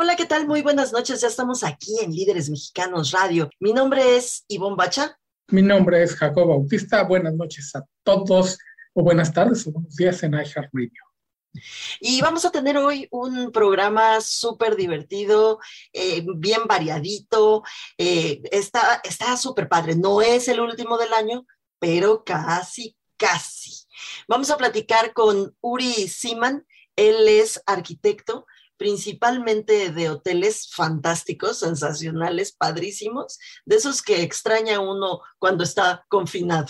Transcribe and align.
Hola, 0.00 0.14
¿qué 0.14 0.26
tal? 0.26 0.46
Muy 0.46 0.62
buenas 0.62 0.92
noches. 0.92 1.22
Ya 1.22 1.26
estamos 1.26 1.64
aquí 1.64 1.98
en 2.00 2.12
Líderes 2.12 2.48
Mexicanos 2.48 3.10
Radio. 3.10 3.50
Mi 3.58 3.72
nombre 3.72 4.16
es 4.16 4.44
Ivonne 4.46 4.76
Bacha. 4.76 5.18
Mi 5.48 5.60
nombre 5.60 6.00
es 6.04 6.14
Jacob 6.14 6.46
Bautista. 6.46 7.02
Buenas 7.02 7.34
noches 7.34 7.74
a 7.74 7.84
todos, 8.04 8.58
o 8.94 9.02
buenas 9.02 9.34
tardes, 9.34 9.66
o 9.66 9.72
buenos 9.72 9.96
días 9.96 10.22
en 10.22 10.34
iHeartRadio. 10.34 11.02
Y 11.98 12.20
vamos 12.20 12.44
a 12.44 12.52
tener 12.52 12.76
hoy 12.76 13.08
un 13.10 13.50
programa 13.50 14.20
súper 14.20 14.76
divertido, 14.76 15.58
eh, 15.92 16.24
bien 16.36 16.60
variadito. 16.68 17.64
Eh, 17.96 18.40
está 18.52 19.36
súper 19.36 19.68
padre. 19.68 19.96
No 19.96 20.22
es 20.22 20.46
el 20.46 20.60
último 20.60 20.96
del 20.96 21.12
año, 21.12 21.44
pero 21.80 22.22
casi, 22.22 22.96
casi. 23.16 23.84
Vamos 24.28 24.48
a 24.50 24.58
platicar 24.58 25.12
con 25.12 25.56
Uri 25.60 26.06
Siman. 26.06 26.64
Él 26.94 27.26
es 27.26 27.60
arquitecto 27.66 28.46
principalmente 28.78 29.92
de 29.92 30.08
hoteles 30.08 30.70
fantásticos, 30.74 31.58
sensacionales, 31.58 32.52
padrísimos, 32.52 33.38
de 33.66 33.76
esos 33.76 34.00
que 34.00 34.22
extraña 34.22 34.80
uno 34.80 35.20
cuando 35.38 35.64
está 35.64 36.04
confinado. 36.08 36.68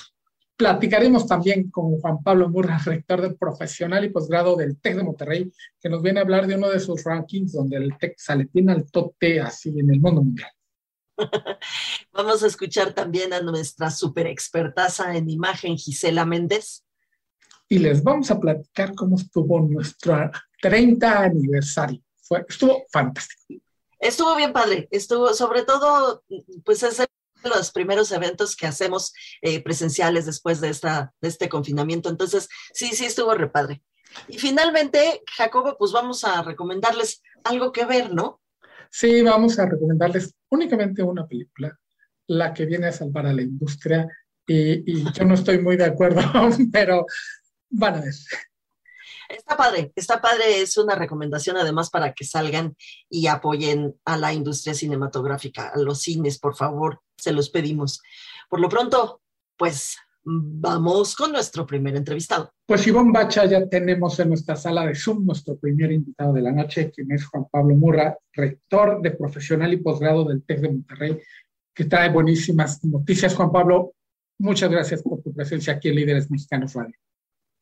Platicaremos 0.57 1.29
también 1.29 1.71
con 1.71 2.01
Juan 2.01 2.21
Pablo 2.21 2.49
Murra, 2.49 2.81
rector 2.85 3.21
de 3.23 3.37
profesional 3.37 4.05
y 4.05 4.09
posgrado 4.09 4.57
del 4.57 4.81
TEC 4.81 4.97
de 4.97 5.05
Monterrey, 5.05 5.53
que 5.81 5.89
nos 5.89 6.03
viene 6.03 6.19
a 6.19 6.23
hablar 6.25 6.49
de 6.49 6.57
uno 6.57 6.69
de 6.69 6.81
sus 6.81 7.05
rankings 7.05 7.53
donde 7.53 7.77
el 7.77 7.97
TEC 7.97 8.15
sale 8.19 8.47
tiene 8.47 8.73
al 8.73 8.91
tope 8.91 9.41
así 9.41 9.69
en 9.79 9.89
el 9.91 10.01
mundo 10.01 10.25
mundial. 10.25 10.51
Vamos 12.13 12.43
a 12.43 12.49
escuchar 12.49 12.93
también 12.93 13.33
a 13.33 13.41
nuestra 13.41 13.91
super 13.93 14.27
expertaza 14.27 15.17
en 15.17 15.31
imagen, 15.31 15.77
Gisela 15.77 16.25
Méndez. 16.25 16.85
Y 17.69 17.79
les 17.79 18.03
vamos 18.03 18.31
a 18.31 18.41
platicar 18.41 18.95
cómo 18.95 19.17
estuvo 19.17 19.61
nuestro 19.61 20.31
30 20.61 21.21
aniversario. 21.21 22.01
Fue, 22.21 22.45
estuvo 22.49 22.85
fantástico. 22.91 23.63
Estuvo 23.99 24.37
bien 24.37 24.53
padre, 24.53 24.89
estuvo 24.91 25.35
sobre 25.35 25.65
todo, 25.65 26.23
pues 26.65 26.83
es 26.85 26.99
de 26.99 27.09
los 27.45 27.71
primeros 27.73 28.13
eventos 28.13 28.57
que 28.57 28.67
hacemos 28.67 29.13
eh, 29.43 29.63
presenciales 29.63 30.27
después 30.27 30.61
de, 30.61 30.69
esta, 30.69 31.13
de 31.21 31.29
este 31.29 31.49
confinamiento. 31.49 32.09
Entonces, 32.09 32.49
sí, 32.73 32.89
sí, 32.93 33.07
estuvo 33.07 33.35
re 33.35 33.49
padre. 33.49 33.83
Y 34.29 34.39
finalmente, 34.39 35.23
Jacobo, 35.37 35.77
pues 35.79 35.93
vamos 35.93 36.25
a 36.25 36.43
recomendarles 36.43 37.23
algo 37.45 37.73
que 37.73 37.85
ver, 37.85 38.13
¿no? 38.13 38.41
Sí, 38.91 39.23
vamos 39.23 39.59
a 39.59 39.67
recomendarles 39.67 40.35
únicamente 40.49 41.03
una 41.03 41.27
película, 41.27 41.79
la 42.27 42.55
que 42.55 42.67
viene 42.67 42.87
a 42.87 42.93
salvar 42.93 43.27
a 43.27 43.33
la 43.33 43.43
industria. 43.43 44.09
Y, 44.47 45.01
y 45.01 45.13
yo 45.13 45.25
no 45.25 45.35
estoy 45.35 45.61
muy 45.61 45.77
de 45.77 45.85
acuerdo, 45.85 46.23
pero 46.73 47.05
van 47.71 47.97
a 47.97 48.01
ver. 48.01 48.15
Está 49.29 49.59
padre, 49.59 49.93
está 49.95 50.23
padre, 50.23 50.63
es 50.63 50.79
una 50.79 50.95
recomendación 50.95 51.59
además 51.59 51.91
para 51.91 52.15
que 52.15 52.25
salgan 52.25 52.75
y 53.11 53.27
apoyen 53.27 53.95
a 54.07 54.17
la 54.17 54.33
industria 54.33 54.73
cinematográfica, 54.73 55.69
a 55.69 55.79
los 55.79 56.01
cines, 56.01 56.39
por 56.39 56.57
favor, 56.57 57.03
se 57.17 57.33
los 57.33 57.51
pedimos. 57.51 58.01
Por 58.49 58.61
lo 58.61 58.71
pronto, 58.71 59.21
pues 59.59 59.99
vamos 60.25 61.15
con 61.15 61.33
nuestro 61.33 61.67
primer 61.67 61.95
entrevistado. 61.97 62.51
Pues 62.67 62.87
Ivonne 62.87 63.13
Bacha, 63.13 63.45
ya 63.45 63.67
tenemos 63.69 64.19
en 64.19 64.29
nuestra 64.29 64.57
sala 64.57 64.87
de 64.87 64.95
Zoom 64.95 65.27
nuestro 65.27 65.59
primer 65.59 65.93
invitado 65.93 66.33
de 66.33 66.43
la 66.43 66.53
noche, 66.53 66.91
quien 66.91 67.13
es 67.13 67.27
Juan 67.27 67.47
Pablo 67.51 67.75
Murra, 67.75 68.17
rector 68.33 69.03
de 69.03 69.11
profesional 69.11 69.75
y 69.75 69.79
posgrado 69.79 70.25
del 70.25 70.43
TEC 70.43 70.61
de 70.61 70.69
Monterrey, 70.71 71.19
que 71.75 71.85
trae 71.85 72.11
buenísimas 72.11 72.83
noticias. 72.85 73.35
Juan 73.35 73.53
Pablo, 73.53 73.93
muchas 74.39 74.71
gracias 74.71 75.03
por 75.03 75.23
tu 75.23 75.35
presencia 75.35 75.75
aquí 75.75 75.89
en 75.89 75.97
Líderes 75.97 76.31
Mexicanos 76.31 76.73
Radio 76.73 76.95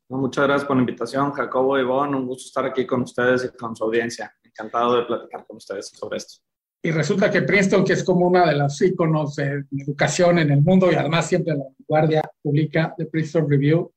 muchas 0.09 0.45
gracias 0.45 0.67
por 0.67 0.77
la 0.77 0.81
invitación, 0.81 1.31
Jacobo 1.31 1.77
y 1.77 1.81
Ivonne. 1.81 2.15
Un 2.15 2.27
gusto 2.27 2.47
estar 2.47 2.65
aquí 2.65 2.85
con 2.85 3.01
ustedes 3.01 3.45
y 3.45 3.57
con 3.57 3.75
su 3.75 3.83
audiencia. 3.83 4.33
Encantado 4.43 4.97
de 4.97 5.05
platicar 5.05 5.45
con 5.45 5.57
ustedes 5.57 5.87
sobre 5.87 6.17
esto. 6.17 6.41
Y 6.81 6.91
resulta 6.91 7.29
que 7.29 7.41
Princeton, 7.41 7.83
que 7.83 7.93
es 7.93 8.03
como 8.03 8.27
una 8.27 8.47
de 8.47 8.55
las 8.55 8.81
íconos 8.81 9.35
de 9.35 9.65
educación 9.71 10.39
en 10.39 10.51
el 10.51 10.61
mundo 10.61 10.91
y 10.91 10.95
además 10.95 11.27
siempre 11.27 11.55
la 11.55 11.65
vanguardia, 11.77 12.21
publica 12.41 12.93
The 12.97 13.07
Princeton 13.07 13.49
Review. 13.49 13.91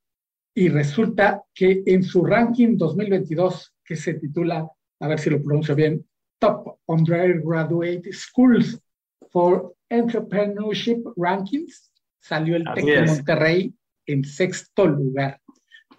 Y 0.55 0.69
resulta 0.69 1.43
que 1.55 1.83
en 1.87 2.03
su 2.03 2.25
ranking 2.25 2.77
2022, 2.77 3.75
que 3.85 3.97
se 3.97 4.15
titula, 4.15 4.69
a 5.01 5.09
ver 5.09 5.19
si 5.19 5.31
lo 5.31 5.43
pronuncio 5.43 5.75
bien, 5.75 6.05
Top 6.41 6.79
Undergraduate 6.87 8.13
Schools 8.13 8.81
for 9.31 9.75
Entrepreneurship 9.89 11.03
Rankings, 11.17 11.93
salió 12.19 12.57
el 12.57 12.65
TEC 12.75 12.85
de 12.85 13.07
Monterrey 13.07 13.75
en 14.07 14.25
sexto 14.25 14.87
lugar. 14.87 15.40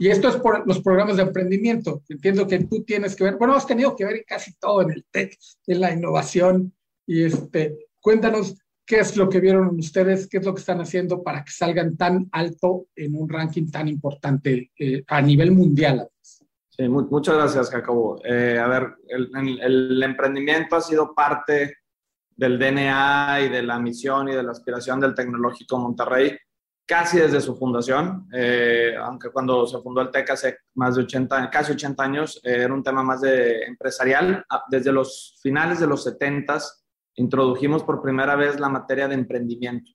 Y 0.02 0.10
esto 0.10 0.30
es 0.30 0.38
por 0.38 0.68
los 0.68 0.82
programas 0.82 1.18
de 1.18 1.22
emprendimiento. 1.22 2.02
Entiendo 2.10 2.48
que 2.48 2.58
tú 2.64 2.84
tienes 2.84 3.16
que 3.16 3.24
ver, 3.24 3.36
bueno, 3.36 3.54
has 3.54 3.68
tenido 3.68 3.96
que 3.96 4.04
ver 4.04 4.26
casi 4.26 4.52
todo 4.56 4.82
en 4.82 4.90
el 4.90 5.06
tech, 5.12 5.38
en 5.68 5.80
la 5.80 5.94
innovación. 5.94 6.74
Y 7.06 7.22
este, 7.22 7.78
cuéntanos 8.00 8.58
qué 8.84 9.02
es 9.02 9.16
lo 9.16 9.30
que 9.30 9.40
vieron 9.40 9.78
ustedes, 9.78 10.28
qué 10.28 10.40
es 10.40 10.46
lo 10.48 10.56
que 10.56 10.60
están 10.62 10.82
haciendo 10.82 11.22
para 11.22 11.44
que 11.44 11.52
salgan 11.52 11.98
tan 11.98 12.28
alto 12.32 12.88
en 12.96 13.16
un 13.16 13.30
ranking 13.30 13.70
tan 13.70 13.88
importante 13.88 14.72
eh, 14.80 15.04
a 15.06 15.22
nivel 15.22 15.52
mundial. 15.52 16.10
Sí, 16.24 16.90
muchas 16.90 17.36
gracias, 17.36 17.70
Jacobo. 17.70 18.20
Eh, 18.26 18.58
a 18.58 18.68
ver, 18.68 18.96
el, 19.08 19.62
el 19.62 20.02
emprendimiento 20.02 20.78
ha 20.78 20.82
sido 20.82 21.14
parte 21.14 21.76
del 22.36 22.58
DNA 22.58 23.42
y 23.42 23.50
de 23.50 23.62
la 23.62 23.78
misión 23.78 24.30
y 24.30 24.34
de 24.34 24.42
la 24.42 24.50
aspiración 24.50 25.00
del 25.00 25.14
Tecnológico 25.14 25.78
Monterrey 25.78 26.36
casi 26.86 27.20
desde 27.20 27.42
su 27.42 27.56
fundación, 27.56 28.28
eh, 28.34 28.96
aunque 29.02 29.30
cuando 29.30 29.66
se 29.66 29.80
fundó 29.80 30.02
el 30.02 30.12
TEC 30.12 30.32
hace 30.32 30.58
más 30.76 30.96
de 30.96 31.04
80, 31.04 31.50
casi 31.50 31.72
80 31.74 32.04
años, 32.04 32.42
eh, 32.44 32.64
era 32.64 32.74
un 32.74 32.84
tema 32.84 33.04
más 33.04 33.22
de 33.22 33.64
empresarial. 33.64 34.46
Ah, 34.50 34.64
desde 34.70 34.92
los 34.92 35.40
finales 35.42 35.80
de 35.80 35.88
los 35.88 36.04
70 36.04 36.60
introdujimos 37.16 37.84
por 37.84 38.02
primera 38.02 38.36
vez 38.36 38.60
la 38.60 38.70
materia 38.70 39.08
de 39.08 39.16
emprendimiento 39.16 39.92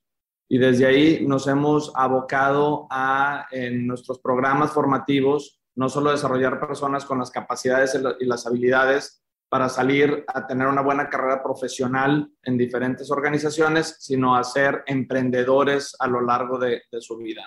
y 0.49 0.57
desde 0.57 0.85
ahí 0.85 1.25
nos 1.27 1.47
hemos 1.47 1.91
abocado 1.95 2.87
a, 2.89 3.47
en 3.51 3.85
nuestros 3.85 4.19
programas 4.19 4.71
formativos, 4.71 5.61
no 5.75 5.89
solo 5.89 6.11
desarrollar 6.11 6.59
personas 6.59 7.05
con 7.05 7.19
las 7.19 7.31
capacidades 7.31 7.99
y 8.19 8.25
las 8.25 8.47
habilidades 8.47 9.23
para 9.49 9.69
salir 9.69 10.25
a 10.27 10.45
tener 10.45 10.67
una 10.67 10.81
buena 10.81 11.09
carrera 11.09 11.41
profesional 11.41 12.29
en 12.43 12.57
diferentes 12.57 13.09
organizaciones, 13.11 13.95
sino 13.99 14.35
a 14.35 14.43
ser 14.43 14.83
emprendedores 14.85 15.95
a 15.99 16.07
lo 16.07 16.21
largo 16.21 16.57
de, 16.57 16.81
su 16.99 17.17
vida. 17.17 17.43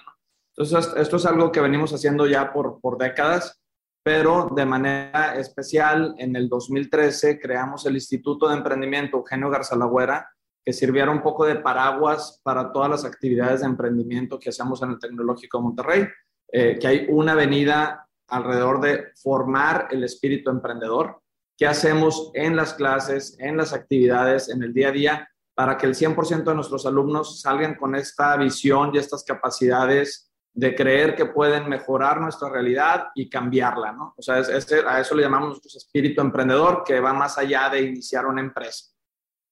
Entonces, 0.57 0.93
esto 0.97 1.17
es 1.17 1.27
algo 1.27 1.53
que 1.53 1.61
venimos 1.61 1.93
haciendo 1.93 2.27
ya 2.27 2.53
por, 2.53 2.99
décadas, 2.99 3.61
pero 4.03 4.49
de 4.55 4.65
manera 4.65 5.37
especial 5.37 6.15
en 6.19 6.37
el 6.37 6.49
2013 6.49 7.39
creamos 7.39 7.85
el 7.85 7.95
Instituto 7.95 8.49
de 8.49 8.57
Emprendimiento 8.57 9.19
Eugenio 9.19 9.51
Garzalagüera, 9.51 10.31
que 10.65 10.73
sirviera 10.73 11.11
un 11.11 11.23
poco 11.23 11.45
de 11.45 11.57
paraguas 11.57 12.41
para 12.43 12.73
todas 12.73 12.91
las 12.91 13.05
actividades 13.05 13.61
de 13.61 13.67
emprendimiento 13.67 14.39
que 14.39 14.51
hacemos 14.51 14.83
en 14.83 14.91
el 14.91 14.99
Tecnológico 14.99 15.59
de 15.59 15.65
Monterrey, 15.65 16.09
eh, 16.53 16.79
que 16.79 16.87
hay 16.87 17.07
una 17.09 17.33
avenida 17.33 18.07
alrededor 18.29 18.81
de 18.81 19.09
formar 19.23 19.89
el 19.91 20.05
espíritu 20.05 20.51
emprendedor, 20.51 21.20
qué 21.61 21.67
hacemos 21.67 22.31
en 22.33 22.57
las 22.57 22.73
clases, 22.73 23.37
en 23.39 23.59
las 23.59 23.75
actividades, 23.75 24.49
en 24.49 24.63
el 24.63 24.73
día 24.73 24.89
a 24.89 24.93
día, 24.93 25.31
para 25.55 25.77
que 25.77 25.85
el 25.85 25.95
100% 25.95 26.43
de 26.43 26.55
nuestros 26.55 26.87
alumnos 26.87 27.43
salgan 27.43 27.75
con 27.75 27.95
esta 27.95 28.35
visión 28.39 28.93
y 28.95 28.99
estas 28.99 29.23
capacidades 29.25 30.33
de 30.55 30.75
creer 30.75 31.15
que 31.15 31.27
pueden 31.27 31.69
mejorar 31.69 32.19
nuestra 32.19 32.49
realidad 32.49 33.09
y 33.15 33.29
cambiarla, 33.29 33.93
¿no? 33.93 34.15
O 34.17 34.23
sea, 34.23 34.37
a 34.37 35.01
eso 35.01 35.15
le 35.15 35.23
llamamos 35.23 35.49
nuestro 35.51 35.77
espíritu 35.77 36.23
emprendedor, 36.23 36.83
que 36.83 36.99
va 36.99 37.13
más 37.13 37.37
allá 37.37 37.69
de 37.69 37.83
iniciar 37.83 38.25
una 38.25 38.41
empresa. 38.41 38.87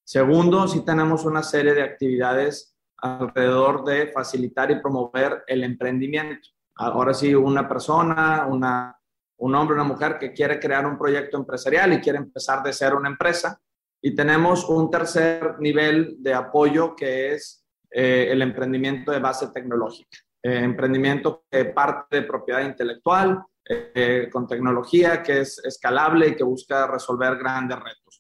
Segundo, 0.03 0.67
sí 0.67 0.87
tenemos 0.87 1.27
una 1.27 1.43
serie 1.43 1.75
de 1.75 1.82
actividades 1.82 2.75
alrededor 2.97 3.85
de 3.85 4.06
facilitar 4.06 4.71
y 4.71 4.81
promover 4.81 5.44
el 5.47 5.62
emprendimiento. 5.62 6.49
Ahora 6.77 7.12
sí, 7.12 7.35
una 7.35 7.69
persona, 7.69 8.47
una 8.49 8.98
un 9.38 9.55
hombre 9.55 9.75
una 9.75 9.85
mujer 9.85 10.19
que 10.19 10.32
quiere 10.32 10.58
crear 10.58 10.87
un 10.87 10.99
proyecto 10.99 11.37
empresarial 11.37 11.93
y 11.93 12.00
quiere 12.00 12.19
empezar 12.19 12.62
de 12.62 12.73
ser 12.73 12.94
una 12.94 13.08
empresa. 13.08 13.61
Y 14.00 14.14
tenemos 14.14 14.69
un 14.69 14.90
tercer 14.90 15.56
nivel 15.58 16.17
de 16.20 16.35
apoyo 16.35 16.94
que 16.94 17.35
es 17.35 17.64
eh, 17.90 18.29
el 18.31 18.43
emprendimiento 18.43 19.11
de 19.12 19.19
base 19.19 19.49
tecnológica. 19.49 20.19
Eh, 20.43 20.58
emprendimiento 20.58 21.44
que 21.50 21.64
parte 21.67 22.17
de 22.17 22.23
propiedad 22.23 22.61
intelectual, 22.61 23.43
eh, 23.64 24.29
con 24.32 24.46
tecnología 24.46 25.23
que 25.23 25.41
es 25.41 25.58
escalable 25.64 26.29
y 26.29 26.37
que 26.37 26.44
busca 26.44 26.87
resolver 26.87 27.37
grandes 27.37 27.79
retos. 27.79 28.19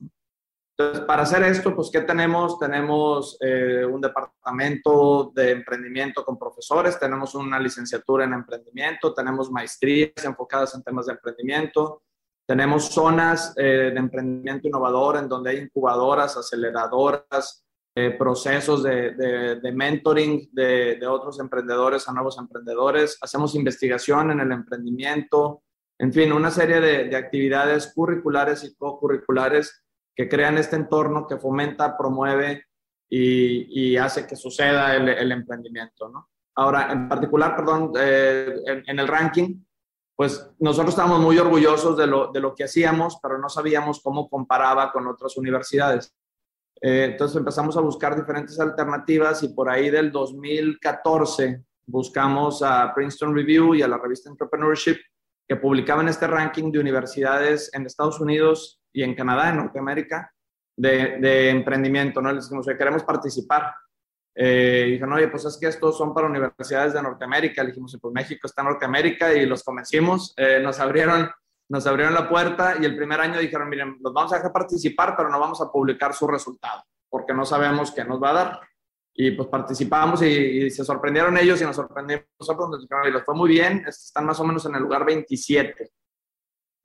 Entonces, 0.80 1.04
para 1.06 1.22
hacer 1.24 1.42
esto, 1.42 1.74
pues, 1.74 1.90
¿qué 1.90 2.02
tenemos? 2.02 2.56
Tenemos 2.56 3.36
eh, 3.40 3.84
un 3.84 4.00
departamento 4.00 5.32
de 5.34 5.50
emprendimiento 5.50 6.24
con 6.24 6.38
profesores, 6.38 7.00
tenemos 7.00 7.34
una 7.34 7.58
licenciatura 7.58 8.24
en 8.24 8.34
emprendimiento, 8.34 9.12
tenemos 9.12 9.50
maestrías 9.50 10.24
enfocadas 10.24 10.76
en 10.76 10.84
temas 10.84 11.06
de 11.06 11.14
emprendimiento, 11.14 12.02
tenemos 12.46 12.90
zonas 12.90 13.54
eh, 13.56 13.90
de 13.92 13.98
emprendimiento 13.98 14.68
innovador 14.68 15.16
en 15.16 15.28
donde 15.28 15.50
hay 15.50 15.58
incubadoras, 15.58 16.36
aceleradoras, 16.36 17.64
eh, 17.96 18.12
procesos 18.16 18.84
de, 18.84 19.14
de, 19.60 19.72
mentoring 19.72 20.48
de, 20.52 20.94
de, 20.94 21.06
otros 21.08 21.40
emprendedores 21.40 22.08
a 22.08 22.12
nuevos 22.12 22.38
emprendedores. 22.38 23.18
Hacemos 23.20 23.56
investigación 23.56 24.30
en 24.30 24.38
el 24.38 24.52
emprendimiento, 24.52 25.64
en 25.98 26.12
fin, 26.12 26.32
una 26.32 26.52
serie 26.52 26.80
de, 26.80 27.16
actividades 27.16 27.92
curriculares 27.92 28.62
y 28.62 28.76
co-curriculares 28.76 29.82
que 30.18 30.28
crean 30.28 30.58
este 30.58 30.74
entorno 30.74 31.28
que 31.28 31.36
fomenta, 31.36 31.96
promueve 31.96 32.64
y, 33.08 33.96
hace 33.96 34.26
que 34.26 34.34
suceda 34.34 34.96
el, 34.96 35.30
emprendimiento. 35.30 36.10
Ahora, 36.56 36.90
en 36.90 37.08
particular, 37.08 37.54
perdón, 37.54 37.92
eh, 37.96 38.52
en, 38.66 38.82
en 38.84 38.98
el 38.98 39.06
ranking, 39.06 39.62
pues 40.16 40.50
nosotros 40.58 40.90
estábamos 40.90 41.20
muy 41.20 41.38
orgullosos 41.38 41.96
de 41.96 42.08
lo, 42.08 42.32
de 42.32 42.40
lo 42.40 42.52
que 42.52 42.64
hacíamos, 42.64 43.20
pero 43.22 43.38
no 43.38 43.48
sabíamos 43.48 44.00
cómo 44.02 44.28
comparaba 44.28 44.90
con 44.90 45.06
otras 45.06 45.36
universidades. 45.36 46.12
Eh, 46.80 47.10
entonces 47.12 47.36
empezamos 47.36 47.76
a 47.76 47.80
buscar 47.80 48.16
diferentes 48.16 48.58
alternativas 48.58 49.44
y 49.44 49.50
por 49.50 49.70
ahí 49.70 49.88
del 49.88 50.10
2014 50.10 51.62
buscamos 51.86 52.60
a 52.64 52.92
Princeton 52.92 53.36
Review 53.36 53.76
y 53.76 53.82
a 53.82 53.88
la 53.88 53.98
revista 53.98 54.28
Entrepreneurship 54.28 54.96
que 55.48 55.56
publicaban 55.56 56.08
este 56.08 56.26
ranking 56.26 56.70
de 56.70 56.78
universidades 56.78 57.70
en 57.72 57.86
Estados 57.86 58.20
Unidos 58.20 58.80
y 58.92 59.02
en 59.02 59.14
Canadá, 59.14 59.48
en 59.50 59.56
Norteamérica, 59.56 60.32
de, 60.76 61.18
de 61.18 61.50
emprendimiento, 61.50 62.20
¿no? 62.20 62.32
Les 62.32 62.44
dijimos, 62.44 62.66
queremos 62.66 63.02
participar. 63.02 63.74
Eh, 64.34 64.84
dijeron, 64.92 65.14
oye, 65.14 65.28
pues 65.28 65.44
es 65.46 65.58
que 65.58 65.66
estos 65.66 65.98
son 65.98 66.14
para 66.14 66.28
universidades 66.28 66.92
de 66.92 67.02
Norteamérica. 67.02 67.62
Le 67.62 67.70
dijimos, 67.70 67.98
pues 68.00 68.14
México 68.14 68.46
está 68.46 68.62
en 68.62 68.68
Norteamérica 68.68 69.34
y 69.34 69.46
los 69.46 69.64
convencimos. 69.64 70.34
Eh, 70.36 70.60
nos, 70.62 70.78
abrieron, 70.78 71.28
nos 71.68 71.86
abrieron 71.86 72.14
la 72.14 72.28
puerta 72.28 72.76
y 72.80 72.84
el 72.84 72.94
primer 72.96 73.20
año 73.20 73.40
dijeron, 73.40 73.68
miren, 73.68 73.96
los 74.00 74.12
vamos 74.12 74.32
a 74.32 74.36
dejar 74.36 74.52
participar, 74.52 75.14
pero 75.16 75.28
no 75.28 75.40
vamos 75.40 75.60
a 75.60 75.72
publicar 75.72 76.14
su 76.14 76.28
resultado 76.28 76.84
porque 77.10 77.34
no 77.34 77.44
sabemos 77.44 77.90
qué 77.90 78.04
nos 78.04 78.22
va 78.22 78.30
a 78.30 78.34
dar. 78.34 78.60
Y 79.20 79.32
pues 79.32 79.48
participamos 79.48 80.22
y, 80.22 80.70
se 80.70 80.84
sorprendieron 80.84 81.36
ellos 81.36 81.60
y 81.60 81.64
nos 81.64 81.74
sorprendimos 81.74 82.24
nosotros. 82.38 82.86
Y 83.06 83.10
les 83.10 83.24
fue 83.24 83.34
muy 83.34 83.48
bien, 83.50 83.84
están 83.86 84.26
más 84.26 84.38
o 84.38 84.44
menos 84.44 84.64
en 84.66 84.76
el 84.76 84.82
lugar 84.82 85.04
27. 85.04 85.90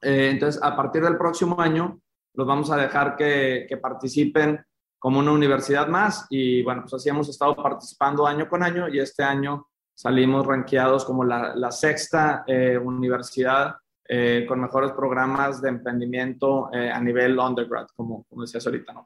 Eh, 0.01 0.29
entonces, 0.31 0.61
a 0.61 0.75
partir 0.75 1.03
del 1.03 1.17
próximo 1.17 1.61
año, 1.61 2.01
los 2.33 2.47
vamos 2.47 2.71
a 2.71 2.77
dejar 2.77 3.15
que, 3.15 3.67
que 3.69 3.77
participen 3.77 4.65
como 4.97 5.19
una 5.19 5.31
universidad 5.33 5.87
más 5.87 6.25
y 6.29 6.63
bueno, 6.63 6.81
pues 6.83 6.93
así 6.93 7.09
hemos 7.09 7.27
estado 7.27 7.55
participando 7.55 8.25
año 8.25 8.47
con 8.47 8.63
año 8.63 8.87
y 8.87 8.99
este 8.99 9.21
año 9.21 9.67
salimos 9.93 10.45
rankeados 10.45 11.05
como 11.05 11.23
la, 11.23 11.53
la 11.55 11.71
sexta 11.71 12.43
eh, 12.47 12.77
universidad 12.77 13.75
eh, 14.07 14.45
con 14.47 14.59
mejores 14.59 14.91
programas 14.91 15.61
de 15.61 15.69
emprendimiento 15.69 16.69
eh, 16.73 16.89
a 16.89 16.99
nivel 16.99 17.37
undergrad, 17.39 17.87
como, 17.95 18.23
como 18.25 18.41
decías 18.41 18.65
ahorita, 18.65 18.93
¿no? 18.93 19.05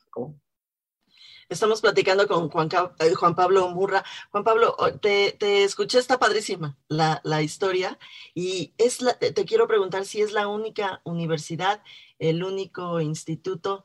Estamos 1.49 1.81
platicando 1.81 2.27
con 2.27 2.49
Juan, 2.49 2.69
Juan 2.69 3.35
Pablo 3.35 3.69
Murra. 3.69 4.03
Juan 4.31 4.43
Pablo, 4.43 4.75
te, 5.01 5.35
te 5.39 5.63
escuché, 5.63 5.99
está 5.99 6.19
padrísima 6.19 6.77
la, 6.89 7.21
la 7.23 7.41
historia 7.41 7.97
y 8.33 8.73
es 8.77 9.01
la, 9.01 9.13
te, 9.13 9.45
quiero 9.45 9.67
preguntar 9.67 10.05
si 10.05 10.21
es 10.21 10.33
la 10.33 10.47
única 10.47 11.01
universidad, 11.05 11.81
el 12.19 12.43
único 12.43 12.99
instituto 12.99 13.83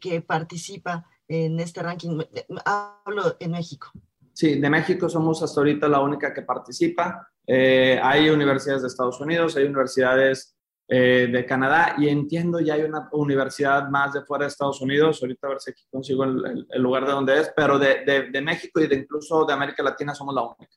que 0.00 0.20
participa 0.20 1.06
en 1.26 1.58
este 1.58 1.82
ranking. 1.82 2.20
Hablo 2.64 3.36
en 3.40 3.50
México. 3.52 3.90
Sí, 4.32 4.60
de 4.60 4.70
México 4.70 5.08
somos 5.08 5.42
hasta 5.42 5.60
ahorita 5.60 5.88
la 5.88 6.00
única 6.00 6.32
que 6.32 6.42
participa. 6.42 7.28
Eh, 7.46 7.98
hay 8.02 8.30
universidades 8.30 8.82
de 8.82 8.88
Estados 8.88 9.20
Unidos, 9.20 9.56
hay 9.56 9.64
universidades 9.64 10.56
eh, 10.92 11.28
de 11.30 11.46
Canadá 11.46 11.94
y 11.98 12.08
entiendo 12.08 12.58
ya 12.58 12.74
hay 12.74 12.82
una 12.82 13.08
universidad 13.12 13.88
más 13.90 14.12
de 14.12 14.22
fuera 14.22 14.44
de 14.44 14.48
Estados 14.48 14.80
Unidos. 14.80 15.22
Ahorita 15.22 15.46
a 15.46 15.50
ver 15.50 15.60
si 15.60 15.70
aquí 15.70 15.84
consigo 15.88 16.24
el, 16.24 16.66
lugar 16.82 17.06
de 17.06 17.12
donde 17.12 17.40
es, 17.40 17.52
pero 17.54 17.78
de, 17.78 18.04
de, 18.04 18.30
de 18.30 18.42
México 18.42 18.80
y 18.80 18.88
de 18.88 18.96
incluso 18.96 19.44
de 19.44 19.52
América 19.52 19.84
Latina 19.84 20.14
somos 20.16 20.34
la 20.34 20.42
única. 20.42 20.76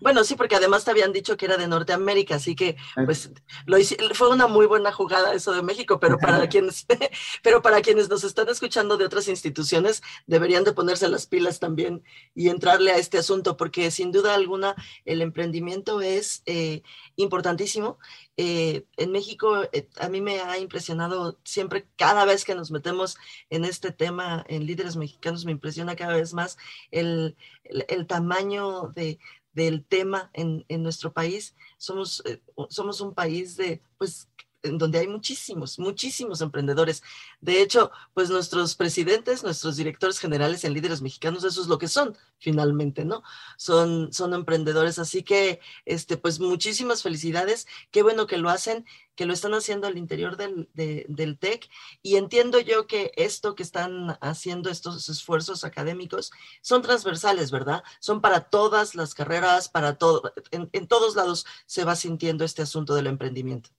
Bueno, 0.00 0.24
sí, 0.24 0.34
porque 0.34 0.56
además 0.56 0.84
te 0.84 0.90
habían 0.90 1.12
dicho 1.12 1.36
que 1.36 1.46
era 1.46 1.56
de 1.56 1.68
Norteamérica, 1.68 2.36
así 2.36 2.54
que 2.54 2.76
pues 3.04 3.30
lo 3.66 3.78
hice, 3.78 3.96
fue 4.14 4.28
una 4.30 4.46
muy 4.46 4.66
buena 4.66 4.92
jugada 4.92 5.34
eso 5.34 5.52
de 5.52 5.62
México, 5.62 6.00
pero 6.00 6.18
para 6.18 6.48
quienes, 6.48 6.86
pero 7.42 7.62
para 7.62 7.80
quienes 7.80 8.08
nos 8.08 8.24
están 8.24 8.48
escuchando 8.48 8.96
de 8.96 9.04
otras 9.04 9.28
instituciones, 9.28 10.02
deberían 10.26 10.64
de 10.64 10.72
ponerse 10.72 11.08
las 11.08 11.26
pilas 11.26 11.60
también 11.60 12.02
y 12.34 12.48
entrarle 12.48 12.92
a 12.92 12.98
este 12.98 13.18
asunto, 13.18 13.56
porque 13.56 13.90
sin 13.90 14.12
duda 14.12 14.34
alguna 14.34 14.74
el 15.04 15.22
emprendimiento 15.22 16.00
es 16.00 16.42
eh, 16.46 16.82
importantísimo. 17.16 17.98
Eh, 18.36 18.86
en 18.96 19.12
México 19.12 19.62
eh, 19.72 19.88
a 20.00 20.08
mí 20.08 20.20
me 20.20 20.40
ha 20.40 20.58
impresionado 20.58 21.38
siempre, 21.44 21.86
cada 21.96 22.24
vez 22.24 22.44
que 22.44 22.54
nos 22.54 22.70
metemos 22.70 23.16
en 23.50 23.64
este 23.64 23.92
tema, 23.92 24.44
en 24.48 24.66
líderes 24.66 24.96
mexicanos, 24.96 25.44
me 25.44 25.52
impresiona 25.52 25.96
cada 25.96 26.16
vez 26.16 26.34
más 26.34 26.58
el, 26.90 27.36
el, 27.64 27.84
el 27.88 28.06
tamaño 28.06 28.92
de, 28.94 29.18
del 29.54 29.84
tema 29.84 30.30
en, 30.32 30.64
en 30.68 30.82
nuestro 30.82 31.12
país. 31.12 31.54
Somos, 31.78 32.22
eh, 32.26 32.40
somos 32.68 33.00
un 33.00 33.14
país 33.14 33.56
de, 33.56 33.80
pues, 33.98 34.28
donde 34.72 34.98
hay 34.98 35.08
muchísimos, 35.08 35.78
muchísimos 35.78 36.40
emprendedores. 36.40 37.02
De 37.40 37.60
hecho, 37.62 37.90
pues 38.14 38.30
nuestros 38.30 38.74
presidentes, 38.74 39.42
nuestros 39.42 39.76
directores 39.76 40.18
generales 40.18 40.64
en 40.64 40.72
líderes 40.72 41.02
mexicanos, 41.02 41.44
eso 41.44 41.60
es 41.60 41.68
lo 41.68 41.78
que 41.78 41.88
son 41.88 42.16
finalmente, 42.38 43.04
¿no? 43.04 43.22
Son, 43.56 44.12
son 44.12 44.34
emprendedores. 44.34 44.98
Así 44.98 45.22
que, 45.22 45.60
este, 45.84 46.16
pues 46.16 46.40
muchísimas 46.40 47.02
felicidades. 47.02 47.66
Qué 47.90 48.02
bueno 48.02 48.26
que 48.26 48.36
lo 48.38 48.50
hacen, 48.50 48.84
que 49.14 49.26
lo 49.26 49.32
están 49.32 49.54
haciendo 49.54 49.86
al 49.86 49.98
interior 49.98 50.36
del, 50.36 50.68
de, 50.74 51.06
del 51.08 51.38
TEC. 51.38 51.68
Y 52.02 52.16
entiendo 52.16 52.60
yo 52.60 52.86
que 52.86 53.12
esto 53.16 53.54
que 53.54 53.62
están 53.62 54.18
haciendo, 54.20 54.70
estos 54.70 55.08
esfuerzos 55.08 55.64
académicos, 55.64 56.32
son 56.60 56.82
transversales, 56.82 57.50
¿verdad? 57.50 57.82
Son 58.00 58.20
para 58.20 58.40
todas 58.48 58.94
las 58.94 59.14
carreras, 59.14 59.68
para 59.68 59.96
todo, 59.96 60.32
en 60.50 60.88
todos 60.88 61.16
lados 61.16 61.46
se 61.66 61.84
va 61.84 61.96
sintiendo 61.96 62.44
este 62.44 62.62
asunto 62.62 62.94
del 62.94 63.06
emprendimiento. 63.06 63.70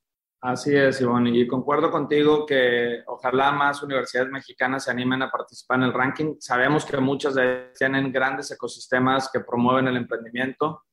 Así 0.47 0.75
es, 0.75 1.01
Ivonne, 1.01 1.31
y 1.31 1.47
concuerdo 1.47 1.89
contigo 1.89 2.45
que 2.45 3.01
ojalá 3.07 3.51
más 3.51 3.81
universidades 3.81 4.29
mexicanas 4.29 4.83
se 4.83 4.91
animen 4.91 5.23
a 5.23 5.31
participar 5.31 5.79
en 5.79 5.85
el 5.85 5.93
ranking. 5.93 6.35
Sabemos 6.39 6.85
que 6.85 6.97
muchas 6.97 7.33
de 7.33 7.63
ellas 7.63 7.79
tienen 7.79 8.11
grandes 8.11 8.51
ecosistemas 8.51 9.27
que 9.33 9.39
promueven 9.39 9.87
el 9.87 9.97
emprendimiento. 9.97 10.83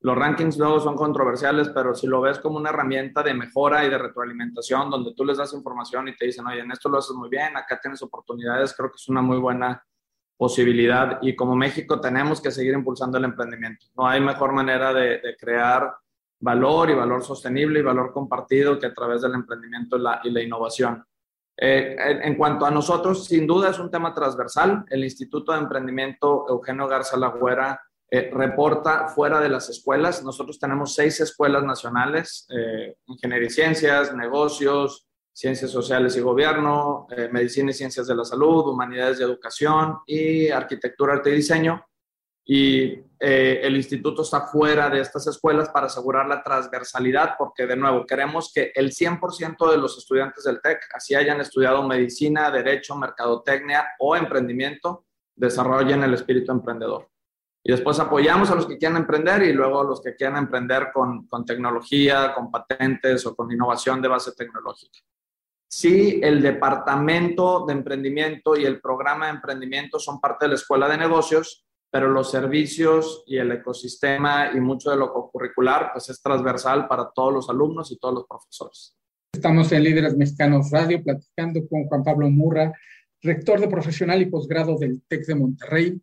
Los 0.00 0.16
rankings 0.16 0.56
luego 0.56 0.80
son 0.80 0.96
controversiales, 0.96 1.68
pero 1.74 1.94
si 1.94 2.06
lo 2.06 2.22
ves 2.22 2.38
como 2.38 2.56
una 2.56 2.70
herramienta 2.70 3.22
de 3.22 3.34
mejora 3.34 3.84
y 3.84 3.90
de 3.90 3.98
retroalimentación, 3.98 4.88
donde 4.88 5.12
tú 5.14 5.26
les 5.26 5.36
das 5.36 5.52
información 5.52 6.08
y 6.08 6.16
te 6.16 6.24
dicen, 6.24 6.46
oye, 6.46 6.60
en 6.60 6.72
esto 6.72 6.88
lo 6.88 6.96
haces 6.96 7.14
muy 7.14 7.28
bien, 7.28 7.54
acá 7.54 7.78
tienes 7.82 8.00
oportunidades, 8.00 8.72
creo 8.74 8.88
que 8.88 8.96
es 8.96 9.08
una 9.10 9.20
muy 9.20 9.36
buena 9.36 9.84
posibilidad. 10.38 11.18
Y 11.20 11.36
como 11.36 11.54
México 11.54 12.00
tenemos 12.00 12.40
que 12.40 12.50
seguir 12.50 12.72
impulsando 12.72 13.18
el 13.18 13.24
emprendimiento. 13.24 13.84
No 13.94 14.06
hay 14.06 14.22
mejor 14.22 14.54
manera 14.54 14.94
de, 14.94 15.18
de 15.18 15.36
crear 15.38 15.92
valor 16.42 16.90
y 16.90 16.94
valor 16.94 17.24
sostenible 17.24 17.78
y 17.78 17.82
valor 17.82 18.12
compartido 18.12 18.78
que 18.78 18.86
a 18.86 18.94
través 18.94 19.22
del 19.22 19.34
emprendimiento 19.34 19.96
y 20.24 20.30
la, 20.30 20.42
innovación. 20.42 21.04
Eh, 21.56 21.96
en, 21.98 22.22
en, 22.22 22.34
cuanto 22.36 22.66
a 22.66 22.70
nosotros, 22.70 23.24
sin 23.26 23.46
duda 23.46 23.70
es 23.70 23.78
un 23.78 23.90
tema 23.90 24.12
transversal. 24.12 24.84
El 24.90 25.04
Instituto 25.04 25.52
de 25.52 25.58
Emprendimiento 25.58 26.46
Eugenio 26.48 26.88
Garza 26.88 27.16
Lagüera 27.16 27.80
eh, 28.14 28.30
reporta 28.30 29.08
fuera 29.08 29.40
de 29.40 29.48
las 29.48 29.70
escuelas. 29.70 30.22
Nosotros 30.22 30.58
tenemos 30.58 30.94
seis 30.94 31.18
escuelas 31.20 31.64
nacionales, 31.64 32.46
eh, 32.50 32.96
Ingeniería 33.06 33.46
y 33.46 33.50
Ciencias, 33.50 34.14
Negocios, 34.14 35.08
Ciencias 35.32 35.70
Sociales 35.70 36.14
y 36.18 36.20
Gobierno, 36.20 37.06
eh, 37.16 37.30
Medicina 37.32 37.70
y 37.70 37.74
Ciencias 37.74 38.06
de 38.06 38.14
la 38.14 38.26
Salud, 38.26 38.68
Humanidades 38.68 39.18
y 39.18 39.22
Educación 39.22 40.00
y 40.06 40.48
Arquitectura, 40.50 41.14
Arte 41.14 41.30
y 41.30 41.36
Diseño 41.36 41.82
y 42.44 43.00
eh, 43.20 43.60
el 43.62 43.76
instituto 43.76 44.22
está 44.22 44.42
fuera 44.42 44.90
de 44.90 45.00
estas 45.00 45.26
escuelas 45.28 45.68
para 45.68 45.86
asegurar 45.86 46.26
la 46.26 46.42
transversalidad, 46.42 47.34
porque 47.38 47.66
de 47.66 47.76
nuevo 47.76 48.04
queremos 48.04 48.52
que 48.52 48.72
el 48.74 48.90
100% 48.90 49.70
de 49.70 49.78
los 49.78 49.96
estudiantes 49.96 50.44
del 50.44 50.60
TEC, 50.60 50.80
así 50.94 51.14
hayan 51.14 51.40
estudiado 51.40 51.86
medicina, 51.86 52.50
derecho, 52.50 52.96
mercadotecnia 52.96 53.86
o 54.00 54.16
emprendimiento, 54.16 55.06
desarrollen 55.36 56.02
el 56.02 56.14
espíritu 56.14 56.50
emprendedor. 56.50 57.08
Y 57.64 57.70
después 57.70 58.00
apoyamos 58.00 58.50
a 58.50 58.56
los 58.56 58.66
que 58.66 58.76
quieran 58.76 58.98
emprender 58.98 59.44
y 59.44 59.52
luego 59.52 59.80
a 59.80 59.84
los 59.84 60.02
que 60.02 60.16
quieran 60.16 60.36
emprender 60.38 60.88
con, 60.92 61.28
con 61.28 61.44
tecnología, 61.44 62.34
con 62.34 62.50
patentes 62.50 63.24
o 63.24 63.36
con 63.36 63.52
innovación 63.52 64.02
de 64.02 64.08
base 64.08 64.32
tecnológica. 64.32 64.98
Sí, 65.68 66.20
el 66.22 66.42
departamento 66.42 67.64
de 67.64 67.72
emprendimiento 67.72 68.56
y 68.56 68.64
el 68.64 68.80
programa 68.80 69.26
de 69.26 69.32
emprendimiento 69.32 70.00
son 70.00 70.20
parte 70.20 70.44
de 70.44 70.50
la 70.50 70.54
escuela 70.56 70.88
de 70.88 70.98
negocios, 70.98 71.64
pero 71.92 72.08
los 72.08 72.30
servicios 72.30 73.22
y 73.26 73.36
el 73.36 73.52
ecosistema 73.52 74.50
y 74.54 74.60
mucho 74.60 74.90
de 74.90 74.96
lo 74.96 75.12
curricular 75.30 75.90
pues 75.92 76.08
es 76.08 76.22
transversal 76.22 76.88
para 76.88 77.10
todos 77.14 77.34
los 77.34 77.50
alumnos 77.50 77.92
y 77.92 77.98
todos 77.98 78.14
los 78.14 78.26
profesores. 78.26 78.96
Estamos 79.30 79.70
en 79.72 79.84
Líderes 79.84 80.16
Mexicanos 80.16 80.70
Radio 80.70 81.04
platicando 81.04 81.60
con 81.68 81.84
Juan 81.84 82.02
Pablo 82.02 82.30
Murra, 82.30 82.72
rector 83.20 83.60
de 83.60 83.68
profesional 83.68 84.22
y 84.22 84.26
posgrado 84.26 84.78
del 84.78 85.02
TEC 85.06 85.26
de 85.26 85.34
Monterrey. 85.34 86.00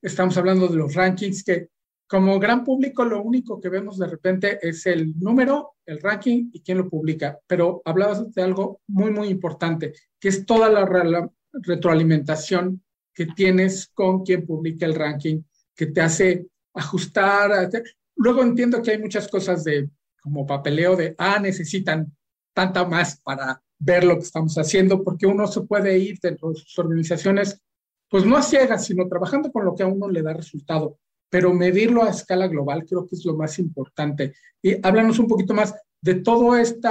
Estamos 0.00 0.36
hablando 0.36 0.68
de 0.68 0.76
los 0.76 0.94
rankings 0.94 1.42
que 1.42 1.70
como 2.06 2.38
gran 2.38 2.62
público 2.62 3.04
lo 3.04 3.20
único 3.20 3.60
que 3.60 3.68
vemos 3.68 3.98
de 3.98 4.06
repente 4.06 4.60
es 4.62 4.86
el 4.86 5.18
número, 5.18 5.74
el 5.84 6.00
ranking 6.00 6.50
y 6.52 6.62
quién 6.62 6.78
lo 6.78 6.88
publica. 6.88 7.40
Pero 7.48 7.82
hablabas 7.84 8.32
de 8.32 8.42
algo 8.42 8.80
muy, 8.86 9.10
muy 9.10 9.26
importante, 9.26 9.92
que 10.20 10.28
es 10.28 10.46
toda 10.46 10.70
la 10.70 11.28
retroalimentación 11.52 12.80
que 13.14 13.26
tienes 13.26 13.88
con 13.88 14.24
quien 14.24 14.46
publica 14.46 14.86
el 14.86 14.94
ranking, 14.94 15.42
que 15.74 15.86
te 15.86 16.00
hace 16.00 16.46
ajustar. 16.74 17.70
Luego 18.16 18.42
entiendo 18.42 18.82
que 18.82 18.92
hay 18.92 18.98
muchas 18.98 19.28
cosas 19.28 19.64
de 19.64 19.90
como 20.22 20.46
papeleo 20.46 20.96
de, 20.96 21.14
ah, 21.18 21.38
necesitan 21.40 22.14
tanta 22.54 22.86
más 22.86 23.20
para 23.20 23.60
ver 23.78 24.04
lo 24.04 24.14
que 24.14 24.22
estamos 24.22 24.56
haciendo, 24.56 25.02
porque 25.02 25.26
uno 25.26 25.46
se 25.48 25.62
puede 25.62 25.98
ir 25.98 26.18
dentro 26.22 26.50
de 26.50 26.56
sus 26.56 26.78
organizaciones, 26.78 27.60
pues 28.08 28.24
no 28.24 28.36
a 28.36 28.42
ciegas, 28.42 28.86
sino 28.86 29.08
trabajando 29.08 29.50
con 29.50 29.64
lo 29.64 29.74
que 29.74 29.82
a 29.82 29.88
uno 29.88 30.08
le 30.08 30.22
da 30.22 30.32
resultado, 30.32 30.98
pero 31.28 31.52
medirlo 31.52 32.04
a 32.04 32.10
escala 32.10 32.46
global 32.46 32.84
creo 32.86 33.06
que 33.06 33.16
es 33.16 33.24
lo 33.24 33.36
más 33.36 33.58
importante. 33.58 34.34
Y 34.62 34.76
háblanos 34.86 35.18
un 35.18 35.26
poquito 35.26 35.54
más 35.54 35.74
de 36.00 36.16
todo 36.16 36.56
este 36.56 36.88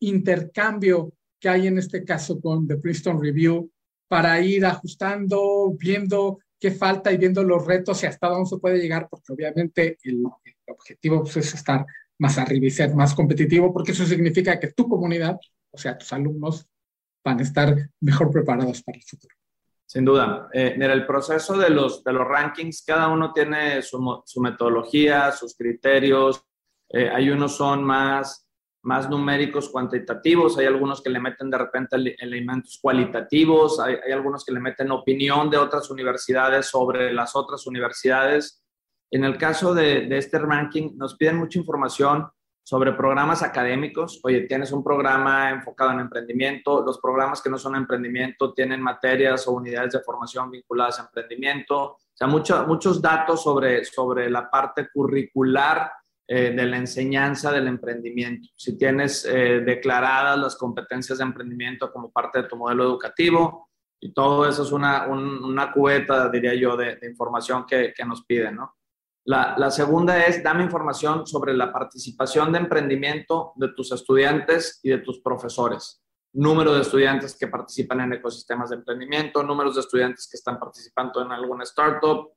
intercambio 0.00 1.12
que 1.40 1.48
hay 1.48 1.68
en 1.68 1.78
este 1.78 2.04
caso 2.04 2.40
con 2.40 2.66
The 2.66 2.76
Princeton 2.76 3.22
Review 3.22 3.70
para 4.08 4.40
ir 4.40 4.64
ajustando, 4.64 5.70
viendo 5.78 6.38
qué 6.58 6.70
falta 6.70 7.12
y 7.12 7.18
viendo 7.18 7.42
los 7.44 7.64
retos 7.66 8.02
y 8.02 8.06
hasta 8.06 8.28
dónde 8.28 8.48
se 8.48 8.58
puede 8.58 8.78
llegar, 8.78 9.06
porque 9.08 9.32
obviamente 9.32 9.98
el, 10.02 10.24
objetivo 10.66 11.22
pues, 11.22 11.36
es 11.38 11.54
estar 11.54 11.86
más 12.18 12.36
arriba 12.38 12.66
y 12.66 12.70
ser 12.70 12.94
más 12.94 13.14
competitivo, 13.14 13.72
porque 13.72 13.92
eso 13.92 14.04
significa 14.04 14.58
que 14.58 14.72
tu 14.72 14.88
comunidad, 14.88 15.38
o 15.70 15.78
sea, 15.78 15.96
tus 15.96 16.12
alumnos, 16.12 16.66
van 17.24 17.38
a 17.38 17.42
estar 17.42 17.90
mejor 18.00 18.30
preparados 18.30 18.82
para 18.82 18.98
el 18.98 19.04
futuro. 19.04 19.34
Sin 19.86 20.04
duda. 20.04 20.48
Eh, 20.52 20.74
mira, 20.76 20.92
el 20.92 21.06
proceso 21.06 21.56
de 21.56 21.70
los, 21.70 22.04
de 22.04 22.12
los 22.12 22.26
rankings, 22.26 22.82
cada 22.86 23.08
uno 23.08 23.32
tiene 23.32 23.80
su, 23.82 24.22
su 24.26 24.40
metodología, 24.40 25.32
sus 25.32 25.54
criterios. 25.54 26.44
Eh, 26.90 27.08
hay 27.08 27.30
unos 27.30 27.56
son 27.56 27.84
más, 27.84 28.47
más 28.82 29.10
numéricos, 29.10 29.68
cuantitativos. 29.68 30.58
Hay 30.58 30.66
algunos 30.66 31.02
que 31.02 31.10
le 31.10 31.20
meten 31.20 31.50
de 31.50 31.58
repente 31.58 31.96
elementos 32.18 32.78
cualitativos. 32.80 33.80
Hay, 33.80 33.96
hay 34.04 34.12
algunos 34.12 34.44
que 34.44 34.52
le 34.52 34.60
meten 34.60 34.90
opinión 34.90 35.50
de 35.50 35.58
otras 35.58 35.90
universidades 35.90 36.66
sobre 36.66 37.12
las 37.12 37.34
otras 37.36 37.66
universidades. 37.66 38.62
En 39.10 39.24
el 39.24 39.38
caso 39.38 39.74
de, 39.74 40.06
este 40.16 40.38
ranking, 40.38 40.96
nos 40.96 41.16
piden 41.16 41.38
mucha 41.38 41.58
información 41.58 42.28
sobre 42.62 42.92
programas 42.92 43.42
académicos. 43.42 44.20
Oye, 44.22 44.42
tienes 44.42 44.72
un 44.72 44.84
programa 44.84 45.50
enfocado 45.50 45.92
en 45.92 46.00
emprendimiento. 46.00 46.84
Los 46.84 46.98
programas 46.98 47.40
que 47.40 47.48
no 47.48 47.56
son 47.56 47.76
emprendimiento 47.76 48.52
tienen 48.52 48.82
materias 48.82 49.48
o 49.48 49.52
unidades 49.52 49.94
de 49.94 50.00
formación 50.00 50.50
vinculadas 50.50 51.00
a 51.00 51.04
emprendimiento. 51.04 51.82
O 51.82 51.98
sea, 52.12 52.26
muchos 52.26 53.00
datos 53.00 53.42
sobre, 53.42 53.84
sobre 53.86 54.28
la 54.28 54.50
parte 54.50 54.88
curricular 54.92 55.90
eh, 56.28 56.52
de 56.54 56.66
la 56.66 56.76
enseñanza 56.76 57.50
del 57.50 57.66
emprendimiento. 57.66 58.48
Si 58.54 58.78
tienes 58.78 59.24
eh, 59.24 59.62
declaradas 59.64 60.38
las 60.38 60.56
competencias 60.56 61.18
de 61.18 61.24
emprendimiento 61.24 61.90
como 61.90 62.12
parte 62.12 62.42
de 62.42 62.48
tu 62.48 62.56
modelo 62.56 62.84
educativo, 62.84 63.70
y 64.00 64.12
todo 64.12 64.46
eso 64.46 64.62
es 64.62 64.70
una, 64.70 65.08
una 65.08 65.72
cubeta, 65.72 66.28
diría 66.28 66.54
yo, 66.54 66.76
de, 66.76 66.96
de 66.96 67.08
información 67.08 67.64
que, 67.66 67.92
que 67.96 68.04
nos 68.04 68.24
piden, 68.24 68.54
¿no? 68.56 68.78
La, 69.28 69.70
segunda 69.70 70.24
es, 70.24 70.42
dame 70.42 70.64
información 70.64 71.26
sobre 71.26 71.52
la 71.52 71.70
participación 71.70 72.50
de 72.50 72.60
emprendimiento 72.60 73.52
de 73.56 73.68
tus 73.74 73.92
estudiantes 73.92 74.80
y 74.82 74.88
de 74.88 74.98
tus 74.98 75.20
profesores. 75.20 76.02
Número 76.32 76.72
de 76.72 76.80
estudiantes 76.80 77.36
que 77.38 77.46
participan 77.46 78.00
en 78.00 78.14
ecosistemas 78.14 78.70
de 78.70 78.76
emprendimiento, 78.76 79.42
números 79.42 79.74
de 79.74 79.82
estudiantes 79.82 80.26
que 80.30 80.38
están 80.38 80.58
participando 80.58 81.20
en 81.20 81.30
alguna 81.30 81.64
startup. 81.64 82.30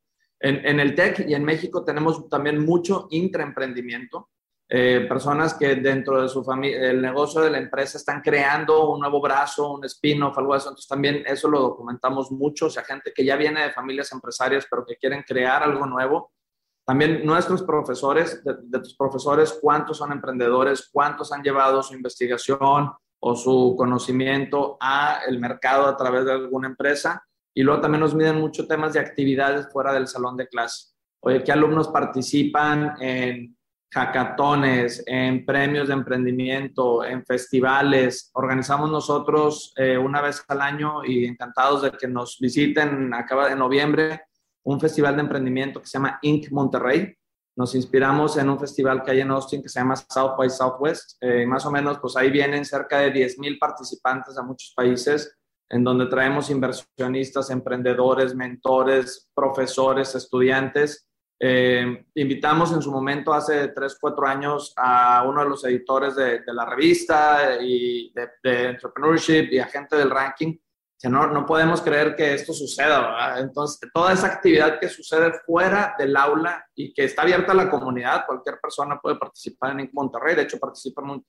En, 0.44 0.80
el 0.80 0.96
TEC 0.96 1.28
y 1.28 1.36
en 1.36 1.44
México 1.44 1.84
tenemos 1.84 2.28
también 2.28 2.66
mucho 2.66 3.08
intraemprendimiento. 3.12 4.30
Eh, 4.68 5.06
personas 5.08 5.54
que 5.54 5.76
dentro 5.76 6.22
de 6.22 6.30
su 6.30 6.44
familia, 6.44 6.90
el 6.90 7.02
negocio 7.02 7.42
de 7.42 7.52
la 7.52 7.58
empresa 7.58 7.98
están 7.98 8.22
creando 8.22 8.90
un 8.90 9.02
nuevo 9.02 9.22
brazo, 9.22 9.74
un 9.74 9.86
spin-off, 9.86 10.38
algo 10.38 10.54
así. 10.54 10.68
Entonces 10.68 10.88
también 10.88 11.24
eso 11.28 11.48
lo 11.48 11.60
documentamos 11.60 12.32
mucho. 12.32 12.68
O 12.68 12.70
sea, 12.70 12.84
gente 12.84 13.14
que 13.14 13.24
ya 13.24 13.36
viene 13.36 13.62
de 13.62 13.72
familias 13.72 14.12
empresarias, 14.14 14.66
pero 14.70 14.86
que 14.86 14.96
quieren 14.96 15.24
crear 15.28 15.62
algo 15.62 15.86
nuevo 15.86 16.32
también 16.86 17.26
nuestros 17.26 17.62
profesores, 17.64 18.44
de, 18.44 18.80
tus 18.80 18.96
profesores, 18.96 19.58
cuántos 19.62 19.98
son 19.98 20.12
emprendedores, 20.12 20.90
cuántos 20.92 21.32
han 21.32 21.44
llevado 21.44 21.82
su 21.84 21.94
investigación 21.94 22.92
o 23.20 23.36
su 23.36 23.76
conocimiento 23.78 24.78
a 24.80 25.22
el 25.28 25.40
mercado 25.40 25.86
a 25.86 25.96
través 25.96 26.26
de 26.26 26.34
alguna 26.34 26.68
empresa. 26.68 27.24
Y 27.54 27.64
luego 27.64 27.82
también 27.82 28.02
nos 28.02 28.16
miden 28.16 28.40
mucho 28.40 28.68
temas 28.68 28.94
de 28.94 29.00
actividades 29.00 29.68
fuera 29.72 29.94
del 29.94 30.08
salón 30.08 30.38
de 30.38 30.48
clase. 30.48 30.92
Oye, 31.24 31.44
¿qué 31.44 31.52
alumnos 31.52 31.90
participan 31.90 32.96
en 33.00 33.56
hackatones, 33.94 35.04
en 35.06 35.46
premios 35.46 35.90
de 35.90 35.94
emprendimiento, 35.94 37.04
en 37.04 37.26
festivales? 37.26 38.32
Organizamos 38.34 38.90
nosotros 38.90 39.74
eh, 39.76 39.98
una 39.98 40.22
vez 40.22 40.44
al 40.48 40.62
año 40.62 41.04
y 41.04 41.26
encantados 41.26 41.84
de 41.84 41.92
que 41.92 42.08
nos 42.08 42.40
visiten, 42.40 43.14
acaba 43.14 43.50
de 43.50 43.56
noviembre, 43.56 44.22
un 44.64 44.80
festival 44.80 45.16
de 45.16 45.22
emprendimiento 45.22 45.82
que 45.82 45.88
se 45.88 45.98
llama 45.98 46.20
Inc. 46.22 46.52
Monterrey. 46.52 47.16
Nos 47.56 47.76
inspiramos 47.76 48.38
en 48.38 48.50
un 48.50 48.60
festival 48.60 49.04
que 49.04 49.12
hay 49.12 49.20
en 49.20 49.32
Austin 49.32 49.62
que 49.62 49.70
se 49.70 49.80
llama 49.80 49.96
South 49.96 50.38
by 50.38 50.50
Southwest. 50.50 51.18
Eh, 51.22 51.46
más 51.46 51.66
o 51.66 51.72
menos, 51.72 52.00
pues 52.00 52.16
ahí 52.16 52.32
vienen 52.32 52.64
cerca 52.64 53.00
de 53.00 53.14
10.000 53.14 53.60
participantes 53.60 54.38
a 54.38 54.44
muchos 54.44 54.74
países, 54.76 55.38
en 55.72 55.86
donde 55.86 56.08
traemos 56.08 56.50
inversionistas, 56.50 57.50
emprendedores, 57.50 58.36
mentores, 58.36 59.30
profesores, 59.34 60.14
estudiantes. 60.16 61.08
Eh, 61.40 62.06
invitamos 62.16 62.74
en 62.74 62.82
su 62.82 62.92
momento, 62.92 63.34
hace 63.34 63.70
3, 63.70 63.98
4 64.00 64.28
años, 64.28 64.74
a 64.76 65.24
uno 65.26 65.44
de 65.44 65.50
los 65.50 65.64
editores 65.64 66.16
de, 66.16 66.42
la 66.48 66.66
revista 66.66 67.58
y 67.62 68.12
de, 68.14 68.28
de 68.44 68.70
Entrepreneurship 68.72 69.48
y 69.50 69.60
a 69.60 69.66
gente 69.66 69.96
del 69.96 70.12
ranking. 70.12 70.58
No, 71.10 71.26
no 71.28 71.46
podemos 71.46 71.82
creer 71.82 72.16
que 72.16 72.34
esto 72.34 72.54
suceda, 72.54 73.40
Entonces, 73.40 73.90
toda 73.92 74.14
esa 74.14 74.28
actividad 74.28 74.80
que 74.80 74.90
sucede 74.90 75.32
fuera 75.46 75.96
del 75.98 76.16
aula 76.16 76.64
y 76.76 76.94
que 76.94 77.06
está 77.06 77.24
abierta 77.24 77.54
a 77.54 77.56
la 77.56 77.72
comunidad, 77.72 78.26
cualquier 78.28 78.60
persona 78.60 79.00
puede 79.02 79.16
participar 79.16 79.80
en 79.80 79.90
Monterrey, 79.94 80.36
de 80.36 80.44
hecho 80.44 80.60
participan 80.60 81.24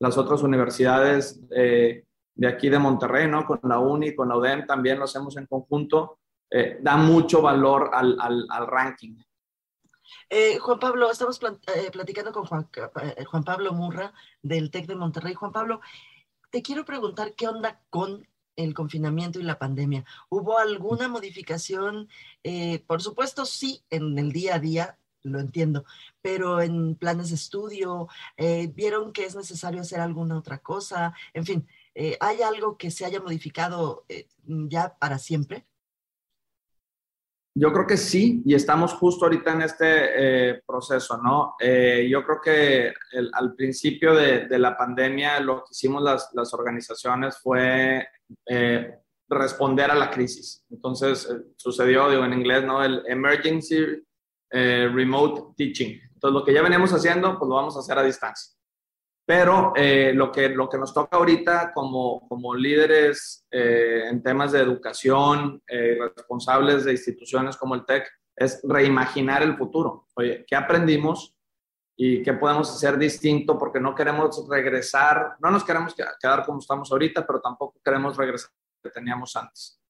las 0.00 0.18
otras 0.18 0.42
universidades 0.42 1.40
eh, 1.56 2.04
de 2.34 2.48
aquí 2.48 2.68
de 2.68 2.78
Monterrey, 2.78 3.28
¿no? 3.28 3.46
Con 3.46 3.60
la 3.62 3.78
UNI, 3.78 4.14
con 4.14 4.28
la 4.28 4.36
UDEM 4.36 4.66
también 4.66 4.98
lo 4.98 5.04
hacemos 5.04 5.36
en 5.36 5.46
conjunto, 5.46 6.18
eh, 6.50 6.78
da 6.80 6.96
mucho 6.96 7.42
valor 7.42 7.90
al, 7.92 8.16
al, 8.20 8.66
ranking. 8.66 9.16
Eh, 10.28 10.58
Juan 10.58 10.78
Pablo, 10.78 11.10
estamos 11.10 11.40
platicando 11.92 12.32
con 12.32 12.44
Juan, 12.44 12.68
Juan 13.26 13.44
Pablo 13.44 13.72
Murra 13.72 14.12
del 14.42 14.70
TEC 14.70 14.86
de 14.86 14.96
Monterrey. 14.96 15.34
Juan 15.34 15.52
Pablo, 15.52 15.80
te 16.50 16.62
quiero 16.62 16.84
preguntar 16.84 17.34
qué 17.34 17.48
onda 17.48 17.80
con 17.90 18.26
el 18.56 18.74
confinamiento 18.74 19.40
y 19.40 19.42
la 19.42 19.58
pandemia. 19.58 20.04
¿Hubo 20.28 20.58
alguna 20.58 21.08
modificación? 21.08 22.08
Eh, 22.42 22.84
por 22.86 23.02
supuesto, 23.02 23.44
sí, 23.44 23.82
en 23.90 24.18
el 24.18 24.32
día 24.32 24.56
a 24.56 24.58
día, 24.58 24.98
lo 25.22 25.40
entiendo, 25.40 25.84
pero 26.20 26.60
en 26.60 26.96
planes 26.96 27.30
de 27.30 27.36
estudio, 27.36 28.08
eh, 28.36 28.70
¿vieron 28.74 29.12
que 29.12 29.24
es 29.24 29.34
necesario 29.34 29.80
hacer 29.80 30.00
alguna 30.00 30.38
otra 30.38 30.58
cosa? 30.58 31.14
En 31.32 31.46
fin, 31.46 31.66
eh, 31.94 32.16
¿hay 32.20 32.42
algo 32.42 32.76
que 32.76 32.90
se 32.90 33.04
haya 33.04 33.20
modificado 33.20 34.04
ya 34.46 34.96
para 34.98 35.18
siempre? 35.18 35.66
Yo 37.56 37.72
creo 37.72 37.86
que 37.86 37.96
sí, 37.96 38.42
y 38.44 38.54
estamos 38.54 38.94
justo 38.94 39.26
ahorita 39.26 39.52
en 39.52 39.62
este 39.62 40.60
proceso, 40.66 41.18
¿no? 41.18 41.54
yo 41.60 42.24
creo 42.24 42.40
que 42.42 42.92
al 43.32 43.54
principio 43.54 44.12
de, 44.12 44.48
de, 44.48 44.58
la 44.58 44.76
pandemia 44.76 45.38
lo 45.38 45.58
que 45.58 45.68
hicimos 45.70 46.02
las, 46.02 46.30
las 46.34 46.52
organizaciones 46.52 47.38
fue 47.38 48.08
eh, 48.46 48.98
responder 49.28 49.90
a 49.90 49.94
la 49.94 50.10
crisis. 50.10 50.64
Entonces, 50.70 51.28
eh, 51.30 51.42
sucedió, 51.56 52.08
digo 52.10 52.24
en 52.24 52.34
inglés, 52.34 52.64
¿no? 52.64 52.82
El 52.82 53.02
Emergency 53.06 54.02
eh, 54.50 54.88
Remote 54.92 55.54
Teaching. 55.56 56.00
Entonces, 56.14 56.34
lo 56.34 56.44
que 56.44 56.54
ya 56.54 56.62
veníamos 56.62 56.92
haciendo, 56.92 57.38
pues 57.38 57.48
lo 57.48 57.54
vamos 57.56 57.76
a 57.76 57.80
hacer 57.80 57.98
a 57.98 58.02
distancia. 58.02 58.54
Pero 59.26 59.72
lo, 60.12 60.30
que, 60.30 60.50
lo 60.50 60.68
que 60.68 60.76
nos 60.76 60.92
toca 60.92 61.16
ahorita 61.16 61.72
como, 61.72 62.28
como 62.28 62.54
líderes 62.54 63.46
en 63.50 64.22
temas 64.22 64.52
de 64.52 64.60
educación, 64.60 65.62
responsables 65.66 66.84
de 66.84 66.92
instituciones 66.92 67.56
como 67.56 67.74
el 67.74 67.86
TEC, 67.86 68.06
es 68.36 68.60
reimaginar 68.62 69.42
el 69.42 69.56
futuro. 69.56 70.08
Oye, 70.14 70.44
¿qué 70.46 70.54
aprendimos? 70.54 71.34
y 71.96 72.22
qué 72.22 72.32
podemos 72.32 72.70
hacer 72.70 72.98
distinto 72.98 73.58
porque 73.58 73.78
no 73.78 73.94
queremos 73.94 74.46
regresar, 74.48 75.36
no 75.40 75.50
nos 75.50 75.64
queremos 75.64 75.94
quedar 75.94 76.44
como 76.44 76.58
estamos 76.58 76.90
ahorita, 76.90 77.24
pero 77.26 77.40
tampoco 77.40 77.80
queremos 77.84 78.16
regresar 78.16 78.50
a 78.50 78.54
lo 78.54 78.90
que 78.90 78.94
teníamos 78.94 79.36
antes. 79.36 79.80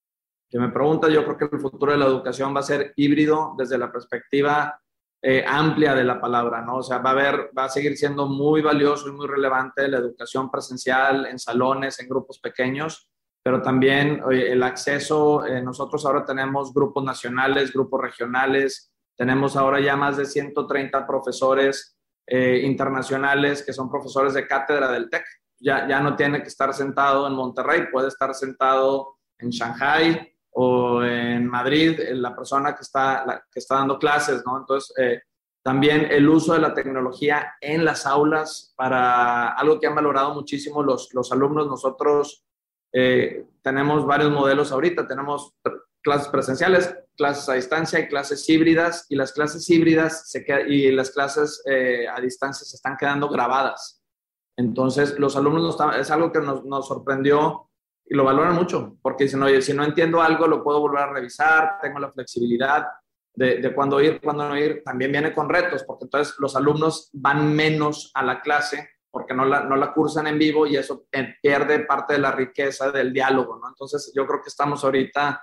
Que 0.49 0.59
me 0.59 0.69
pregunta, 0.69 1.09
yo 1.09 1.25
creo 1.25 1.37
que 1.37 1.57
el 1.57 1.63
futuro 1.63 1.93
de 1.93 1.99
la 1.99 2.05
educación 2.05 2.55
va 2.55 2.61
a 2.61 2.65
ser 2.65 2.93
híbrido 2.97 3.55
desde 3.57 3.79
la 3.79 3.91
perspectiva 3.91 4.81
eh, 5.27 5.43
amplia 5.49 5.95
de 5.95 6.05
la 6.05 6.21
palabra, 6.21 6.61
¿no? 6.61 6.77
O 6.77 6.83
sea, 6.83 6.99
va 6.99 7.09
a 7.09 7.13
haber, 7.15 7.51
va 7.57 7.65
a 7.65 7.69
seguir 7.71 7.97
siendo 7.97 8.27
muy 8.27 8.61
valioso 8.61 9.09
y 9.09 9.13
muy 9.13 9.27
relevante 9.27 9.89
la 9.89 9.97
educación 9.97 10.51
presencial 10.51 11.25
en 11.25 11.39
salones, 11.39 11.99
en 11.99 12.11
grupos 12.11 12.39
pequeños, 12.41 13.09
pero 13.43 13.63
también 13.63 14.23
el 14.31 14.63
acceso, 14.63 15.47
eh, 15.47 15.63
nosotros 15.63 16.05
ahora 16.05 16.27
tenemos 16.27 16.75
grupos 16.75 17.03
nacionales, 17.03 17.73
grupos 17.73 18.03
regionales, 18.03 18.93
tenemos 19.17 19.57
ahora 19.57 19.81
ya 19.81 19.97
más 19.97 20.19
de 20.19 20.27
130 20.27 21.07
profesores 21.07 21.99
eh, 22.27 22.61
internacionales 22.63 23.63
que 23.65 23.73
son 23.73 23.91
profesores 23.91 24.35
de 24.35 24.47
cátedra 24.47 24.93
del 24.93 25.09
TEC. 25.09 25.25
Ya, 25.59 25.89
ya 25.89 26.01
no 26.01 26.17
tiene 26.17 26.43
que 26.43 26.49
estar 26.49 26.75
sentado 26.75 27.27
en 27.27 27.33
Monterrey, 27.33 27.85
puede 27.91 28.09
estar 28.09 28.35
sentado 28.35 29.17
en 29.39 29.49
Shanghai 29.49 30.34
o 30.57 31.03
en 31.03 31.47
Madrid, 31.49 31.99
la 32.13 32.35
persona 32.35 32.75
que 32.75 32.83
está, 32.83 33.45
que 33.51 33.59
está 33.59 33.77
dando 33.77 33.99
clases, 33.99 34.43
¿no? 34.47 34.59
Entonces, 34.59 34.95
eh, 34.99 35.23
también 35.65 36.07
el 36.11 36.29
uso 36.29 36.53
de 36.53 36.61
la 36.61 36.75
tecnología 36.75 37.55
en 37.61 37.85
las 37.85 38.07
aulas 38.07 38.73
para 38.77 39.49
algo 39.49 39.81
que 39.81 39.87
han 39.87 39.95
valorado 39.95 40.35
muchísimo 40.35 40.83
los, 40.83 41.13
los 41.15 41.33
alumnos. 41.33 41.67
Nosotros 41.67 42.45
eh, 42.93 43.47
tenemos 43.63 44.07
varios 44.07 44.31
modelos 44.31 44.71
ahorita. 44.71 45.09
Tenemos 45.09 45.55
clases 46.03 46.29
presenciales, 46.29 46.95
clases 47.17 47.49
a 47.49 47.55
distancia 47.55 47.99
y 47.99 48.09
clases 48.09 48.47
híbridas. 48.49 49.07
Y 49.09 49.17
las 49.17 49.33
clases 49.33 49.69
híbridas 49.71 50.31
se 50.31 50.45
y 50.69 50.93
las 50.93 51.11
clases 51.11 51.63
eh, 51.65 52.07
a 52.07 52.21
distancia 52.21 52.67
se 52.67 52.77
están 52.77 52.99
quedando 52.99 53.29
grabadas. 53.29 54.03
Entonces, 54.57 55.19
los 55.19 55.35
alumnos 55.35 55.77
es 55.99 56.11
algo 56.11 56.31
que 56.31 56.41
nos, 56.41 56.63
nos, 56.65 56.87
sorprendió 56.87 57.71
y 58.07 58.15
lo 58.15 58.25
valoran 58.25 58.55
mucho, 58.55 58.97
porque 59.01 59.25
dicen, 59.25 59.43
oye, 59.43 59.63
si 59.63 59.73
no 59.73 59.85
entiendo 59.85 60.21
algo, 60.21 60.47
lo 60.47 60.63
puedo 60.63 60.81
volver 60.81 61.03
a 61.03 61.13
revisar, 61.13 61.79
tengo 61.81 61.99
la 61.99 62.13
flexibilidad 62.13 62.87
de, 63.35 63.57
de 63.57 63.75
cuándo 63.75 64.01
ir, 64.01 64.21
cuándo 64.21 64.49
no 64.49 64.57
ir, 64.57 64.83
también 64.85 65.11
viene 65.11 65.33
con 65.33 65.49
retos, 65.49 65.85
porque 65.85 66.05
entonces 66.05 66.35
los 66.39 66.55
alumnos 66.55 67.11
van 67.13 67.55
menos 67.55 68.11
a 68.15 68.23
la 68.23 68.41
clase 68.41 68.91
porque 69.15 69.33
no 69.33 69.45
la, 69.45 69.63
no 69.63 69.77
la 69.77 69.95
cursan 69.95 70.27
en 70.27 70.37
vivo 70.37 70.67
y 70.67 70.77
eso 70.77 71.07
pierde 71.41 71.85
parte 71.85 72.15
de 72.15 72.19
la 72.19 72.33
riqueza 72.33 72.91
del 72.91 73.13
diálogo, 73.13 73.61
¿no? 73.63 73.69
Entonces 73.69 74.13
yo 74.13 74.27
creo 74.27 74.43
que 74.43 74.49
estamos 74.49 74.83
ahorita 74.83 75.41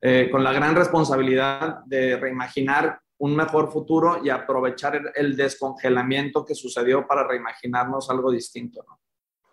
eh, 0.00 0.28
con 0.28 0.42
la 0.42 0.52
gran 0.52 0.74
responsabilidad 0.74 1.84
de 1.86 2.16
reimaginar 2.16 3.00
un 3.18 3.36
mejor 3.36 3.70
futuro 3.70 4.20
y 4.24 4.30
aprovechar 4.30 5.00
el, 5.14 5.36
descongelamiento 5.36 6.44
que 6.44 6.56
sucedió 6.56 7.06
para 7.06 7.22
reimaginarnos 7.22 8.10
algo 8.10 8.32
distinto, 8.32 8.84
¿no? 8.88 8.98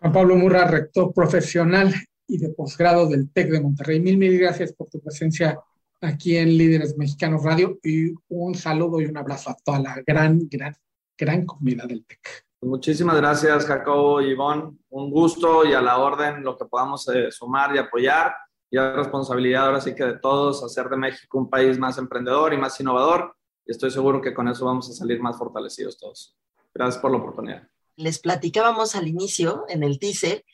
Juan 0.00 0.12
Pablo 0.12 0.34
Murra, 0.34 0.66
rector 0.66 1.14
profesional 1.14 1.94
y 2.26 2.38
de 2.38 2.50
posgrado 2.50 3.08
del 3.08 3.30
TEC 3.30 3.50
de 3.50 3.60
Monterrey. 3.60 4.00
Mil, 4.00 4.18
mil 4.18 4.38
gracias 4.38 4.72
por 4.72 4.88
tu 4.88 5.00
presencia 5.00 5.58
aquí 6.00 6.36
en 6.36 6.56
Líderes 6.56 6.96
Mexicanos 6.96 7.42
Radio 7.42 7.78
y 7.82 8.12
un 8.28 8.54
saludo 8.54 9.00
y 9.00 9.06
un 9.06 9.16
abrazo 9.16 9.50
a 9.50 9.56
toda 9.64 9.80
la 9.80 10.02
gran, 10.06 10.48
gran, 10.48 10.74
gran 11.16 11.46
comunidad 11.46 11.86
del 11.86 12.04
TEC. 12.04 12.46
Muchísimas 12.62 13.16
gracias, 13.16 13.66
Jacobo 13.66 14.20
y 14.20 14.30
Ivonne. 14.30 14.76
Un 14.90 15.10
gusto 15.10 15.64
y 15.64 15.72
a 15.74 15.80
la 15.80 15.98
orden 15.98 16.42
lo 16.42 16.56
que 16.56 16.64
podamos 16.64 17.06
eh, 17.08 17.30
sumar 17.30 17.74
y 17.74 17.78
apoyar. 17.78 18.34
Y 18.70 18.78
a 18.78 18.92
responsabilidad 18.94 19.66
ahora 19.66 19.80
sí 19.80 19.94
que 19.94 20.04
de 20.04 20.18
todos 20.18 20.64
hacer 20.64 20.88
de 20.88 20.96
México 20.96 21.38
un 21.38 21.48
país 21.48 21.78
más 21.78 21.98
emprendedor 21.98 22.52
y 22.52 22.56
más 22.56 22.78
innovador. 22.80 23.36
Y 23.64 23.70
estoy 23.70 23.90
seguro 23.90 24.20
que 24.20 24.34
con 24.34 24.48
eso 24.48 24.64
vamos 24.64 24.90
a 24.90 24.92
salir 24.92 25.20
más 25.20 25.38
fortalecidos 25.38 25.98
todos. 25.98 26.36
Gracias 26.74 27.00
por 27.00 27.10
la 27.12 27.18
oportunidad. 27.18 27.68
Les 27.96 28.18
platicábamos 28.18 28.94
al 28.96 29.06
inicio 29.06 29.64
en 29.68 29.82
el 29.82 29.98
teaser 29.98 30.44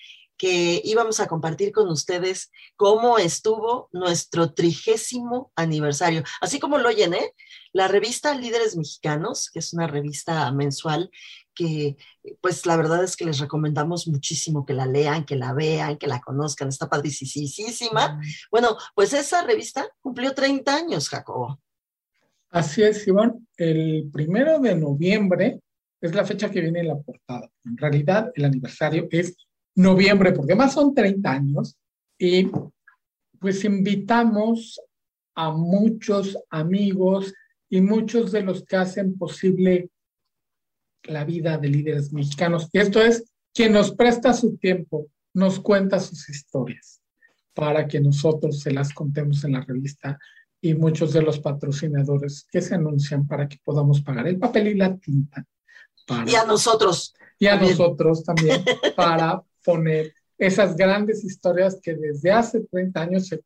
que 0.43 0.83
íbamos 0.83 1.21
a 1.21 1.29
compartir 1.29 1.71
con 1.71 1.89
ustedes 1.89 2.51
cómo 2.75 3.17
estuvo 3.17 3.89
nuestro 3.93 4.53
trigésimo 4.53 5.53
aniversario. 5.55 6.25
Así 6.41 6.59
como 6.59 6.79
lo 6.79 6.89
oyen, 6.89 7.15
¿eh? 7.15 7.33
La 7.73 7.87
revista 7.87 8.35
Líderes 8.35 8.77
Mexicanos, 8.77 9.51
que 9.53 9.61
es 9.61 9.73
una 9.73 9.87
revista 9.87 10.51
mensual 10.51 11.13
que 11.55 11.97
pues 12.41 12.67
la 12.67 12.77
verdad 12.77 13.05
es 13.05 13.17
que 13.17 13.25
les 13.25 13.39
recomendamos 13.39 14.09
muchísimo 14.09 14.67
que 14.67 14.75
la 14.75 14.87
lean, 14.87 15.25
que 15.25 15.37
la 15.37 15.53
vean, 15.53 15.97
que 15.97 16.09
la 16.09 16.21
conozcan, 16.21 16.71
está 16.71 16.89
padricísima. 16.89 18.21
Bueno, 18.51 18.77
pues 18.97 19.13
esa 19.13 19.45
revista 19.45 19.87
cumplió 20.01 20.35
30 20.35 20.75
años, 20.75 21.09
Jacobo. 21.09 21.61
Así 22.51 22.83
es, 22.83 23.07
Iván. 23.07 23.47
El 23.57 24.11
primero 24.13 24.59
de 24.59 24.75
noviembre 24.75 25.61
es 26.01 26.13
la 26.17 26.25
fecha 26.25 26.51
que 26.51 26.63
viene 26.63 26.81
en 26.81 26.89
la 26.89 26.99
portada. 26.99 27.49
En 27.65 27.79
realidad, 27.79 28.33
el 28.35 28.45
aniversario 28.45 29.07
es 29.09 29.37
noviembre, 29.75 30.33
porque 30.33 30.55
más 30.55 30.75
son 30.75 30.95
30 30.95 31.31
años, 31.31 31.77
y 32.19 32.51
pues 33.39 33.65
invitamos 33.65 34.81
a 35.35 35.51
muchos 35.51 36.39
amigos 36.51 37.35
y 37.69 37.81
muchos 37.81 38.33
de 38.33 38.43
los 38.43 38.65
que 38.65 38.77
hacen 38.77 39.17
posible 39.17 39.91
la 41.05 41.25
vida 41.25 41.59
de 41.59 41.69
líderes 41.69 42.13
mexicanos. 42.13 42.69
Y 42.73 42.79
esto 42.79 43.01
es 43.01 43.25
quien 43.53 43.73
nos 43.73 43.93
presta 43.95 44.33
su 44.33 44.57
tiempo, 44.57 45.09
nos 45.35 45.59
cuenta 45.59 45.99
sus 45.99 46.29
historias 46.29 47.01
para 47.55 47.87
que 47.87 48.01
nosotros 48.01 48.61
se 48.61 48.71
las 48.71 48.93
contemos 48.93 49.45
en 49.45 49.53
la 49.53 49.61
revista 49.61 50.19
y 50.61 50.75
muchos 50.75 51.13
de 51.13 51.23
los 51.23 51.41
patrocinadores 51.41 52.47
que 52.51 52.61
se 52.61 52.75
anuncian 52.75 53.27
para 53.27 53.49
que 53.49 53.59
podamos 53.65 54.01
pagar 54.01 54.29
el 54.29 54.39
papel 54.39 54.69
y 54.69 54.75
la 54.75 54.97
tinta. 54.97 55.45
y 56.27 56.35
a 56.35 56.45
nosotros. 56.45 57.15
Y 57.39 57.47
a 57.47 57.57
nosotros 57.57 58.23
también, 58.23 58.65
para 58.97 59.43
poner 59.65 60.15
esas 60.39 60.77
grandes 60.77 61.25
historias 61.25 61.79
que 61.83 61.95
desde 61.95 62.33
hace 62.33 62.61
30 62.61 63.01
años 63.01 63.29
se, 63.29 63.41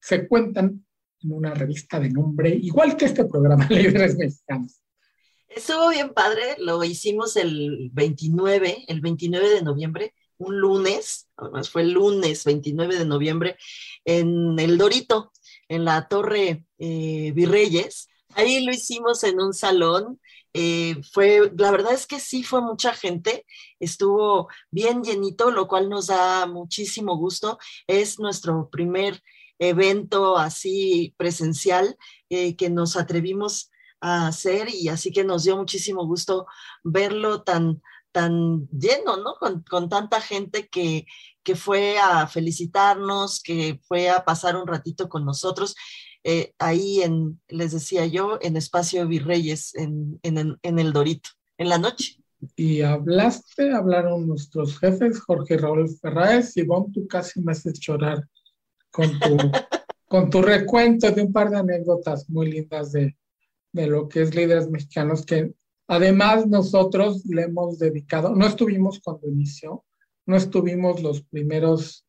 se 0.00 0.26
cuentan 0.26 0.84
en 1.20 1.32
una 1.32 1.52
revista 1.54 1.98
de 2.00 2.10
nombre, 2.10 2.50
igual 2.50 2.96
que 2.96 3.06
este 3.06 3.24
programa, 3.24 3.66
Líderes 3.70 4.16
Mexicanos. 4.16 4.80
Estuvo 5.48 5.88
bien 5.88 6.12
padre, 6.12 6.56
lo 6.58 6.82
hicimos 6.84 7.36
el 7.36 7.90
29, 7.92 8.84
el 8.86 9.00
29 9.00 9.48
de 9.48 9.62
noviembre, 9.62 10.14
un 10.38 10.58
lunes, 10.60 11.28
además 11.36 11.68
fue 11.70 11.82
el 11.82 11.92
lunes 11.92 12.44
29 12.44 12.96
de 12.96 13.04
noviembre, 13.04 13.56
en 14.04 14.58
el 14.58 14.78
Dorito, 14.78 15.32
en 15.68 15.84
la 15.84 16.06
Torre 16.06 16.64
eh, 16.78 17.32
Virreyes. 17.34 18.08
Ahí 18.34 18.64
lo 18.64 18.72
hicimos 18.72 19.24
en 19.24 19.40
un 19.40 19.52
salón 19.52 20.20
eh, 20.54 20.96
fue, 21.12 21.52
la 21.56 21.70
verdad 21.70 21.92
es 21.92 22.06
que 22.06 22.20
sí 22.20 22.42
fue 22.42 22.60
mucha 22.60 22.92
gente, 22.92 23.44
estuvo 23.80 24.48
bien 24.70 25.02
llenito, 25.02 25.50
lo 25.50 25.68
cual 25.68 25.88
nos 25.88 26.06
da 26.08 26.46
muchísimo 26.46 27.16
gusto. 27.16 27.58
Es 27.86 28.18
nuestro 28.18 28.68
primer 28.70 29.22
evento 29.58 30.38
así 30.38 31.14
presencial 31.16 31.96
eh, 32.30 32.56
que 32.56 32.70
nos 32.70 32.96
atrevimos 32.96 33.70
a 34.00 34.28
hacer 34.28 34.68
y 34.72 34.88
así 34.88 35.12
que 35.12 35.24
nos 35.24 35.44
dio 35.44 35.56
muchísimo 35.56 36.06
gusto 36.06 36.46
verlo 36.84 37.42
tan, 37.42 37.82
tan 38.12 38.68
lleno, 38.68 39.16
¿no? 39.16 39.34
Con, 39.40 39.62
con 39.62 39.88
tanta 39.88 40.20
gente 40.20 40.68
que, 40.68 41.06
que 41.42 41.56
fue 41.56 41.98
a 41.98 42.26
felicitarnos, 42.26 43.42
que 43.42 43.80
fue 43.86 44.08
a 44.10 44.24
pasar 44.24 44.56
un 44.56 44.66
ratito 44.66 45.08
con 45.08 45.24
nosotros. 45.24 45.74
Eh, 46.24 46.52
ahí 46.58 47.02
en, 47.02 47.40
les 47.48 47.72
decía 47.72 48.06
yo, 48.06 48.38
en 48.42 48.56
Espacio 48.56 49.06
Virreyes, 49.06 49.74
en, 49.74 50.18
en, 50.22 50.58
en, 50.62 50.78
el 50.78 50.92
Dorito, 50.92 51.30
en 51.56 51.68
la 51.68 51.78
noche. 51.78 52.22
Y 52.56 52.82
hablaste, 52.82 53.72
hablaron 53.72 54.26
nuestros 54.26 54.78
jefes, 54.78 55.20
Jorge 55.20 55.56
Raúl 55.56 55.88
Ferraes, 56.00 56.56
y 56.56 56.60
Ivonne, 56.60 56.92
tú 56.92 57.06
casi 57.06 57.40
me 57.40 57.52
haces 57.52 57.78
llorar 57.80 58.28
con 58.90 59.18
tu, 59.18 59.36
con 60.06 60.30
tu 60.30 60.42
recuento 60.42 61.10
de 61.10 61.22
un 61.22 61.32
par 61.32 61.50
de 61.50 61.58
anécdotas 61.58 62.28
muy 62.28 62.50
lindas 62.50 62.92
de, 62.92 63.16
de 63.72 63.86
lo 63.86 64.08
que 64.08 64.22
es 64.22 64.34
líderes 64.34 64.70
mexicanos, 64.70 65.24
que 65.24 65.52
además 65.86 66.46
nosotros 66.46 67.24
le 67.26 67.42
hemos 67.42 67.78
dedicado, 67.78 68.34
no 68.34 68.46
estuvimos 68.46 69.00
cuando 69.00 69.28
inició, 69.28 69.84
no 70.26 70.36
estuvimos 70.36 71.02
los 71.02 71.22
primeros 71.22 72.04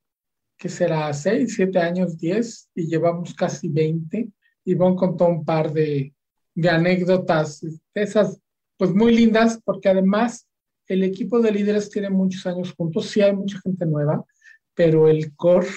que 0.60 0.68
será 0.68 1.12
seis, 1.14 1.56
siete 1.56 1.80
años, 1.80 2.18
diez, 2.18 2.70
y 2.76 2.86
llevamos 2.86 3.34
casi 3.34 3.70
veinte. 3.70 4.30
Ivonne 4.66 4.98
contó 4.98 5.26
un 5.28 5.46
par 5.46 5.72
de, 5.72 6.14
de 6.54 6.70
anécdotas, 6.70 7.66
esas 7.94 8.40
pues 8.78 8.94
muy 8.94 9.16
lindas, 9.16 9.60
porque 9.64 9.90
además 9.90 10.48
el 10.88 11.04
equipo 11.04 11.40
de 11.40 11.52
líderes 11.52 11.90
tiene 11.90 12.10
muchos 12.10 12.46
años 12.46 12.74
juntos, 12.74 13.08
sí 13.08 13.22
hay 13.22 13.34
mucha 13.36 13.60
gente 13.62 13.86
nueva, 13.86 14.26
pero 14.74 15.08
el 15.08 15.34
core 15.36 15.68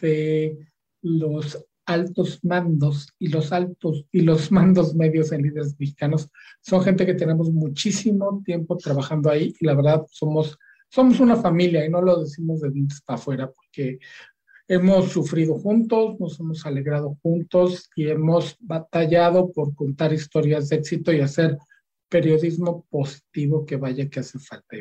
de 0.00 0.58
los 1.02 1.64
altos 1.84 2.40
mandos 2.44 3.08
y 3.18 3.28
los 3.28 3.52
altos 3.52 4.04
y 4.12 4.20
los 4.22 4.50
mandos 4.50 4.94
medios 4.94 5.32
en 5.32 5.42
líderes 5.42 5.76
mexicanos 5.78 6.28
son 6.60 6.82
gente 6.82 7.04
que 7.04 7.14
tenemos 7.14 7.50
muchísimo 7.50 8.42
tiempo 8.44 8.76
trabajando 8.76 9.30
ahí 9.30 9.54
y 9.58 9.66
la 9.66 9.74
verdad 9.74 10.06
somos 10.08 10.58
somos 10.92 11.20
una 11.20 11.36
familia 11.36 11.84
y 11.86 11.88
no 11.88 12.02
lo 12.02 12.20
decimos 12.20 12.60
de 12.60 12.70
dientes 12.70 13.00
para 13.00 13.18
afuera 13.18 13.50
porque 13.50 13.98
hemos 14.68 15.10
sufrido 15.10 15.58
juntos, 15.58 16.20
nos 16.20 16.38
hemos 16.38 16.66
alegrado 16.66 17.16
juntos 17.22 17.90
y 17.96 18.08
hemos 18.08 18.56
batallado 18.60 19.50
por 19.52 19.74
contar 19.74 20.12
historias 20.12 20.68
de 20.68 20.76
éxito 20.76 21.10
y 21.12 21.20
hacer 21.20 21.56
periodismo 22.10 22.84
positivo 22.90 23.64
que 23.64 23.76
vaya 23.76 24.08
que 24.08 24.20
hace 24.20 24.38
falta. 24.38 24.76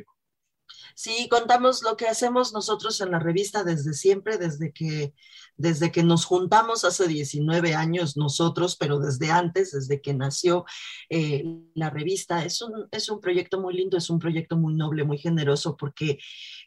Sí, 0.95 1.27
contamos 1.29 1.83
lo 1.83 1.95
que 1.97 2.07
hacemos 2.07 2.53
nosotros 2.53 2.99
en 3.01 3.11
la 3.11 3.19
revista 3.19 3.63
desde 3.63 3.93
siempre, 3.93 4.37
desde 4.37 4.71
que, 4.71 5.13
desde 5.55 5.91
que 5.91 6.03
nos 6.03 6.25
juntamos 6.25 6.83
hace 6.85 7.07
19 7.07 7.75
años 7.75 8.17
nosotros, 8.17 8.75
pero 8.75 8.99
desde 8.99 9.31
antes, 9.31 9.71
desde 9.71 10.01
que 10.01 10.13
nació 10.13 10.65
eh, 11.09 11.43
la 11.73 11.89
revista. 11.89 12.43
Es 12.43 12.61
un, 12.61 12.87
es 12.91 13.09
un 13.09 13.21
proyecto 13.21 13.59
muy 13.59 13.73
lindo, 13.75 13.97
es 13.97 14.09
un 14.09 14.19
proyecto 14.19 14.57
muy 14.57 14.73
noble, 14.73 15.03
muy 15.03 15.17
generoso, 15.17 15.77
porque, 15.77 16.19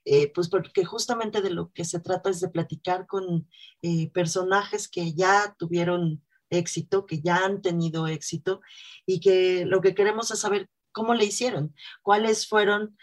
eh, 0.04 0.32
pues 0.32 0.48
porque 0.48 0.84
justamente 0.84 1.42
de 1.42 1.50
lo 1.50 1.72
que 1.72 1.84
se 1.84 2.00
trata 2.00 2.30
es 2.30 2.40
de 2.40 2.48
platicar 2.48 3.06
con 3.06 3.48
eh, 3.82 4.10
personajes 4.12 4.88
que 4.88 5.14
ya 5.14 5.54
tuvieron 5.58 6.22
éxito, 6.50 7.06
que 7.06 7.20
ya 7.20 7.44
han 7.44 7.62
tenido 7.62 8.06
éxito 8.06 8.60
y 9.06 9.20
que 9.20 9.64
lo 9.66 9.80
que 9.80 9.94
queremos 9.94 10.30
es 10.30 10.38
saber 10.38 10.68
cómo 10.92 11.14
le 11.14 11.24
hicieron, 11.24 11.74
cuáles 12.02 12.46
fueron 12.46 12.96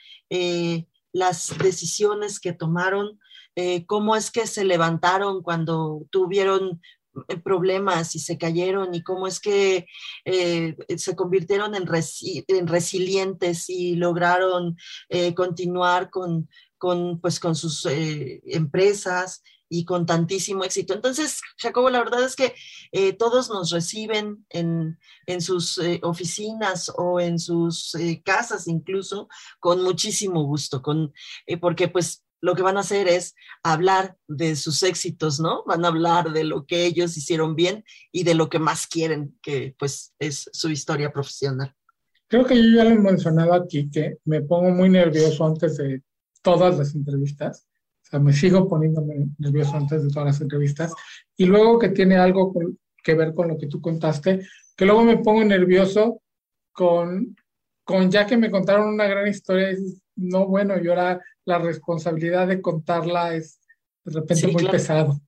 las 1.13 1.57
decisiones 1.57 2.39
que 2.39 2.53
tomaron, 2.53 3.19
eh, 3.55 3.85
cómo 3.85 4.15
es 4.15 4.31
que 4.31 4.47
se 4.47 4.63
levantaron 4.63 5.41
cuando 5.41 6.05
tuvieron 6.09 6.81
eh, 7.27 7.37
problemas 7.37 8.15
y 8.15 8.19
se 8.19 8.37
cayeron 8.37 8.95
y 8.95 9.03
cómo 9.03 9.27
es 9.27 9.39
que 9.39 9.85
eh, 10.25 10.75
se 10.97 11.15
convirtieron 11.15 11.75
en, 11.75 11.85
resilientes 12.67 13.69
y 13.69 13.95
lograron 13.95 14.77
continuar 15.35 16.09
con, 16.09 16.49
con, 16.77 17.19
pues, 17.19 17.39
con 17.39 17.55
sus 17.55 17.85
empresas 17.85 19.43
y 19.71 19.85
con 19.85 20.05
tantísimo 20.05 20.65
éxito. 20.65 20.93
Entonces, 20.93 21.39
Jacobo, 21.57 21.89
la 21.89 21.99
verdad 21.99 22.25
es 22.25 22.35
que 22.35 22.53
eh, 22.91 23.13
todos 23.13 23.49
nos 23.49 23.71
reciben 23.71 24.45
en, 24.49 24.97
sus 25.39 25.77
eh, 25.77 26.01
oficinas 26.03 26.91
o 26.97 27.21
en 27.21 27.39
sus 27.39 27.95
eh, 27.95 28.21
casas 28.23 28.67
incluso 28.67 29.29
con 29.61 29.81
muchísimo 29.81 30.43
gusto, 30.43 30.81
con, 30.81 31.13
porque 31.61 31.87
pues 31.87 32.25
lo 32.41 32.53
que 32.53 32.63
van 32.63 32.75
a 32.75 32.81
hacer 32.81 33.07
es 33.07 33.33
hablar 33.63 34.17
de 34.27 34.57
sus 34.57 34.83
éxitos, 34.83 35.39
¿no? 35.39 35.63
Van 35.65 35.85
a 35.85 35.87
hablar 35.87 36.33
de 36.33 36.43
lo 36.43 36.65
que 36.65 36.85
ellos 36.85 37.15
hicieron 37.15 37.55
bien 37.55 37.85
y 38.11 38.23
de 38.23 38.33
lo 38.33 38.49
que 38.49 38.59
más 38.59 38.87
quieren, 38.87 39.39
que 39.41 39.73
pues 39.79 40.13
es 40.19 40.49
su 40.51 40.69
historia 40.69 41.13
profesional. 41.13 41.73
Creo 42.27 42.45
que 42.45 42.55
yo 42.55 42.75
ya 42.75 42.83
lo 42.83 42.89
he 42.89 42.99
mencionado 42.99 43.53
aquí, 43.53 43.89
que 43.89 44.17
me 44.25 44.41
pongo 44.41 44.71
muy 44.71 44.89
nervioso 44.89 45.45
antes 45.45 45.77
de 45.77 46.01
todas 46.41 46.77
las 46.77 46.93
entrevistas 46.93 47.67
me 48.19 48.33
sigo 48.33 48.67
poniéndome 48.67 49.29
nervioso 49.37 49.75
antes 49.75 50.03
de 50.03 50.09
todas 50.09 50.27
las 50.27 50.41
entrevistas. 50.41 50.93
Y 51.37 51.45
luego 51.45 51.79
que 51.79 51.89
tiene 51.89 52.17
algo 52.17 52.53
que 53.03 53.13
ver 53.13 53.33
con 53.33 53.47
lo 53.47 53.57
que 53.57 53.67
tú 53.67 53.81
contaste, 53.81 54.45
que 54.75 54.85
luego 54.85 55.03
me 55.03 55.17
pongo 55.17 55.43
nervioso 55.43 56.21
con, 56.71 57.35
con 57.83 58.11
ya 58.11 58.25
que 58.25 58.37
me 58.37 58.51
contaron 58.51 58.89
una 58.89 59.07
gran 59.07 59.27
historia, 59.27 59.71
y 59.71 60.01
no, 60.15 60.47
bueno, 60.47 60.75
y 60.81 60.87
ahora 60.87 61.19
la 61.45 61.59
responsabilidad 61.59 62.47
de 62.47 62.61
contarla 62.61 63.35
es 63.35 63.59
de 64.03 64.19
repente 64.19 64.47
muy 64.47 64.65
pesado. 64.67 65.19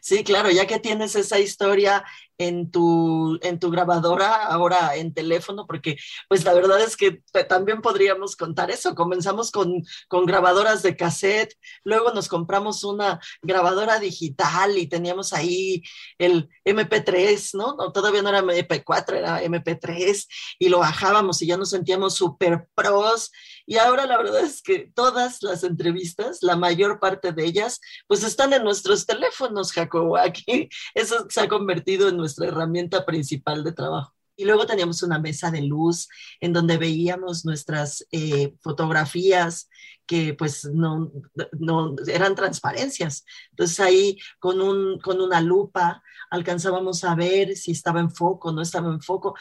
Sí, 0.00 0.24
claro, 0.24 0.50
ya 0.50 0.66
que 0.66 0.78
tienes 0.78 1.14
esa 1.16 1.38
historia 1.38 2.04
en 2.38 2.70
tu, 2.70 3.38
en 3.42 3.58
tu 3.58 3.70
grabadora, 3.70 4.44
ahora 4.46 4.94
en 4.96 5.12
teléfono, 5.12 5.66
porque 5.66 5.96
pues 6.28 6.44
la 6.44 6.54
verdad 6.54 6.80
es 6.80 6.96
que 6.96 7.20
también 7.48 7.82
podríamos 7.82 8.36
contar 8.36 8.70
eso. 8.70 8.94
Comenzamos 8.94 9.50
con, 9.50 9.82
con 10.06 10.24
grabadoras 10.24 10.82
de 10.82 10.96
cassette, 10.96 11.54
luego 11.84 12.12
nos 12.12 12.28
compramos 12.28 12.84
una 12.84 13.20
grabadora 13.42 13.98
digital 13.98 14.78
y 14.78 14.86
teníamos 14.86 15.32
ahí 15.32 15.82
el 16.18 16.48
MP3, 16.64 17.54
¿no? 17.54 17.74
no 17.76 17.92
todavía 17.92 18.22
no 18.22 18.28
era 18.28 18.42
MP4, 18.42 19.14
era 19.14 19.42
MP3 19.42 20.26
y 20.60 20.68
lo 20.68 20.78
bajábamos 20.78 21.42
y 21.42 21.46
ya 21.48 21.56
nos 21.56 21.70
sentíamos 21.70 22.14
súper 22.14 22.68
pros. 22.74 23.32
Y 23.70 23.76
ahora 23.76 24.06
la 24.06 24.16
verdad 24.16 24.40
es 24.40 24.62
que 24.62 24.90
todas 24.94 25.42
las 25.42 25.62
entrevistas, 25.62 26.38
la 26.40 26.56
mayor 26.56 26.98
parte 26.98 27.32
de 27.32 27.44
ellas, 27.44 27.82
pues 28.06 28.24
están 28.24 28.54
en 28.54 28.64
nuestros 28.64 29.04
teléfonos, 29.04 29.72
Jacobo. 29.72 30.16
Aquí 30.16 30.70
eso 30.94 31.26
se 31.28 31.42
ha 31.42 31.48
convertido 31.48 32.08
en 32.08 32.16
nuestra 32.16 32.46
herramienta 32.46 33.04
principal 33.04 33.62
de 33.64 33.72
trabajo. 33.72 34.17
Y 34.38 34.44
luego 34.44 34.66
teníamos 34.66 35.02
una 35.02 35.18
mesa 35.18 35.50
de 35.50 35.62
luz 35.62 36.08
en 36.40 36.52
donde 36.52 36.78
veíamos 36.78 37.44
nuestras 37.44 38.06
eh, 38.12 38.54
fotografías 38.60 39.68
que 40.06 40.32
pues 40.32 40.64
no, 40.64 41.10
no, 41.58 41.96
eran 42.06 42.36
transparencias. 42.36 43.24
Entonces 43.50 43.80
ahí 43.80 44.18
con, 44.38 44.60
un, 44.60 45.00
con 45.00 45.20
una 45.20 45.40
lupa 45.40 46.02
alcanzábamos 46.30 47.02
a 47.02 47.16
ver 47.16 47.56
si 47.56 47.72
estaba 47.72 47.98
en 47.98 48.12
foco, 48.12 48.52
no 48.52 48.62
estaba 48.62 48.90
en 48.90 49.02
foco. 49.02 49.34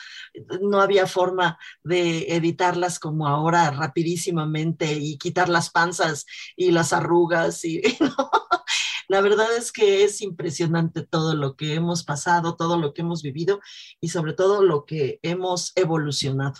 No 0.62 0.81
había 0.81 1.05
forma 1.05 1.60
de 1.83 2.36
editarlas 2.36 2.99
como 2.99 3.27
ahora 3.27 3.69
rapidísimamente 3.69 4.93
y 4.93 5.19
quitar 5.19 5.47
las 5.47 5.69
panzas 5.69 6.25
y 6.55 6.71
las 6.71 6.91
arrugas 6.91 7.63
y. 7.63 7.81
La 9.08 9.22
verdad 9.22 9.48
es 9.58 9.72
que 9.72 10.04
es 10.04 10.22
impresionante 10.22 11.06
todo 11.06 11.34
lo 11.34 11.56
que 11.56 11.76
hemos 11.76 12.04
pasado, 12.04 12.56
todo 12.56 12.78
lo 12.78 12.93
que 12.93 13.02
hemos 13.02 13.22
vivido 13.22 13.62
y 14.02 14.10
sobre 14.10 14.34
todo 14.34 14.62
lo 14.62 14.86
que 14.86 15.20
hemos 15.22 15.72
evolucionado. 15.76 16.56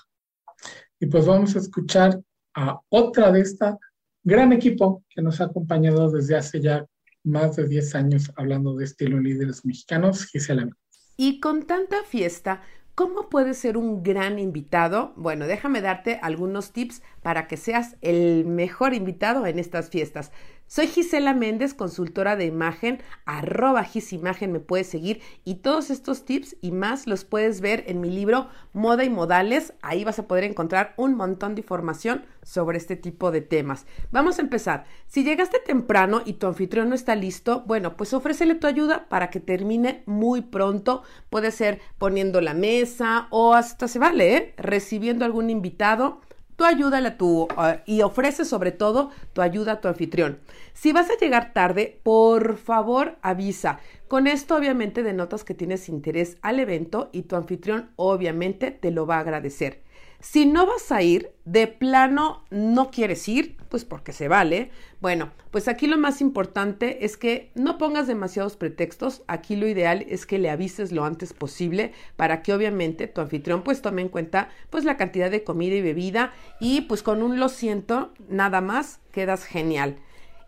Y 1.00 1.08
pues 1.08 1.26
vamos 1.26 1.56
a 1.56 1.60
escuchar 1.60 2.22
a 2.56 2.80
otra 2.90 3.32
de 3.32 3.42
esta 3.42 3.78
gran 4.24 4.54
equipo 4.54 5.04
que 5.10 5.22
nos 5.22 5.42
ha 5.42 5.46
acompañado 5.46 6.10
desde 6.10 6.38
hace 6.38 6.62
ya 6.62 6.86
más 7.24 7.58
de 7.58 7.68
10 7.68 7.96
años 7.96 8.32
hablando 8.36 8.76
de 8.76 8.86
estilo 8.86 9.20
líderes 9.20 9.66
mexicanos, 9.66 10.26
Gisela. 10.26 10.70
Y 11.18 11.40
con 11.40 11.68
tanta 11.68 12.04
fiesta, 12.04 12.62
¿Cómo 12.98 13.30
puedes 13.30 13.60
ser 13.60 13.78
un 13.78 14.02
gran 14.02 14.40
invitado? 14.40 15.14
Bueno, 15.18 15.46
déjame 15.46 15.82
darte 15.82 16.18
algunos 16.24 16.72
tips 16.74 17.04
para 17.22 17.48
que 17.48 17.56
seas 17.56 17.96
el 18.02 18.44
mejor 18.48 18.96
invitado 18.96 19.46
en 19.46 19.60
estas 19.60 19.92
fiestas. 19.92 20.32
Soy 20.70 20.88
Gisela 20.88 21.34
Méndez, 21.34 21.74
consultora 21.74 22.36
de 22.36 22.44
imagen, 22.44 23.02
arroba 23.26 23.86
gisimagen 23.86 24.52
me 24.52 24.60
puedes 24.60 24.88
seguir 24.88 25.22
y 25.46 25.56
todos 25.56 25.90
estos 25.90 26.26
tips 26.26 26.58
y 26.60 26.74
más 26.74 27.08
los 27.08 27.24
puedes 27.24 27.62
ver 27.62 27.86
en 27.88 28.02
mi 28.02 28.10
libro 28.10 28.50
Moda 28.74 29.06
y 29.06 29.10
Modales. 29.10 29.74
Ahí 29.82 30.04
vas 30.04 30.20
a 30.20 30.28
poder 30.28 30.44
encontrar 30.44 30.94
un 30.98 31.16
montón 31.16 31.56
de 31.56 31.62
información 31.62 32.26
sobre 32.44 32.78
este 32.78 32.98
tipo 32.98 33.32
de 33.32 33.40
temas. 33.40 33.86
Vamos 34.12 34.40
a 34.40 34.42
empezar. 34.42 34.84
Si 35.08 35.24
llegaste 35.24 35.60
temprano 35.60 36.22
y 36.26 36.34
tu 36.34 36.48
anfitrión 36.48 36.90
no 36.90 36.96
está 36.96 37.16
listo, 37.16 37.64
bueno, 37.66 37.96
pues 37.96 38.14
ofrécele 38.14 38.56
tu 38.56 38.68
ayuda 38.68 39.08
para 39.08 39.30
que 39.30 39.40
termine 39.40 40.04
muy 40.06 40.42
pronto. 40.42 41.02
Puede 41.30 41.52
ser 41.52 41.80
poniendo 41.98 42.42
la 42.42 42.54
mesa 42.54 43.28
o 43.30 43.54
hasta 43.54 43.88
se 43.88 44.00
vale, 44.00 44.36
¿eh? 44.36 44.54
recibiendo 44.58 45.24
algún 45.24 45.50
invitado 45.50 46.20
tú 46.58 46.66
ayúdale 46.66 47.08
a 47.08 47.18
tu 47.18 47.48
y 47.86 48.02
ofrece 48.02 48.44
sobre 48.44 48.74
todo 48.74 49.12
tu 49.32 49.42
ayuda 49.42 49.74
a 49.74 49.82
tu 49.82 49.88
anfitrión. 49.88 50.40
Si 50.74 50.92
vas 50.92 51.10
a 51.10 51.18
llegar 51.18 51.54
tarde, 51.54 52.02
por 52.04 52.58
favor 52.58 53.16
avisa. 53.22 53.80
Con 54.10 54.28
esto 54.28 54.58
obviamente 54.58 55.04
denotas 55.04 55.46
que 55.46 55.54
tienes 55.54 55.88
interés 55.88 56.38
al 56.42 56.60
evento 56.60 57.10
y 57.14 57.24
tu 57.24 57.38
anfitrión 57.38 57.92
obviamente 57.96 58.72
te 58.72 58.92
lo 58.92 59.06
va 59.06 59.18
a 59.18 59.22
agradecer. 59.22 59.87
Si 60.20 60.46
no 60.46 60.66
vas 60.66 60.92
a 60.92 61.04
ir, 61.04 61.32
de 61.46 61.68
plano 61.68 62.44
no 62.50 62.90
quieres 62.90 63.28
ir, 63.28 63.56
pues 63.70 63.86
porque 63.86 64.14
se 64.14 64.28
vale. 64.28 64.72
Bueno, 65.00 65.32
pues 65.52 65.68
aquí 65.68 65.86
lo 65.86 65.98
más 65.98 66.22
importante 66.22 67.06
es 67.06 67.18
que 67.18 67.52
no 67.54 67.78
pongas 67.78 68.08
demasiados 68.08 68.56
pretextos. 68.56 69.24
Aquí 69.28 69.56
lo 69.56 69.68
ideal 69.68 70.06
es 70.10 70.26
que 70.26 70.40
le 70.40 70.50
avises 70.50 70.92
lo 70.92 71.06
antes 71.06 71.34
posible 71.34 71.94
para 72.16 72.42
que 72.42 72.54
obviamente 72.54 73.08
tu 73.08 73.22
anfitrión 73.22 73.64
pues 73.64 73.82
tome 73.82 74.02
en 74.02 74.10
cuenta 74.10 74.50
pues 74.70 74.86
la 74.86 74.98
cantidad 74.98 75.30
de 75.30 75.44
comida 75.44 75.76
y 75.76 75.82
bebida 75.82 76.34
y 76.60 76.82
pues 76.82 77.04
con 77.04 77.22
un 77.22 77.40
lo 77.40 77.50
siento 77.50 78.14
nada 78.28 78.60
más 78.62 79.00
quedas 79.12 79.46
genial. 79.46 79.98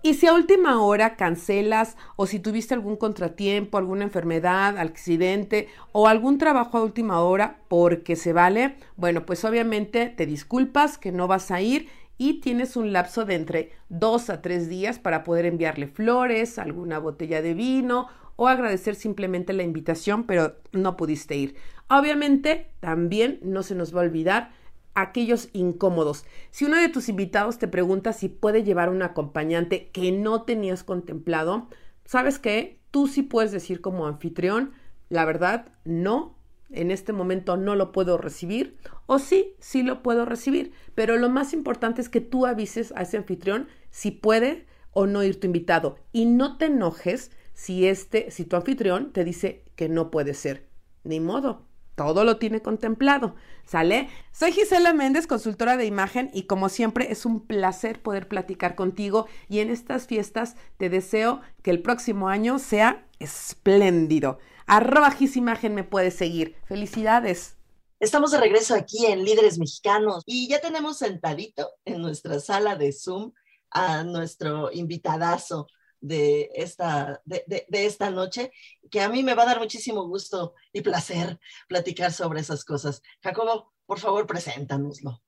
Y 0.01 0.13
si 0.13 0.27
a 0.27 0.33
última 0.33 0.81
hora 0.81 1.17
cancelas 1.17 1.97
o 2.15 2.25
si 2.25 2.39
tuviste 2.39 2.73
algún 2.73 2.95
contratiempo, 2.95 3.77
alguna 3.77 4.05
enfermedad, 4.05 4.77
accidente 4.77 5.67
o 5.91 6.07
algún 6.07 6.37
trabajo 6.37 6.77
a 6.77 6.83
última 6.83 7.19
hora 7.19 7.57
porque 7.67 8.15
se 8.15 8.31
vale, 8.31 8.75
bueno, 8.95 9.25
pues 9.25 9.43
obviamente 9.43 10.07
te 10.07 10.25
disculpas 10.25 10.97
que 10.97 11.11
no 11.11 11.27
vas 11.27 11.51
a 11.51 11.59
ir 11.59 11.89
y 12.17 12.39
tienes 12.39 12.77
un 12.77 12.93
lapso 12.93 13.25
de 13.25 13.35
entre 13.35 13.71
dos 13.89 14.29
a 14.29 14.41
tres 14.41 14.69
días 14.69 14.99
para 14.99 15.25
poder 15.25 15.45
enviarle 15.45 15.87
flores, 15.87 16.59
alguna 16.59 16.97
botella 16.97 17.41
de 17.41 17.53
vino 17.53 18.07
o 18.37 18.47
agradecer 18.47 18.95
simplemente 18.95 19.51
la 19.51 19.63
invitación, 19.63 20.23
pero 20.23 20.55
no 20.71 20.95
pudiste 20.95 21.35
ir. 21.35 21.55
Obviamente 21.89 22.67
también 22.79 23.39
no 23.41 23.63
se 23.63 23.75
nos 23.75 23.93
va 23.93 23.99
a 23.99 24.05
olvidar 24.05 24.51
aquellos 24.93 25.49
incómodos. 25.53 26.25
Si 26.51 26.65
uno 26.65 26.77
de 26.77 26.89
tus 26.89 27.09
invitados 27.09 27.57
te 27.57 27.67
pregunta 27.67 28.13
si 28.13 28.29
puede 28.29 28.63
llevar 28.63 28.89
un 28.89 29.01
acompañante 29.01 29.89
que 29.89 30.11
no 30.11 30.43
tenías 30.43 30.83
contemplado, 30.83 31.69
¿sabes 32.05 32.39
qué? 32.39 32.79
Tú 32.91 33.07
sí 33.07 33.23
puedes 33.23 33.51
decir 33.51 33.81
como 33.81 34.07
anfitrión, 34.07 34.73
la 35.09 35.25
verdad, 35.25 35.71
no, 35.85 36.35
en 36.71 36.91
este 36.91 37.13
momento 37.13 37.57
no 37.57 37.75
lo 37.75 37.91
puedo 37.91 38.17
recibir, 38.17 38.77
o 39.05 39.19
sí, 39.19 39.55
sí 39.59 39.83
lo 39.83 40.03
puedo 40.03 40.25
recibir, 40.25 40.71
pero 40.95 41.17
lo 41.17 41.29
más 41.29 41.53
importante 41.53 42.01
es 42.01 42.09
que 42.09 42.21
tú 42.21 42.45
avises 42.45 42.93
a 42.95 43.01
ese 43.01 43.17
anfitrión 43.17 43.67
si 43.89 44.11
puede 44.11 44.67
o 44.91 45.05
no 45.07 45.23
ir 45.23 45.39
tu 45.39 45.47
invitado 45.47 45.97
y 46.11 46.25
no 46.25 46.57
te 46.57 46.65
enojes 46.65 47.31
si 47.53 47.87
este, 47.87 48.31
si 48.31 48.45
tu 48.45 48.55
anfitrión 48.55 49.11
te 49.11 49.23
dice 49.23 49.63
que 49.75 49.89
no 49.89 50.11
puede 50.11 50.33
ser. 50.33 50.67
Ni 51.03 51.19
modo, 51.19 51.68
todo 51.99 52.23
lo 52.23 52.37
tiene 52.37 52.61
contemplado. 52.61 53.35
¿Sale? 53.65 54.07
Soy 54.31 54.53
Gisela 54.53 54.93
Méndez, 54.93 55.27
consultora 55.27 55.75
de 55.75 55.85
imagen, 55.85 56.31
y 56.33 56.43
como 56.43 56.69
siempre 56.69 57.11
es 57.11 57.25
un 57.25 57.45
placer 57.45 58.01
poder 58.01 58.29
platicar 58.29 58.75
contigo. 58.75 59.27
Y 59.49 59.59
en 59.59 59.69
estas 59.69 60.07
fiestas 60.07 60.55
te 60.77 60.89
deseo 60.89 61.41
que 61.61 61.71
el 61.71 61.81
próximo 61.81 62.29
año 62.29 62.57
sea 62.57 63.05
espléndido. 63.19 64.39
Arroba 64.65 65.11
Gisimagen 65.11 65.75
me 65.75 65.83
puedes 65.83 66.15
seguir. 66.15 66.55
Felicidades. 66.63 67.57
Estamos 67.99 68.31
de 68.31 68.39
regreso 68.39 68.75
aquí 68.75 69.05
en 69.05 69.25
Líderes 69.25 69.59
Mexicanos 69.59 70.23
y 70.25 70.47
ya 70.47 70.61
tenemos 70.61 70.99
sentadito 70.99 71.69
en 71.83 72.01
nuestra 72.01 72.39
sala 72.39 72.77
de 72.77 72.93
Zoom 72.93 73.33
a 73.71 74.05
nuestro 74.05 74.71
invitadazo 74.71 75.67
de 76.01 76.49
esta, 76.55 77.21
de, 77.25 77.65
esta 77.71 78.09
noche, 78.09 78.51
que 78.89 79.01
a 79.01 79.09
mí 79.09 79.23
me 79.23 79.33
va 79.33 79.43
a 79.43 79.47
dar 79.47 79.59
muchísimo 79.59 80.07
gusto 80.07 80.53
y 80.73 80.81
placer 80.81 81.39
platicar 81.67 82.11
sobre 82.11 82.41
esas 82.41 82.63
cosas. 82.63 83.01
Jacobo, 83.21 83.73
por 83.85 83.99
favor, 83.99 84.25
preséntanoslo. 84.27 85.21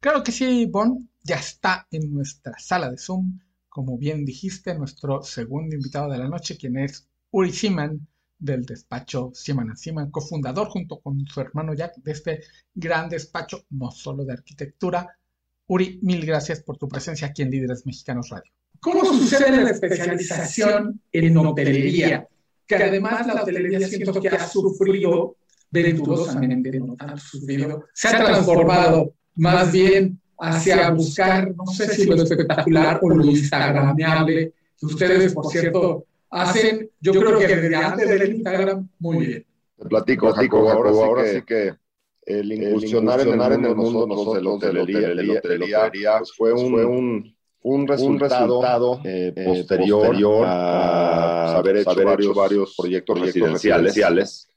Claro 0.00 0.22
que 0.22 0.32
sí, 0.32 0.66
Bon, 0.66 1.08
ya 1.22 1.36
está 1.36 1.86
en 1.90 2.12
nuestra 2.12 2.58
sala 2.58 2.90
de 2.90 2.98
Zoom, 2.98 3.40
como 3.68 3.98
bien 3.98 4.24
dijiste, 4.24 4.74
nuestro 4.74 5.22
segundo 5.22 5.76
invitado 5.76 6.10
de 6.10 6.18
la 6.18 6.28
noche, 6.28 6.56
quien 6.56 6.78
es 6.78 7.08
Uri 7.30 7.52
Siman, 7.52 8.06
del 8.38 8.64
despacho 8.64 9.30
Siman 9.34 9.76
Siman, 9.76 10.10
cofundador 10.10 10.68
junto 10.68 11.00
con 11.00 11.26
su 11.26 11.40
hermano 11.40 11.74
Jack 11.74 11.96
de 11.96 12.12
este 12.12 12.40
gran 12.74 13.08
despacho, 13.08 13.64
no 13.70 13.90
solo 13.90 14.24
de 14.24 14.34
arquitectura. 14.34 15.18
Uri, 15.66 15.98
mil 16.02 16.24
gracias 16.24 16.60
por 16.60 16.76
tu 16.76 16.88
presencia 16.88 17.28
aquí 17.28 17.42
en 17.42 17.50
Líderes 17.50 17.86
Mexicanos 17.86 18.28
Radio. 18.28 18.52
¿Cómo 18.86 19.04
sucede 19.04 19.50
la 19.64 19.70
especialización 19.70 21.00
en 21.10 21.36
hotelería? 21.36 22.24
Que 22.68 22.76
además 22.76 23.26
la 23.26 23.42
hotelería 23.42 23.80
siento 23.80 24.20
que 24.20 24.28
ha 24.28 24.46
sufrido 24.46 25.34
venturosamente, 25.72 26.78
no 26.78 26.94
tanto 26.94 27.16
sufrido, 27.16 27.86
se 27.92 28.06
ha 28.06 28.24
transformado 28.24 29.12
más 29.34 29.72
bien 29.72 30.20
hacia 30.38 30.88
buscar, 30.90 31.52
no 31.52 31.66
sé 31.66 31.88
si 31.88 32.04
lo 32.04 32.14
espectacular 32.14 33.00
o 33.02 33.10
lo 33.10 33.24
instagramable, 33.24 34.52
que 34.78 34.86
ustedes, 34.86 35.34
por 35.34 35.46
cierto, 35.48 36.06
hacen, 36.30 36.88
yo 37.00 37.10
creo 37.10 37.40
que 37.40 37.48
desde 37.48 37.74
antes 37.74 38.08
del 38.08 38.34
Instagram, 38.36 38.88
muy 39.00 39.26
bien. 39.26 39.46
Te 39.78 39.84
platico, 39.86 40.32
platico 40.32 40.70
ahora, 40.70 41.26
sí 41.26 41.42
que 41.42 41.74
el 42.22 42.52
incursionar, 42.52 43.20
en, 43.20 43.64
el 43.64 43.74
mundo 43.74 44.06
nosotros 44.06 44.36
de 44.60 44.72
la 44.72 45.32
hotelería, 45.32 46.18
pues 46.18 46.32
fue 46.36 46.52
un 46.52 46.74
un 46.74 47.35
resultado, 47.88 49.00
eh, 49.04 49.32
eh, 49.34 49.44
posterior, 49.44 50.44
a, 50.46 51.56
haber 51.56 51.78
hecho, 51.78 52.34
varios, 52.34 52.74
proyectos, 52.76 53.20
residenciales, 53.20 54.48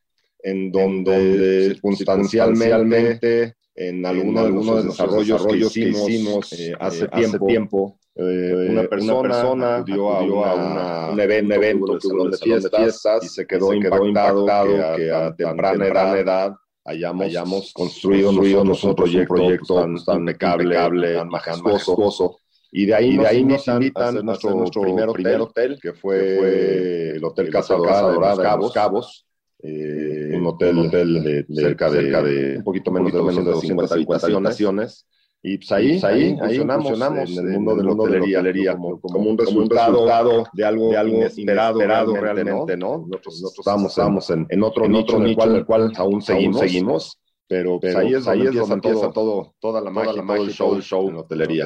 en 0.42 0.72
donde 0.72 1.70
circunstancialmente 1.70 3.56
en 3.76 4.06
algunos, 4.06 4.44
de 4.44 4.52
los 4.52 4.86
desarrollos, 4.86 5.74
que 5.74 5.80
hicimos, 5.80 6.54
eh, 6.54 6.74
hace, 6.80 7.08
tiempo, 7.48 7.98
una 8.16 8.84
persona, 8.84 9.78
acudió 9.78 10.10
a, 10.46 11.12
un 11.12 11.20
evento, 11.20 11.54
evento 11.54 11.98
que 11.98 12.08
hubo 12.08 12.30
de 12.30 12.38
fiestas, 12.38 13.24
y 13.24 13.30
se 13.30 13.48
quedó, 13.48 13.74
impactado, 13.74 14.46
que, 14.98 15.12
a, 15.12 15.34
temprana, 15.34 16.18
edad, 16.18 16.56
hayamos, 16.84 17.72
construido, 17.74 18.32
nosotros 18.64 19.14
un 19.14 19.26
proyecto, 19.26 19.76
tan, 19.76 20.04
tan, 20.04 20.20
impecable, 20.20 21.16
tan 21.16 21.30
majestuoso, 21.30 22.40
y 22.72 22.86
de 22.86 22.94
ahí, 22.94 23.18
de 23.18 23.28
ahí 23.28 23.44
nos 23.44 23.68
invitan 23.68 24.18
a 24.18 24.22
nuestro, 24.22 24.54
nuestro 24.56 24.82
primer, 24.82 25.40
hotel, 25.40 25.80
que 25.82 25.94
fue, 25.94 27.16
el 27.16 27.24
Hotel 27.24 27.50
Casa 27.50 27.76
Dorada 27.76 28.36
de 28.36 28.44
Cabos, 28.44 28.74
Cabos 28.74 29.26
eh, 29.62 30.32
un 30.36 30.46
hotel, 30.46 30.80
hotel 30.80 31.24
de, 31.24 31.46
cerca, 31.54 31.90
de, 31.90 32.02
cerca 32.02 32.24
de, 32.24 32.58
un 32.58 32.64
poquito 32.64 32.92
menos, 32.92 33.12
de 33.12 33.20
250 33.20 34.26
habitaciones. 34.26 35.06
Y 35.42 35.58
pues 35.58 35.72
ahí, 35.72 35.92
pues 35.92 36.04
ahí, 36.04 36.38
ahí 36.42 36.60
funcionamos, 36.60 37.38
en 37.38 37.48
el 37.48 37.60
mundo 37.60 37.76
de 37.76 37.84
la 37.84 37.92
hotelería, 37.92 38.74
como, 38.74 39.00
como, 39.00 39.30
un 39.30 39.38
resultado 39.38 40.06
de 40.06 40.12
algo, 40.12 40.90
de 40.90 40.98
algo 40.98 41.24
inesperado, 41.38 42.16
realmente, 42.16 42.76
¿no? 42.76 43.06
Nosotros, 43.08 43.42
nosotros 43.42 43.60
estábamos, 43.60 43.92
estábamos 43.92 44.30
en, 44.32 44.46
en, 44.50 44.64
otro, 44.64 44.86
en 44.86 44.92
nicho 44.92 45.18
el 45.18 45.36
cual, 45.36 45.56
el 45.56 45.66
cual 45.66 45.94
aún 45.96 46.22
seguimos, 46.22 46.60
seguimos 46.60 47.20
pero, 47.48 47.80
pero, 47.80 48.00
ahí 48.00 48.14
es, 48.14 48.28
ahí 48.28 48.42
es 48.46 48.54
donde 48.54 48.76
empieza 48.76 49.12
todo, 49.12 49.56
toda 49.60 49.82
la 49.82 49.90
magia, 49.90 50.24
todo 50.24 50.44
el 50.44 50.52
show, 50.52 50.80
show 50.82 51.10
en 51.10 51.16
hotelería. 51.16 51.66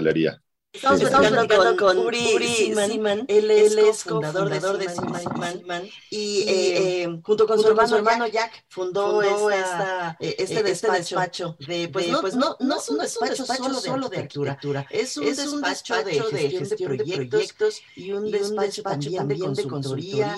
Estamos 0.74 1.02
platicando 1.02 1.78
con, 1.78 2.00
Uri, 2.00 2.74
Siman, 2.74 3.26
él 3.28 3.52
es, 3.52 4.04
cofundador 4.04 4.50
de 4.50 4.90
Siman, 4.90 5.84
y 6.10 6.42
eh, 6.42 7.04
eh, 7.04 7.22
junto 7.24 7.46
con, 7.46 7.62
su, 7.62 7.68
hermano, 7.68 8.26
Jack, 8.26 8.66
fundó, 8.70 9.22
esta, 9.22 10.18
eh, 10.20 10.36
este, 10.40 10.72
este, 10.72 10.90
despacho, 10.90 11.56
de, 11.60 11.90
pues, 11.90 12.08
no, 12.08 12.22
pues 12.22 12.36
no, 12.36 12.58
no, 12.60 12.80
es 12.80 12.90
un 12.90 12.98
despacho, 12.98 13.46
solo, 13.46 14.10
de 14.10 14.18
arquitectura, 14.18 14.88
es 14.90 15.16
un, 15.16 15.26
despacho, 15.26 16.04
de 16.04 16.50
gestión 16.50 16.98
de 16.98 17.04
proyectos 17.04 17.82
y 17.96 18.12
un 18.12 18.32
despacho 18.32 18.82
también 18.82 19.28
de 19.54 19.68
consultoría, 19.68 20.36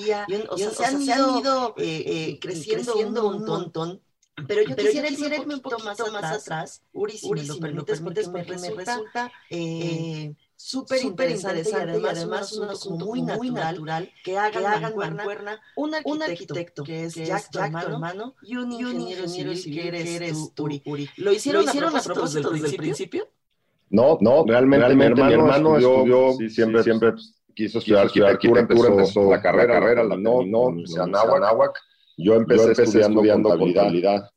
o 0.50 0.58
sea, 0.58 0.72
se 0.72 1.14
han 1.14 1.38
ido 1.40 1.76
creciendo 2.42 3.30
un 3.30 3.46
montón 3.46 4.02
pero 4.48 4.62
yo 4.64 4.76
quisiera, 4.76 5.08
irme 5.10 5.56
un 5.56 5.62
poquito 5.62 5.84
más, 5.84 6.00
atrás, 6.00 6.82
Uri, 6.92 7.18
si, 7.18 7.32
me 7.32 7.72
lo 7.72 7.86
permites, 7.86 8.28
porque 8.30 8.58
me 8.58 8.70
resulta, 8.72 9.32
eh, 9.50 10.28
eh, 10.30 10.36
súper 10.58 11.04
interesante, 11.04 11.70
y 11.70 11.74
además, 11.74 12.18
además 12.18 12.54
un 12.54 12.70
asunto 12.70 13.06
muy, 13.06 13.22
natural, 13.22 14.12
que 14.24 14.38
hagan, 14.38 14.92
que 14.92 14.98
mancuerna, 14.98 15.62
un, 15.78 16.22
arquitecto, 16.22 16.84
que 16.84 17.06
es 17.06 17.16
Jack, 17.16 17.50
Jack 17.50 17.52
tu 17.52 17.60
hermano, 17.60 18.36
y 18.42 18.58
un 18.58 18.72
ingeniero, 18.72 19.28
civil, 19.28 19.64
que 19.64 20.16
eres, 20.16 20.54
tú, 20.54 20.66
Uri. 20.86 21.10
¿Lo 21.18 21.32
hicieron, 21.32 21.64
¿Lo 21.64 21.70
hicieron 21.70 21.96
a 21.96 22.02
propósito 22.02 22.50
desde 22.50 22.68
el 22.68 22.76
principio? 22.76 23.30
No, 23.90 24.18
no, 24.20 24.44
realmente, 24.46 24.86
realmente 24.86 25.24
mi 25.24 25.34
hermano, 25.34 25.78
estudió, 25.78 26.34
siempre, 26.50 26.84
siempre 26.84 27.14
quiso 27.56 27.80
estudiar 27.80 28.02
arquitectura, 28.02 28.62
empezó, 28.62 29.32
la 29.32 29.42
carrera, 29.42 29.76
carrera 29.76 30.04
la 30.04 30.18
no, 30.18 30.44
no, 30.46 30.70
en 30.72 31.00
Anáhuac, 31.00 31.80
yo 32.18 32.36
empecé, 32.36 32.72
estudiando, 32.72 33.58
contabilidad. 33.58 34.30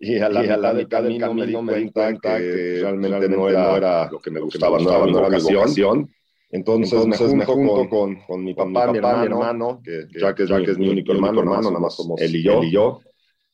Y 0.00 0.18
a 0.18 0.28
la, 0.28 0.44
y 0.44 0.48
a 0.48 0.56
la 0.56 0.72
mitad 0.72 1.02
del 1.02 1.18
camino 1.18 1.62
me 1.62 1.76
di 1.76 1.90
cuenta 1.90 2.38
que, 2.38 2.78
realmente 2.80 3.28
no 3.28 3.48
era, 3.48 4.08
lo 4.10 4.18
que 4.20 4.30
me 4.30 4.40
gustaba, 4.40 4.78
no 4.78 4.90
era 4.90 5.04
mi 5.28 5.42
vocación. 5.42 6.08
Entonces, 6.50 6.92
Entonces, 6.92 7.34
me 7.34 7.44
junto, 7.44 7.88
con, 7.90 8.16
con, 8.26 8.42
mi 8.42 8.54
papá, 8.54 8.90
mi 8.90 8.98
hermano, 8.98 9.18
mi 9.18 9.26
hermano 9.26 9.80
que, 9.84 10.06
que, 10.10 10.18
ya 10.18 10.34
que 10.34 10.44
es, 10.44 10.48
ya 10.48 10.62
que 10.62 10.70
es 10.70 10.78
mi 10.78 10.88
único 10.88 11.12
hermano, 11.12 11.40
hermano, 11.40 11.68
nada 11.68 11.80
más 11.80 11.94
somos 11.94 12.18
él 12.22 12.36
y 12.36 12.42
yo. 12.42 12.62
Él 12.62 12.68
y, 12.68 12.70
yo. 12.70 13.00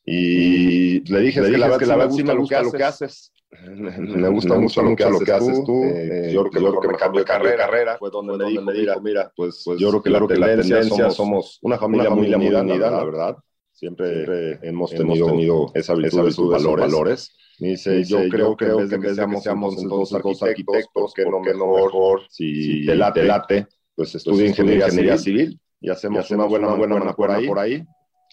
y 0.05 1.13
le 1.13 1.21
dije, 1.23 1.41
le 1.41 1.49
dije 1.49 1.67
es 1.67 1.79
que 1.79 1.87
la 1.87 1.97
verdad 1.97 2.13
sí 2.13 2.23
me 2.23 2.37
gusta 2.37 2.63
lo 2.63 2.71
que 2.71 2.85
haces. 2.85 3.33
Me 3.99 4.29
gusta 4.31 4.59
mucho 4.59 4.83
lo 4.83 4.97
que 4.97 5.33
haces 5.33 5.63
tú. 5.65 5.85
Eh, 5.85 6.31
yo 6.33 6.45
creo 6.51 6.81
que 6.81 6.89
me 6.89 6.97
cambio 6.97 7.21
de 7.21 7.25
carrera. 7.25 7.97
Fue 7.99 8.11
donde 8.11 8.37
me 8.37 8.73
dijo, 8.73 9.01
mira, 9.01 9.33
pues, 9.37 9.63
pues 9.65 9.79
yo 9.79 9.91
creo 9.91 10.03
que 10.03 10.11
la 10.11 10.57
tendencia 10.57 11.11
somos 11.11 11.61
una 11.63 11.79
familia 11.79 12.11
muy 12.11 12.35
unida, 12.35 12.65
la 12.65 13.05
verdad 13.05 13.37
Siempre, 13.75 14.61
hemos, 14.63 14.93
tenido, 14.93 15.73
esa 15.75 15.95
virtud, 15.95 16.27
de 16.27 16.33
sus 16.33 16.49
valores. 16.49 17.37
dice, 17.59 18.05
yo, 18.05 18.29
creo 18.31 18.57
que 18.57 18.67
en 18.67 18.77
vez 18.77 18.91
de 18.91 19.01
que 19.01 19.15
seamos, 19.15 19.45
dos 19.83 20.15
arquitectos, 20.43 21.13
que 21.13 21.25
no 21.25 21.41
mejor, 21.41 22.23
si 22.31 22.87
te 22.87 22.95
late, 22.95 23.25
late 23.25 23.67
pues, 23.97 24.13
pues 24.13 24.15
estudia 24.15 24.47
ingeniería, 24.47 25.19
civil. 25.19 25.61
y 25.81 25.91
hacemos, 25.91 26.31
una 26.31 26.45
buena, 26.45 26.69
buena, 26.75 26.97
buena 26.97 27.15
por 27.15 27.31
ahí. 27.33 27.49
Por 27.49 27.59
ahí. 27.59 27.85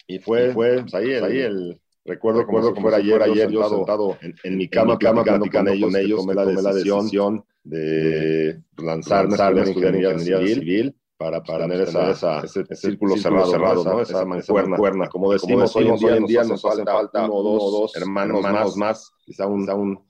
Y 0.08 0.19
fue, 0.19 0.54
fue 0.54 0.84
pues, 0.84 0.93
ahí, 0.93 1.12
el, 1.12 1.23
ahí 1.23 1.39
el, 1.39 1.82
Recuerdo, 2.04 2.41
recuerdo 2.41 2.73
como, 2.73 2.89
ayer, 2.89 3.21
ayer 3.21 3.49
yo 3.49 3.67
sentado, 3.69 4.17
en, 4.21 4.58
mi 4.58 4.67
cama, 4.67 4.97
cama 4.97 5.23
platicando 5.23 5.71
con 5.80 5.95
ellos, 5.95 6.21
tomé 6.21 6.34
la 6.34 6.45
decisión 6.45 7.43
de 7.63 8.60
lanzarme 8.77 9.36
a 9.36 9.63
estudiar 9.63 9.95
ingeniería 9.95 10.47
civil 10.47 10.95
para, 11.21 11.43
para 11.43 11.67
tener 11.67 11.81
esa, 11.81 12.10
esa, 12.10 12.39
ese, 12.39 12.75
círculo, 12.75 13.15
cerrado, 13.15 13.51
cerrado, 13.51 13.84
¿no? 13.84 14.01
Esa, 14.01 14.25
mancuerna, 14.25 14.75
cuerna. 14.75 15.07
Como 15.07 15.31
decimos, 15.31 15.75
hoy, 15.75 15.88
hoy 15.88 16.17
en 16.17 16.25
día 16.25 16.43
nos 16.43 16.65
hacen 16.65 16.84
falta 16.86 17.25
uno 17.25 17.34
o 17.36 17.71
dos 17.71 17.95
hermanos, 17.95 18.43
hermanos 18.43 18.75
más, 18.75 19.12
quizá 19.23 19.45
un, 19.45 19.69
un, 19.69 20.03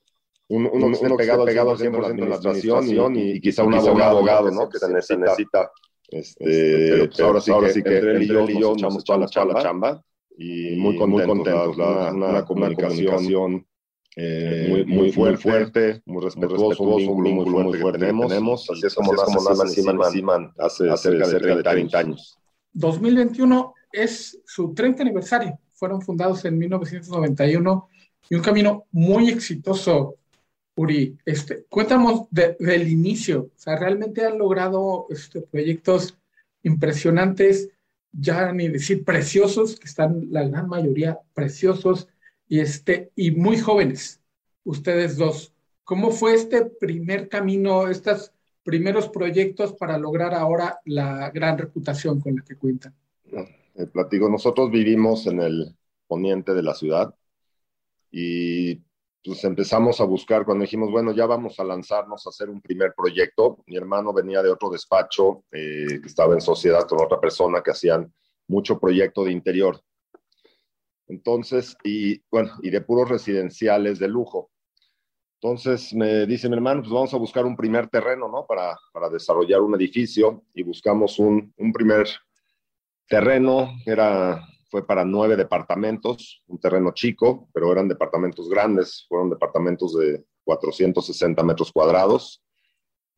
un, 0.47 0.69
uno, 0.71 0.97
uno 1.01 1.17
pegado, 1.17 1.43
pegado 1.43 1.75
100% 1.75 1.85
en 1.85 2.29
la 2.29 2.35
administración 2.37 3.17
y, 3.17 3.31
y, 3.31 3.41
quizá 3.41 3.63
un 3.63 3.73
abogado, 3.73 4.19
abogado 4.19 4.51
¿no? 4.51 4.69
Que 4.69 4.79
se 4.79 4.89
necesita. 4.89 5.69
Este, 6.07 6.45
pero 6.45 7.05
pues 7.07 7.19
ahora 7.19 7.41
sí, 7.41 7.51
ahora 7.51 7.69
sí 7.69 7.83
que 7.83 7.97
entre 7.97 8.11
él 8.15 8.23
y 8.23 8.27
yo 8.27 8.69
nos 8.69 8.77
echamos 8.77 9.03
toda 9.03 9.17
la 9.19 9.61
chamba 9.61 10.01
y 10.37 10.77
muy 10.77 10.95
contentos, 10.95 11.75
una, 11.75 12.11
una 12.11 12.45
comunicación 12.45 13.65
eh, 14.15 14.67
muy, 14.69 14.85
muy, 14.85 15.11
fuerte, 15.11 15.41
fuerte, 15.41 16.01
muy 16.05 16.23
respetuoso, 16.23 16.83
un 16.83 16.97
vínculo 16.97 17.29
muy 17.29 17.45
fuerte, 17.79 17.99
que 17.99 17.99
tenemos, 17.99 18.69
Así 18.69 18.85
es 18.85 18.93
como, 18.93 19.13
así 19.13 19.35
nace 19.57 20.11
Siman 20.11 20.51
hace, 20.57 20.89
hace 20.89 21.11
cerca, 21.11 21.55
de 21.55 21.63
30 21.63 21.97
años. 21.97 22.37
2021 22.73 23.73
es 23.93 24.39
su 24.45 24.73
30 24.73 25.03
aniversario. 25.03 25.57
Fueron 25.73 26.01
fundados 26.01 26.43
en 26.45 26.57
1991 26.57 27.89
y 28.29 28.35
un 28.35 28.41
camino 28.41 28.85
muy 28.91 29.29
exitoso, 29.29 30.15
Uri. 30.75 31.17
Este, 31.25 31.65
cuéntanos 31.69 32.27
del 32.29 32.87
inicio. 32.89 33.43
O 33.43 33.59
sea, 33.59 33.77
realmente 33.77 34.25
han 34.25 34.37
logrado 34.37 35.07
este, 35.09 35.41
proyectos 35.41 36.17
impresionantes, 36.63 37.69
ya 38.11 38.51
ni 38.51 38.67
decir 38.67 39.05
preciosos, 39.05 39.79
que 39.79 39.87
están 39.87 40.27
la 40.31 40.47
gran 40.47 40.67
mayoría 40.67 41.17
preciosos 41.33 42.09
y, 42.51 42.59
este, 42.59 43.13
y 43.15 43.31
muy 43.31 43.57
jóvenes, 43.57 44.19
ustedes 44.65 45.15
dos. 45.15 45.53
¿Cómo 45.85 46.11
fue 46.11 46.33
este 46.33 46.65
primer 46.65 47.29
camino, 47.29 47.87
estos 47.87 48.33
primeros 48.61 49.07
proyectos 49.07 49.71
para 49.71 49.97
lograr 49.97 50.33
ahora 50.33 50.81
la 50.83 51.29
gran 51.29 51.57
reputación 51.57 52.19
con 52.19 52.35
la 52.35 52.43
que 52.43 52.57
cuentan? 52.57 52.93
Eh, 53.23 53.87
platico, 53.93 54.27
nosotros 54.27 54.69
vivimos 54.69 55.27
en 55.27 55.39
el 55.39 55.77
poniente 56.07 56.53
de 56.53 56.61
la 56.61 56.73
ciudad 56.73 57.15
y 58.11 58.75
pues 59.23 59.45
empezamos 59.45 60.01
a 60.01 60.03
buscar 60.03 60.43
cuando 60.43 60.63
dijimos, 60.63 60.91
bueno, 60.91 61.13
ya 61.13 61.27
vamos 61.27 61.57
a 61.57 61.63
lanzarnos 61.63 62.27
a 62.27 62.31
hacer 62.31 62.49
un 62.49 62.59
primer 62.59 62.93
proyecto. 62.93 63.63
Mi 63.65 63.77
hermano 63.77 64.11
venía 64.11 64.43
de 64.43 64.49
otro 64.49 64.69
despacho 64.69 65.45
eh, 65.53 66.01
que 66.01 66.07
estaba 66.07 66.33
en 66.33 66.41
sociedad 66.41 66.85
con 66.85 67.01
otra 67.01 67.17
persona 67.17 67.63
que 67.63 67.71
hacían 67.71 68.13
mucho 68.49 68.77
proyecto 68.77 69.23
de 69.23 69.31
interior. 69.31 69.81
Entonces, 71.11 71.75
y 71.83 72.21
bueno, 72.31 72.53
y 72.63 72.69
de 72.69 72.81
puros 72.81 73.09
residenciales 73.09 73.99
de 73.99 74.07
lujo. 74.07 74.49
Entonces 75.41 75.93
me 75.93 76.25
dice 76.25 76.47
mi 76.47 76.55
hermano, 76.55 76.81
pues 76.81 76.93
vamos 76.93 77.13
a 77.13 77.17
buscar 77.17 77.45
un 77.45 77.57
primer 77.57 77.89
terreno, 77.89 78.29
¿no? 78.29 78.45
Para, 78.47 78.77
para 78.93 79.09
desarrollar 79.09 79.59
un 79.61 79.75
edificio 79.75 80.43
y 80.53 80.63
buscamos 80.63 81.19
un, 81.19 81.53
un 81.57 81.73
primer 81.73 82.07
terreno, 83.07 83.69
era 83.85 84.41
fue 84.69 84.87
para 84.87 85.03
nueve 85.03 85.35
departamentos, 85.35 86.41
un 86.47 86.57
terreno 86.57 86.91
chico, 86.93 87.49
pero 87.53 87.69
eran 87.73 87.89
departamentos 87.89 88.47
grandes, 88.47 89.05
fueron 89.09 89.29
departamentos 89.29 89.97
de 89.97 90.23
460 90.45 91.43
metros 91.43 91.73
cuadrados. 91.73 92.41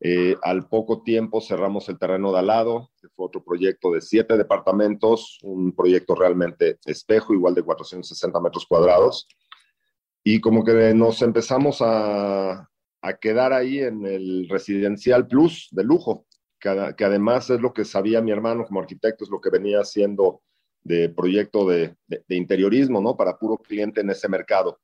Eh, 0.00 0.36
al 0.42 0.68
poco 0.68 1.02
tiempo 1.02 1.40
cerramos 1.40 1.88
el 1.88 1.98
terreno 1.98 2.32
de 2.32 2.40
al 2.40 2.46
lado, 2.48 2.90
que 3.00 3.08
fue 3.08 3.26
otro 3.26 3.42
proyecto 3.42 3.92
de 3.92 4.00
siete 4.00 4.36
departamentos, 4.36 5.38
un 5.42 5.74
proyecto 5.74 6.14
realmente 6.14 6.78
espejo, 6.84 7.32
igual 7.32 7.54
de 7.54 7.62
460 7.62 8.40
metros 8.40 8.66
cuadrados. 8.66 9.26
Y 10.22 10.40
como 10.40 10.64
que 10.64 10.94
nos 10.94 11.22
empezamos 11.22 11.80
a, 11.80 12.68
a 13.02 13.12
quedar 13.20 13.52
ahí 13.52 13.78
en 13.78 14.04
el 14.06 14.48
residencial 14.48 15.26
plus 15.26 15.68
de 15.70 15.84
lujo, 15.84 16.26
que, 16.58 16.94
que, 16.96 17.04
además 17.04 17.50
es 17.50 17.60
lo 17.60 17.72
que 17.72 17.84
sabía 17.84 18.22
mi 18.22 18.30
hermano 18.30 18.64
como 18.64 18.80
arquitecto, 18.80 19.24
es 19.24 19.30
lo 19.30 19.40
que 19.40 19.50
venía 19.50 19.80
haciendo 19.80 20.42
de 20.84 21.08
proyecto 21.08 21.66
de, 21.66 21.96
interiorismo, 22.28 23.00
¿no? 23.00 23.16
Para 23.16 23.38
puro 23.38 23.56
cliente 23.56 24.02
en 24.02 24.10
ese 24.10 24.28
mercado. 24.28 24.78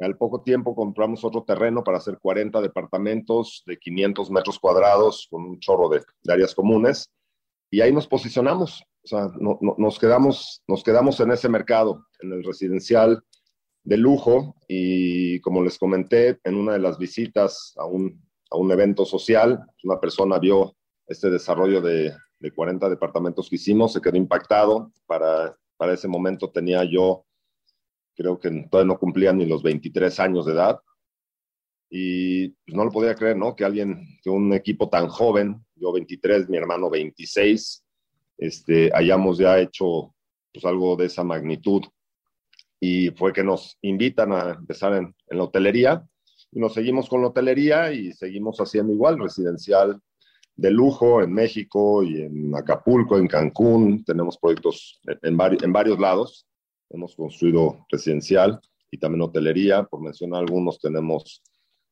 Al 0.00 0.16
poco 0.16 0.42
tiempo 0.42 0.74
compramos 0.74 1.24
otro 1.24 1.44
terreno 1.44 1.84
para 1.84 1.98
hacer 1.98 2.18
40 2.20 2.60
departamentos 2.62 3.62
de 3.66 3.78
500 3.78 4.30
metros 4.30 4.58
cuadrados 4.58 5.28
con 5.30 5.42
un 5.44 5.60
chorro 5.60 5.90
de, 5.90 6.02
áreas 6.28 6.54
comunes 6.54 7.10
y 7.70 7.82
ahí 7.82 7.92
nos 7.92 8.06
posicionamos. 8.06 8.82
O 9.04 9.06
sea, 9.06 9.30
nos, 9.38 9.98
quedamos, 9.98 10.62
nos 10.66 10.82
quedamos 10.82 11.20
en 11.20 11.32
ese 11.32 11.48
mercado, 11.48 12.06
en 12.20 12.32
el 12.32 12.44
residencial 12.44 13.22
de 13.82 13.96
lujo 13.96 14.56
y 14.68 15.40
como 15.40 15.62
les 15.62 15.78
comenté 15.78 16.38
en 16.44 16.54
una 16.54 16.74
de 16.74 16.80
las 16.80 16.98
visitas 16.98 17.74
a 17.76 17.84
un, 17.84 18.22
a 18.50 18.56
un 18.56 18.70
evento 18.72 19.04
social, 19.04 19.64
una 19.84 20.00
persona 20.00 20.38
vio 20.38 20.74
este 21.06 21.30
desarrollo 21.30 21.80
de, 21.80 22.12
de 22.40 22.52
40 22.52 22.88
departamentos 22.88 23.48
que 23.48 23.56
hicimos, 23.56 23.92
se 23.92 24.00
quedó 24.00 24.16
impactado. 24.16 24.92
Para, 25.06 25.56
para 25.76 25.92
ese 25.94 26.08
momento 26.08 26.50
tenía 26.50 26.84
yo, 26.84 27.24
creo 28.20 28.38
que 28.38 28.50
todavía 28.70 28.92
no 28.92 28.98
cumplía 28.98 29.32
ni 29.32 29.46
los 29.46 29.62
23 29.62 30.20
años 30.20 30.44
de 30.44 30.52
edad. 30.52 30.78
Y 31.88 32.48
pues, 32.48 32.76
no 32.76 32.84
lo 32.84 32.90
podía 32.90 33.14
creer, 33.14 33.38
¿no? 33.38 33.56
Que 33.56 33.64
alguien, 33.64 34.06
que 34.22 34.28
un 34.28 34.52
equipo 34.52 34.90
tan 34.90 35.08
joven, 35.08 35.64
yo 35.74 35.90
23, 35.90 36.50
mi 36.50 36.58
hermano 36.58 36.90
26, 36.90 37.82
este, 38.36 38.90
hayamos 38.94 39.38
ya 39.38 39.58
hecho 39.58 40.14
pues, 40.52 40.66
algo 40.66 40.96
de 40.96 41.06
esa 41.06 41.24
magnitud. 41.24 41.82
Y 42.78 43.08
fue 43.12 43.32
que 43.32 43.42
nos 43.42 43.78
invitan 43.80 44.32
a 44.32 44.50
empezar 44.50 44.92
en, 44.94 45.14
en 45.28 45.38
la 45.38 45.44
hotelería 45.44 46.06
y 46.52 46.60
nos 46.60 46.74
seguimos 46.74 47.08
con 47.08 47.22
la 47.22 47.28
hotelería 47.28 47.90
y 47.90 48.12
seguimos 48.12 48.58
haciendo 48.58 48.92
igual, 48.92 49.18
residencial, 49.18 49.98
de 50.56 50.70
lujo 50.70 51.22
en 51.22 51.32
México 51.32 52.02
y 52.02 52.20
en 52.20 52.54
Acapulco, 52.54 53.16
en 53.16 53.28
Cancún. 53.28 54.04
Tenemos 54.04 54.36
proyectos 54.36 55.00
en, 55.22 55.40
en 55.40 55.72
varios 55.72 55.98
lados. 55.98 56.46
Hemos 56.90 57.14
construido 57.14 57.86
residencial 57.88 58.60
y 58.90 58.98
también 58.98 59.22
hotelería. 59.22 59.84
Por 59.84 60.00
mencionar 60.00 60.40
algunos, 60.40 60.78
tenemos 60.80 61.42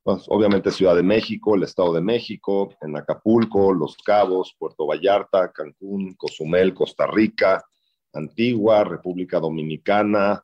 pues, 0.03 0.25
obviamente 0.29 0.71
Ciudad 0.71 0.97
de 0.97 1.03
México, 1.03 1.55
el 1.55 1.63
Estado 1.63 1.93
de 1.95 2.01
México, 2.01 2.75
en 2.81 2.97
Acapulco, 2.97 3.73
Los 3.73 3.97
Cabos, 3.99 4.55
Puerto 4.59 4.87
Vallarta, 4.87 5.53
Cancún, 5.53 6.15
Cozumel, 6.15 6.75
Costa 6.75 7.07
Rica, 7.07 7.65
Antigua, 8.13 8.85
República 8.85 9.39
Dominicana, 9.39 10.43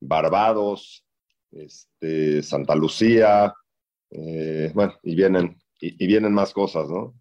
Barbados, 0.00 1.04
este, 1.50 2.42
Santa 2.42 2.74
Lucía, 2.74 3.54
eh, 4.10 4.70
bueno, 4.74 4.94
y 5.02 5.14
vienen, 5.14 5.56
y 5.80 6.06
vienen 6.06 6.32
más 6.32 6.52
cosas, 6.52 6.88
¿no? 6.88 7.14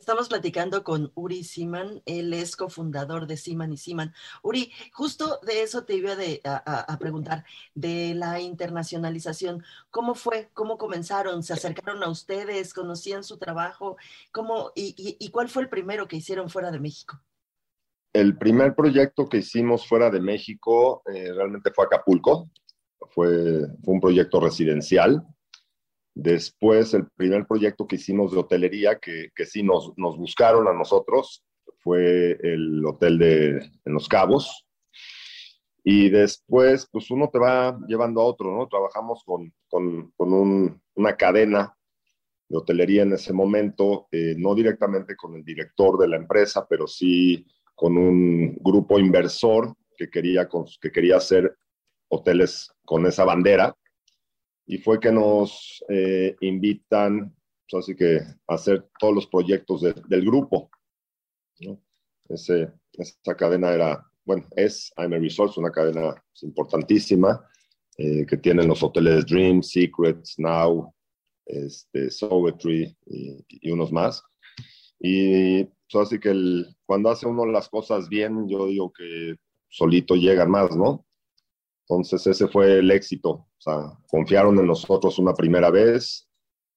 Estamos 0.00 0.30
platicando 0.30 0.82
con 0.82 1.12
Uri 1.14 1.44
Siman, 1.44 2.00
él 2.06 2.32
es 2.32 2.56
cofundador 2.56 3.26
de 3.26 3.36
Siman 3.36 3.74
y 3.74 3.76
Siman. 3.76 4.14
Uri, 4.42 4.72
justo 4.94 5.40
de 5.42 5.62
eso 5.62 5.84
te 5.84 5.94
iba 5.94 6.12
a, 6.42 6.98
preguntar, 6.98 7.44
de 7.74 8.14
la 8.14 8.40
internacionalización. 8.40 9.62
¿Cómo 9.90 10.14
fue? 10.14 10.48
¿Cómo 10.54 10.78
comenzaron? 10.78 11.42
¿Se 11.42 11.52
acercaron 11.52 12.02
a 12.02 12.08
ustedes? 12.08 12.72
¿Conocían 12.72 13.22
su 13.22 13.36
trabajo? 13.36 13.98
¿Cómo, 14.32 14.72
y, 14.74 15.28
cuál 15.28 15.50
fue 15.50 15.64
el 15.64 15.68
primero 15.68 16.08
que 16.08 16.16
hicieron 16.16 16.48
fuera 16.48 16.70
de 16.70 16.80
México? 16.80 17.20
El 18.14 18.38
primer 18.38 18.74
proyecto 18.74 19.28
que 19.28 19.36
hicimos 19.36 19.86
fuera 19.86 20.08
de 20.08 20.20
México 20.22 21.02
eh, 21.12 21.30
realmente 21.30 21.72
fue 21.72 21.84
Acapulco. 21.84 22.50
Fue, 23.10 23.66
fue 23.84 23.94
un 23.94 24.00
proyecto 24.00 24.40
residencial 24.40 25.26
Después, 26.14 26.92
el 26.94 27.08
primer 27.16 27.46
proyecto 27.46 27.86
que 27.86 27.96
hicimos 27.96 28.32
de 28.32 28.38
hotelería, 28.38 28.98
que, 28.98 29.30
sí 29.46 29.62
nos, 29.62 29.92
nos, 29.96 30.16
buscaron 30.16 30.66
a 30.68 30.72
nosotros, 30.72 31.44
fue 31.78 32.38
el 32.42 32.84
hotel 32.84 33.18
de 33.18 33.48
en 33.84 33.92
Los 33.94 34.08
Cabos. 34.08 34.66
Y 35.82 36.10
después, 36.10 36.86
pues 36.92 37.10
uno 37.10 37.30
te 37.32 37.38
va 37.38 37.78
llevando 37.86 38.20
a 38.20 38.24
otro, 38.24 38.54
¿no? 38.54 38.68
Trabajamos 38.68 39.22
con, 39.24 39.52
con, 39.68 40.10
con 40.16 40.32
un, 40.32 40.82
una 40.94 41.16
cadena 41.16 41.74
de 42.48 42.58
hotelería 42.58 43.02
en 43.02 43.12
ese 43.14 43.32
momento, 43.32 44.08
eh, 44.10 44.34
no 44.36 44.54
directamente 44.54 45.16
con 45.16 45.36
el 45.36 45.44
director 45.44 45.96
de 45.98 46.08
la 46.08 46.16
empresa, 46.16 46.66
pero 46.68 46.86
sí 46.86 47.46
con 47.74 47.96
un 47.96 48.56
grupo 48.56 48.98
inversor 48.98 49.74
que 49.96 50.10
quería, 50.10 50.48
que 50.80 50.90
quería 50.90 51.16
hacer 51.16 51.56
hoteles 52.08 52.70
con 52.84 53.06
esa 53.06 53.24
bandera 53.24 53.74
y 54.70 54.78
fue 54.78 55.00
que 55.00 55.10
nos 55.10 55.84
eh, 55.88 56.36
invitan, 56.42 57.34
pues, 57.68 57.82
así 57.82 57.96
que 57.96 58.20
a 58.46 58.54
hacer 58.54 58.88
todos 59.00 59.12
los 59.12 59.26
proyectos 59.26 59.82
del 59.82 60.24
grupo. 60.24 60.70
¿no? 61.58 61.82
Ese, 62.28 62.70
esa 62.92 63.34
cadena 63.36 63.72
era, 63.72 64.08
bueno, 64.24 64.46
es 64.54 64.92
I'm 64.96 65.12
a 65.12 65.18
Resource, 65.18 65.58
una 65.58 65.72
cadena 65.72 66.12
pues, 66.12 66.44
importantísima 66.44 67.44
eh, 67.98 68.24
que 68.24 68.36
tienen 68.36 68.68
los 68.68 68.80
hoteles 68.80 69.26
Dream, 69.26 69.60
Secrets, 69.60 70.38
Now, 70.38 70.94
este, 71.46 72.08
Sovetry 72.08 72.96
y, 73.06 73.44
y, 73.48 73.72
unos 73.72 73.90
más. 73.90 74.22
Y 75.00 75.64
pues, 75.64 76.06
así 76.06 76.20
que 76.20 76.32
cuando 76.86 77.10
hace 77.10 77.26
uno 77.26 77.44
las 77.44 77.68
cosas 77.68 78.08
bien, 78.08 78.48
yo 78.48 78.68
digo 78.68 78.92
que 78.92 79.34
solito 79.68 80.14
llegan 80.14 80.48
más, 80.48 80.76
¿no? 80.76 81.04
Entonces 81.90 82.24
ese 82.28 82.46
fue 82.46 82.78
el 82.78 82.90
éxito. 82.92 83.30
O 83.30 83.48
sea, 83.58 83.98
confiaron 84.08 84.56
en 84.60 84.66
nosotros 84.66 85.18
una 85.18 85.34
primera 85.34 85.70
vez, 85.70 86.28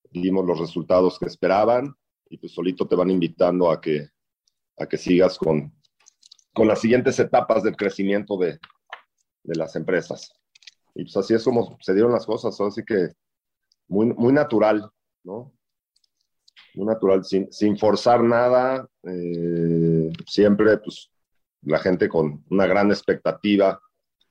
dimos 0.10 0.44
los 0.44 0.60
resultados 0.60 1.20
que 1.20 1.28
esperaban 1.28 1.96
y 2.30 2.38
pues 2.38 2.52
solito 2.52 2.88
te 2.88 2.96
van 2.96 3.12
invitando 3.12 3.70
a 3.70 3.80
que, 3.80 4.10
a 4.80 4.88
que 4.88 4.98
sigas 4.98 5.38
con, 5.38 5.72
con 6.52 6.68
las 6.68 6.82
siguientes 6.82 7.20
etapas 7.20 7.62
del 7.62 7.76
crecimiento 7.76 8.38
de, 8.38 8.60
de 9.44 9.56
las 9.56 9.76
empresas. 9.76 10.34
Y 10.96 11.04
pues 11.04 11.16
así 11.16 11.36
es 11.36 11.44
como 11.44 11.78
se 11.80 11.94
dieron 11.94 12.12
las 12.12 12.26
cosas, 12.26 12.60
así 12.60 12.84
que 12.84 13.10
muy, 13.88 14.08
muy 14.08 14.34
natural, 14.34 14.90
¿no? 15.24 15.54
Muy 16.74 16.88
natural, 16.88 17.24
sin, 17.24 17.54
sin 17.54 17.78
forzar 17.78 18.24
nada, 18.24 18.90
eh, 19.04 20.12
siempre 20.26 20.76
pues 20.80 21.12
la 21.62 21.78
gente 21.78 22.10
con 22.10 22.44
una 22.50 22.66
gran 22.66 22.90
expectativa 22.90 23.80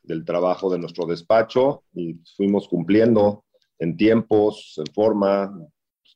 del 0.02 0.24
trabajo 0.24 0.70
de 0.70 0.78
nuestro 0.78 1.06
despacho 1.06 1.84
y 1.94 2.14
fuimos 2.36 2.68
cumpliendo 2.68 3.44
en 3.78 3.96
tiempos, 3.96 4.74
en 4.78 4.92
forma, 4.92 5.52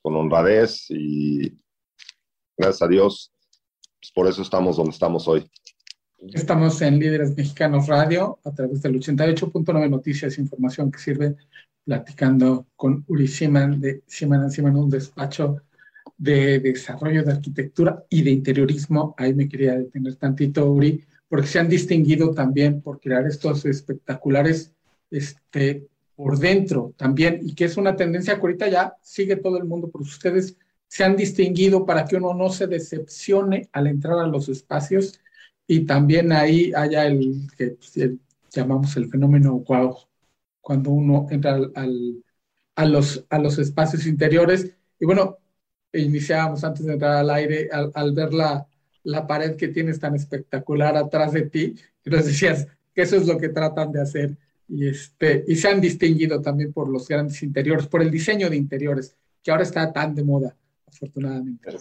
con 0.02 0.16
honradez 0.16 0.86
y 0.90 1.52
gracias 2.56 2.82
a 2.82 2.88
Dios, 2.88 3.32
pues, 4.00 4.12
por 4.12 4.28
eso 4.28 4.42
estamos 4.42 4.76
donde 4.76 4.92
estamos 4.92 5.26
hoy. 5.26 5.48
Estamos 6.32 6.80
en 6.82 6.98
Líderes 6.98 7.36
Mexicanos 7.36 7.88
Radio 7.88 8.38
a 8.44 8.52
través 8.52 8.82
del 8.82 9.00
88.9 9.00 9.90
Noticias, 9.90 10.38
información 10.38 10.90
que 10.90 10.98
sirve, 10.98 11.36
platicando 11.84 12.66
con 12.74 13.04
Uri 13.06 13.28
Siman 13.28 13.80
de 13.80 14.02
Siman 14.06 14.50
Siman, 14.50 14.76
un 14.76 14.90
despacho 14.90 15.62
de 16.16 16.60
desarrollo 16.60 17.22
de 17.22 17.32
arquitectura 17.32 18.04
y 18.08 18.22
de 18.22 18.30
interiorismo. 18.30 19.14
Ahí 19.18 19.34
me 19.34 19.48
quería 19.48 19.76
detener 19.76 20.16
tantito, 20.16 20.70
Uri 20.70 21.04
porque 21.28 21.46
se 21.46 21.58
han 21.58 21.68
distinguido 21.68 22.32
también 22.32 22.80
por 22.80 23.00
crear 23.00 23.26
estos 23.26 23.64
espectaculares 23.64 24.72
este, 25.10 25.88
por 26.14 26.38
dentro 26.38 26.94
también, 26.96 27.40
y 27.42 27.54
que 27.54 27.64
es 27.64 27.76
una 27.76 27.96
tendencia 27.96 28.34
que 28.34 28.40
ahorita 28.40 28.68
ya 28.68 28.96
sigue 29.02 29.36
todo 29.36 29.58
el 29.58 29.64
mundo, 29.64 29.88
porque 29.90 30.08
ustedes 30.08 30.56
se 30.88 31.04
han 31.04 31.16
distinguido 31.16 31.84
para 31.84 32.04
que 32.04 32.16
uno 32.16 32.32
no 32.34 32.48
se 32.50 32.66
decepcione 32.66 33.68
al 33.72 33.86
entrar 33.86 34.18
a 34.18 34.26
los 34.26 34.48
espacios 34.48 35.20
y 35.66 35.84
también 35.84 36.32
ahí 36.32 36.72
haya 36.74 37.06
el 37.06 37.48
que 37.56 37.70
pues, 37.70 38.10
llamamos 38.50 38.96
el 38.96 39.08
fenómeno 39.08 39.58
wow, 39.66 39.96
cuando 40.60 40.90
uno 40.90 41.26
entra 41.30 41.54
al, 41.74 42.24
a, 42.76 42.84
los, 42.86 43.24
a 43.30 43.38
los 43.38 43.58
espacios 43.58 44.06
interiores. 44.06 44.72
Y 44.98 45.06
bueno, 45.06 45.38
iniciábamos 45.92 46.62
antes 46.64 46.86
de 46.86 46.94
entrar 46.94 47.16
al 47.16 47.30
aire, 47.30 47.68
al, 47.72 48.12
ver 48.12 48.32
la, 48.32 48.66
la, 49.06 49.26
pared 49.26 49.56
que 49.56 49.68
tienes 49.68 50.00
tan 50.00 50.14
espectacular 50.14 50.96
atrás 50.96 51.32
de 51.32 51.42
ti, 51.42 51.74
nos 52.04 52.26
decías 52.26 52.66
que 52.94 53.02
eso 53.02 53.16
es 53.16 53.26
lo 53.26 53.38
que 53.38 53.48
tratan 53.48 53.92
de 53.92 54.00
hacer. 54.00 54.36
Y, 54.68 54.88
este, 54.88 55.44
y 55.46 55.54
se 55.56 55.68
han 55.68 55.80
distinguido 55.80 56.40
también 56.40 56.72
por 56.72 56.88
los 56.88 57.06
grandes 57.06 57.42
interiores, 57.42 57.86
por 57.86 58.02
el 58.02 58.10
diseño 58.10 58.50
de 58.50 58.56
interiores, 58.56 59.16
que 59.42 59.50
ahora 59.50 59.62
está 59.62 59.92
tan 59.92 60.14
de 60.14 60.24
moda, 60.24 60.56
afortunadamente. 60.86 61.76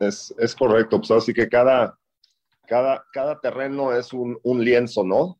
Es, 0.00 0.34
es 0.38 0.54
correcto, 0.54 0.98
pues 0.98 1.10
así 1.10 1.34
que 1.34 1.48
cada, 1.48 1.98
cada, 2.66 3.04
cada 3.12 3.38
terreno 3.40 3.94
es 3.94 4.12
un, 4.12 4.38
lienzo, 4.64 5.04
¿no? 5.04 5.38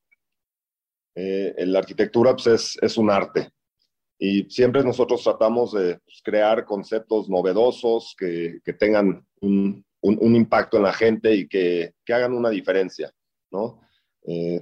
Eh, 1.15 1.55
la 1.67 1.79
arquitectura 1.79 2.33
pues, 2.35 2.47
es, 2.47 2.79
es, 2.83 2.99
un 2.99 3.11
arte. 3.11 3.51
Y 4.19 4.45
siempre 4.51 4.85
nosotros 4.85 5.25
tratamos 5.25 5.73
de 5.73 5.99
pues, 6.05 6.21
crear 6.23 6.67
conceptos 6.67 7.31
novedosos 7.31 8.15
que, 8.19 8.61
que 8.63 8.75
tengan 8.75 9.27
un, 9.41 9.85
un, 10.03 10.35
impacto 10.35 10.79
en 10.79 10.83
la 10.85 10.93
gente 10.93 11.35
y 11.35 11.49
que, 11.49 11.95
que 12.05 12.13
hagan 12.13 12.33
una 12.33 12.51
diferencia, 12.51 13.13
¿no? 13.51 13.81
Eh, 14.27 14.61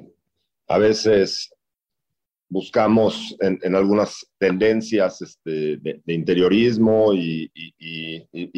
a 0.66 0.78
veces 0.78 1.52
buscamos 2.48 3.36
en, 3.40 3.74
algunas 3.74 4.26
tendencias 4.38 5.22
este, 5.22 5.76
de, 5.76 6.02
interiorismo 6.06 7.12
y, 7.12 7.50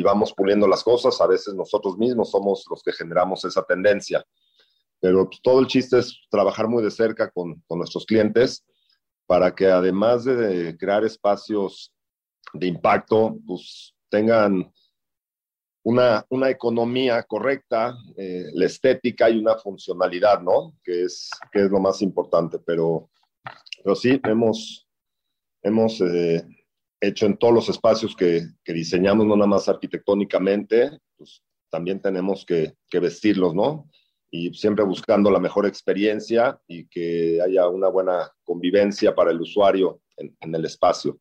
vamos 0.03 0.33
puliendo 0.33 0.67
las 0.67 0.83
cosas. 0.83 1.21
A 1.21 1.27
veces 1.27 1.55
nosotros 1.55 1.99
mismos 1.99 2.31
somos 2.31 2.65
los 2.71 2.83
que 2.83 2.93
generamos 2.93 3.45
esa 3.45 3.63
tendencia 3.63 4.25
pero 5.01 5.27
pues, 5.27 5.41
todo 5.43 5.61
el 5.61 5.67
chiste 5.67 5.99
es 5.99 6.21
trabajar 6.31 6.69
muy 6.69 6.83
de 6.83 6.91
cerca 6.91 7.31
con, 7.31 7.63
con 7.67 7.79
nuestros 7.79 8.05
clientes 8.05 8.65
para 9.27 9.55
que 9.55 9.67
además 9.67 10.25
de, 10.25 10.77
crear 10.79 11.05
espacios 11.05 11.93
de 12.53 12.67
impacto, 12.67 13.37
pues 13.47 13.95
tengan 14.09 14.73
una, 15.83 16.25
una 16.29 16.51
economía 16.51 17.23
correcta, 17.23 17.97
eh, 18.17 18.47
la 18.53 18.67
estética 18.67 19.31
y 19.31 19.39
una 19.39 19.57
funcionalidad, 19.57 20.41
¿no? 20.43 20.75
Que 20.83 21.05
es, 21.05 21.31
que 21.53 21.61
es 21.61 21.71
lo 21.71 21.81
más 21.81 22.03
importante. 22.03 22.59
Pero, 22.59 23.11
pero 23.83 23.95
sí, 23.95 24.21
hemos, 24.25 24.89
hemos 25.63 26.01
eh, 26.01 26.47
hecho 27.01 27.27
en 27.27 27.37
todos 27.37 27.55
los 27.55 27.69
espacios 27.69 28.15
que, 28.15 28.43
que, 28.63 28.73
diseñamos, 28.73 29.27
no 29.27 29.37
nada 29.37 29.49
más 29.49 29.69
arquitectónicamente, 29.69 30.99
pues 31.17 31.43
también 31.71 32.01
tenemos 32.01 32.45
que, 32.45 32.75
que 32.91 33.01
vestirlos, 33.01 33.55
¿no? 33.55 33.89
y 34.31 34.55
siempre 34.55 34.85
buscando 34.85 35.31
la 35.31 35.41
mejor 35.41 35.67
experiencia 35.67 36.61
y 36.69 36.87
que 36.87 37.41
haya 37.43 37.69
una 37.69 37.89
buena 37.89 38.31
convivencia 38.45 39.15
para 39.15 39.33
el 39.33 39.41
usuario 39.41 40.01
en, 40.17 40.55
el 40.55 40.65
espacio. 40.65 41.19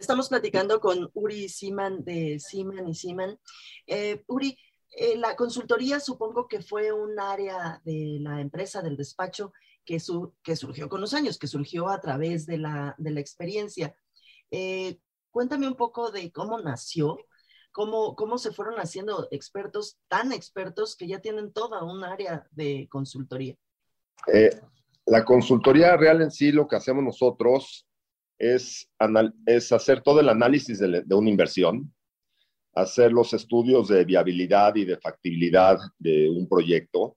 Estamos 0.00 0.30
platicando 0.30 0.80
con 0.80 1.10
Uri 1.12 1.50
Siman 1.50 2.02
de 2.02 2.40
Siman 2.40 2.88
y 2.88 2.94
Siman. 2.94 3.38
Eh, 3.86 4.24
Uri, 4.28 4.56
eh, 4.96 5.18
la 5.18 5.36
consultoría 5.36 6.00
supongo 6.00 6.48
que 6.48 6.62
fue 6.62 6.90
un 6.90 7.20
área 7.20 7.82
de 7.84 8.16
la 8.18 8.40
empresa, 8.40 8.80
del 8.80 8.96
despacho, 8.96 9.52
que, 9.84 10.00
su, 10.00 10.32
que 10.42 10.56
surgió 10.56 10.88
con 10.88 11.02
los 11.02 11.12
años, 11.12 11.38
que 11.38 11.46
surgió 11.46 11.90
a 11.90 12.00
través 12.00 12.46
de 12.46 12.56
la, 12.56 12.96
experiencia. 13.16 13.94
Eh, 14.50 14.98
cuéntame 15.30 15.68
un 15.68 15.76
poco 15.76 16.10
de 16.10 16.32
cómo 16.32 16.58
nació 16.58 17.18
cómo, 17.70 18.16
cómo 18.16 18.38
se 18.38 18.52
fueron 18.52 18.76
haciendo 18.76 19.28
expertos, 19.30 19.98
tan 20.08 20.32
expertos 20.32 20.96
que 20.96 21.08
ya 21.08 21.20
tienen 21.20 21.52
toda 21.52 21.84
un 21.84 22.04
área 22.04 22.48
de 22.52 22.88
consultoría. 22.90 23.54
La 25.04 25.26
consultoría 25.26 25.94
real 25.98 26.22
en 26.22 26.30
sí, 26.30 26.52
lo 26.52 26.66
que 26.66 26.76
hacemos 26.76 27.04
nosotros 27.04 27.86
es, 28.40 28.90
es 29.46 29.70
hacer 29.70 30.00
todo 30.00 30.20
el 30.20 30.30
análisis 30.30 30.78
de, 30.78 31.04
una 31.14 31.30
inversión, 31.30 31.94
hacer 32.74 33.12
los 33.12 33.34
estudios 33.34 33.88
de 33.88 34.04
viabilidad 34.04 34.74
y 34.76 34.86
de 34.86 34.96
factibilidad 34.96 35.78
de 35.98 36.30
un 36.30 36.48
proyecto, 36.48 37.16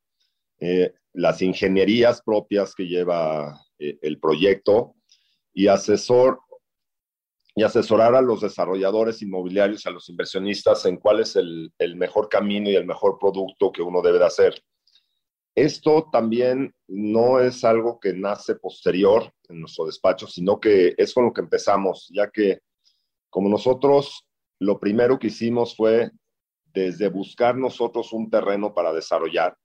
eh, 0.59 0.93
las 1.13 1.41
ingenierías 1.41 2.21
propias 2.21 2.75
que 2.75 2.87
lleva 2.87 3.57
eh, 3.79 3.97
el 4.01 4.19
proyecto 4.19 4.95
y 5.53 5.67
asesor, 5.67 6.39
y 7.55 7.63
asesorar 7.63 8.15
a 8.15 8.21
los 8.21 8.41
desarrolladores 8.41 9.21
inmobiliarios, 9.21 9.85
a 9.85 9.91
los 9.91 10.09
inversionistas 10.09 10.85
en 10.85 10.97
cuál 10.97 11.21
es 11.21 11.35
el, 11.35 11.71
el, 11.77 11.95
mejor 11.95 12.27
camino 12.27 12.69
y 12.69 12.75
el 12.75 12.85
mejor 12.85 13.17
producto 13.19 13.71
que 13.71 13.83
uno 13.83 14.01
debe 14.01 14.19
de 14.19 14.25
hacer. 14.25 14.61
Esto 15.55 16.09
también 16.11 16.73
no 16.87 17.39
es 17.39 17.63
algo 17.63 17.99
que 17.99 18.13
nace 18.13 18.55
posterior 18.55 19.31
en 19.49 19.61
nuestro 19.61 19.85
despacho, 19.85 20.27
sino 20.27 20.59
que 20.59 20.95
es 20.97 21.13
con 21.13 21.25
lo 21.25 21.33
que 21.33 21.41
empezamos, 21.41 22.09
ya 22.13 22.29
que 22.29 22.59
como 23.29 23.49
nosotros 23.49 24.25
lo 24.59 24.79
primero 24.79 25.19
que 25.19 25.27
hicimos 25.27 25.75
fue 25.75 26.11
desde 26.65 27.09
buscar 27.09 27.55
nosotros 27.55 28.13
un 28.13 28.29
terreno 28.29 28.73
para 28.73 28.93
desarrollar 28.93 29.55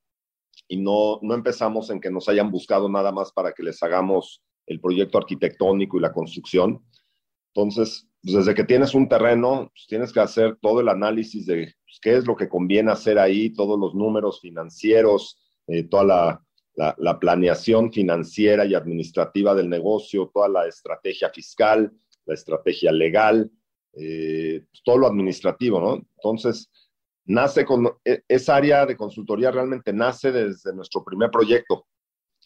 y 0.66 0.76
no, 0.76 1.18
no 1.22 1.34
empezamos 1.34 1.88
en 1.90 2.00
que 2.00 2.10
nos 2.10 2.28
hayan 2.28 2.50
buscado 2.50 2.88
nada 2.88 3.12
más 3.12 3.32
para 3.32 3.52
que 3.52 3.62
les 3.62 3.82
hagamos 3.82 4.42
el 4.66 4.80
proyecto 4.80 5.16
arquitectónico 5.16 5.96
y 5.96 6.00
la 6.00 6.12
construcción, 6.12 6.84
entonces, 7.58 8.08
pues, 8.22 8.34
desde 8.34 8.54
que 8.54 8.64
tienes 8.64 8.94
un 8.94 9.08
terreno, 9.08 9.70
pues, 9.74 9.86
tienes 9.88 10.12
que 10.12 10.20
hacer 10.20 10.56
todo 10.60 10.80
el 10.80 10.88
análisis 10.88 11.46
de 11.46 11.74
pues, 11.84 11.98
qué 12.00 12.16
es 12.16 12.26
lo 12.26 12.36
que 12.36 12.48
conviene 12.48 12.92
hacer 12.92 13.18
ahí, 13.18 13.52
todos 13.52 13.78
los 13.78 13.94
números 13.94 14.40
financieros, 14.40 15.38
eh, 15.68 15.84
toda 15.84 16.04
la, 16.04 16.94
la, 16.96 17.18
planeación 17.18 17.92
financiera 17.92 18.64
y 18.64 18.74
administrativa 18.74 19.54
del 19.54 19.68
negocio, 19.68 20.30
toda 20.32 20.48
la 20.48 20.66
estrategia 20.66 21.28
fiscal, 21.30 21.92
la 22.24 22.34
estrategia 22.34 22.92
legal, 22.92 23.50
eh, 23.94 24.64
todo 24.84 24.98
lo 24.98 25.06
administrativo, 25.06 25.80
¿no? 25.80 26.06
Entonces, 26.16 26.70
nace 27.24 27.64
con 27.64 27.88
e, 28.04 28.22
esa 28.28 28.56
área 28.56 28.86
de 28.86 28.96
consultoría 28.96 29.50
realmente 29.50 29.92
nace 29.92 30.30
desde 30.30 30.72
nuestro 30.74 31.04
primer 31.04 31.30
proyecto, 31.30 31.86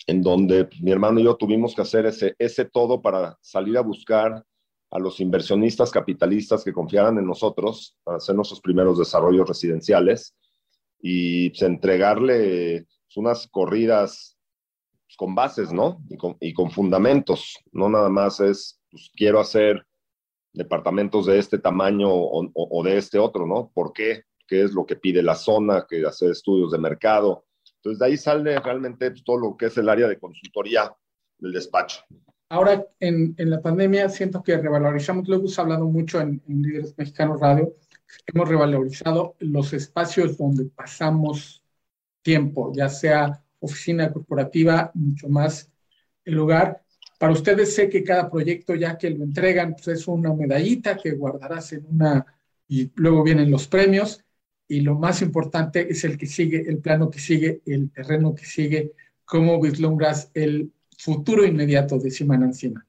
en 0.07 0.23
donde 0.23 0.69
mi 0.81 0.93
hermano 0.93 1.21
y 1.21 1.25
yo 1.25 1.37
tuvimos 1.37 1.75
que 1.75 1.83
hacer 1.83 2.07
ese, 2.07 2.35
ese 2.39 2.65
todo 2.65 3.03
para 3.03 3.39
salir 3.41 3.77
a 3.77 3.83
buscar 3.83 4.45
a 4.91 4.99
los 4.99 5.21
inversionistas 5.21 5.91
capitalistas 5.91 6.65
que 6.65 6.73
confiaran 6.73 7.19
en 7.19 7.27
nosotros 7.27 7.97
para 8.03 8.19
hacer 8.19 8.35
nuestros 8.35 8.61
primeros 8.61 8.99
desarrollos 8.99 9.49
residenciales 9.49 10.35
y 11.01 11.51
pues, 11.51 11.63
entregarle 11.63 12.87
pues, 12.87 13.02
unas 13.17 13.47
corridas 13.49 14.39
pues, 15.07 15.17
con 15.17 15.35
bases, 15.35 15.73
¿no? 15.73 16.03
Y 16.41 16.53
con, 16.55 16.71
fundamentos. 16.71 17.59
No 17.73 17.89
nada 17.89 18.09
más 18.09 18.41
es, 18.41 18.81
pues 18.91 19.11
quiero 19.15 19.41
hacer 19.41 19.87
departamentos 20.53 21.27
de 21.27 21.39
este 21.39 21.59
tamaño 21.59 22.09
o, 22.11 22.83
de 22.85 22.97
este 22.97 23.19
otro, 23.19 23.47
¿no? 23.47 23.71
¿Por 23.75 23.93
qué? 23.93 24.25
¿Qué 24.47 24.63
es 24.63 24.73
lo 24.73 24.85
que 24.85 24.97
pide 24.97 25.23
la 25.23 25.35
zona? 25.35 25.87
Que 25.89 26.05
hacer 26.05 26.31
estudios 26.31 26.73
de 26.73 26.79
mercado. 26.79 27.47
Entonces, 27.77 27.99
de 27.99 28.07
ahí 28.07 28.17
sale 28.17 28.59
realmente 28.61 29.11
todo 29.25 29.39
lo 29.39 29.57
que 29.57 29.67
es 29.67 29.77
el 29.79 29.89
área 29.89 30.09
de 30.09 30.19
consultoría 30.19 30.95
del 31.39 31.53
despacho. 31.53 32.05
Ahora, 32.49 32.87
en, 33.01 33.35
en, 33.39 33.51
la 33.51 33.63
pandemia, 33.63 34.11
siento 34.11 34.43
que 34.43 34.59
revalorizamos, 34.59 35.27
lo 35.27 35.37
hemos 35.37 35.59
hablado 35.59 35.87
mucho 35.87 36.21
en, 36.21 36.43
Líderes 36.47 36.95
Mexicanos 36.99 37.41
Radio, 37.41 37.75
hemos 38.27 38.49
revalorizado 38.49 39.37
los 39.39 39.73
espacios 39.73 40.37
donde 40.37 40.67
pasamos 40.67 41.62
tiempo, 42.23 42.73
ya 42.75 42.89
sea 42.89 43.43
oficina 43.61 44.13
corporativa, 44.13 44.91
mucho 44.95 45.29
más 45.29 45.71
el 46.25 46.35
lugar. 46.35 46.83
Para 47.19 47.33
ustedes 47.33 47.75
sé 47.75 47.89
que 47.89 48.03
cada 48.03 48.31
proyecto, 48.31 48.75
ya 48.75 48.99
que 48.99 49.11
lo 49.11 49.25
entregan, 49.25 49.75
pues 49.75 49.89
es 49.89 50.09
una 50.09 50.33
medallita 50.35 50.97
que 50.97 51.13
guardarás 51.13 51.73
en 51.73 51.87
una, 51.89 52.27
y 52.67 52.91
luego 52.97 53.23
vienen 53.23 53.51
los 53.51 53.69
premios, 53.69 54.25
y 54.67 54.81
lo 54.81 54.97
más 54.97 55.23
importante 55.23 55.87
es 55.91 56.05
el 56.05 56.17
que 56.17 56.27
sigue, 56.27 56.65
el 56.67 56.79
plano 56.79 57.11
que 57.11 57.19
sigue, 57.19 57.61
el 57.67 57.91
terreno 57.91 58.35
que 58.35 58.45
sigue, 58.45 58.93
cómo 59.25 59.61
vislumbras 59.61 60.31
el 60.35 60.73
futuro 60.99 61.45
inmediato 61.45 61.99
de 61.99 62.11
Siman 62.11 62.43
encima? 62.43 62.87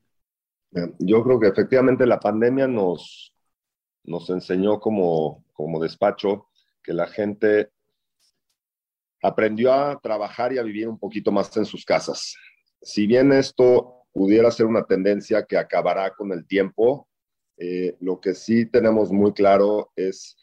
Yo 0.99 1.23
creo 1.23 1.39
que 1.39 1.47
efectivamente 1.47 2.05
la 2.05 2.19
pandemia 2.19 2.67
nos, 2.67 3.33
nos 4.03 4.29
enseñó 4.29 4.79
como, 4.79 5.45
como 5.53 5.81
despacho 5.81 6.47
que 6.81 6.93
la 6.93 7.07
gente 7.07 7.71
aprendió 9.23 9.73
a 9.73 9.99
trabajar 10.01 10.53
y 10.53 10.57
a 10.57 10.63
vivir 10.63 10.87
un 10.87 10.99
poquito 10.99 11.31
más 11.31 11.55
en 11.55 11.65
sus 11.65 11.85
casas. 11.85 12.35
Si 12.81 13.07
bien 13.07 13.31
esto 13.31 14.03
pudiera 14.11 14.51
ser 14.51 14.65
una 14.65 14.83
tendencia 14.83 15.45
que 15.45 15.57
acabará 15.57 16.13
con 16.13 16.33
el 16.33 16.45
tiempo, 16.45 17.07
eh, 17.57 17.95
lo 18.01 18.19
que 18.19 18.35
sí 18.35 18.65
tenemos 18.65 19.11
muy 19.11 19.31
claro 19.31 19.91
es 19.95 20.35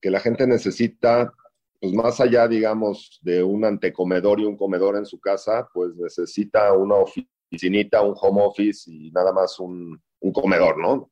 que 0.00 0.10
la 0.10 0.20
gente 0.20 0.46
necesita 0.46 1.32
pues 1.80 1.92
más 1.92 2.20
allá, 2.20 2.46
digamos, 2.46 3.18
de 3.22 3.42
un 3.42 3.64
antecomedor 3.64 4.40
y 4.40 4.44
un 4.44 4.56
comedor 4.56 4.96
en 4.96 5.06
su 5.06 5.18
casa, 5.18 5.68
pues 5.72 5.94
necesita 5.96 6.72
una 6.72 6.96
piscinita, 7.48 8.02
un 8.02 8.14
home 8.20 8.42
office 8.42 8.90
y 8.90 9.10
nada 9.10 9.32
más 9.32 9.58
un, 9.58 10.00
comedor, 10.32 10.78
¿no? 10.78 11.10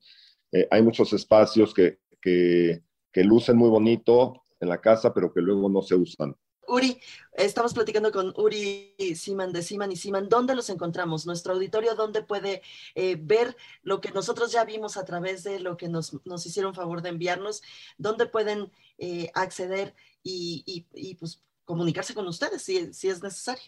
Eh, 0.50 0.66
hay 0.70 0.82
muchos 0.82 1.12
espacios 1.12 1.72
que, 1.72 1.98
que 2.20 3.24
lucen 3.24 3.56
muy 3.56 3.68
bonito 3.68 4.42
en 4.58 4.68
la 4.68 4.80
casa, 4.80 5.14
pero 5.14 5.32
que 5.32 5.40
luego 5.40 5.68
no 5.68 5.82
se 5.82 5.94
usan. 5.94 6.34
Uri, 6.68 7.00
estamos 7.32 7.74
platicando 7.74 8.10
con 8.12 8.32
Uri 8.36 8.94
Siman 9.16 9.52
de 9.52 9.62
Siman 9.62 9.92
y 9.92 9.96
Siman. 9.96 10.28
¿Dónde 10.28 10.54
los 10.54 10.70
encontramos? 10.70 11.26
Nuestro 11.26 11.54
auditorio, 11.54 11.94
¿dónde 11.94 12.22
puede 12.22 12.62
eh, 12.94 13.16
ver 13.20 13.56
lo 13.82 14.00
que 14.00 14.10
nosotros 14.10 14.52
ya 14.52 14.64
vimos 14.64 14.96
a 14.96 15.04
través 15.04 15.44
de 15.44 15.60
lo 15.60 15.76
que 15.76 15.88
nos, 15.88 16.12
hicieron 16.44 16.74
favor 16.74 17.02
de 17.02 17.10
enviarnos? 17.10 17.62
¿Dónde 17.98 18.26
pueden 18.26 18.70
eh, 18.98 19.30
acceder 19.34 19.94
y, 20.22 20.86
pues, 21.18 21.42
comunicarse 21.64 22.14
con 22.14 22.26
ustedes 22.26 22.62
si, 22.62 22.92
si, 22.92 23.08
es 23.08 23.22
necesario? 23.22 23.64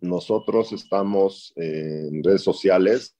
Nosotros 0.00 0.72
estamos 0.72 1.52
en 1.56 2.22
redes 2.22 2.42
sociales, 2.42 3.16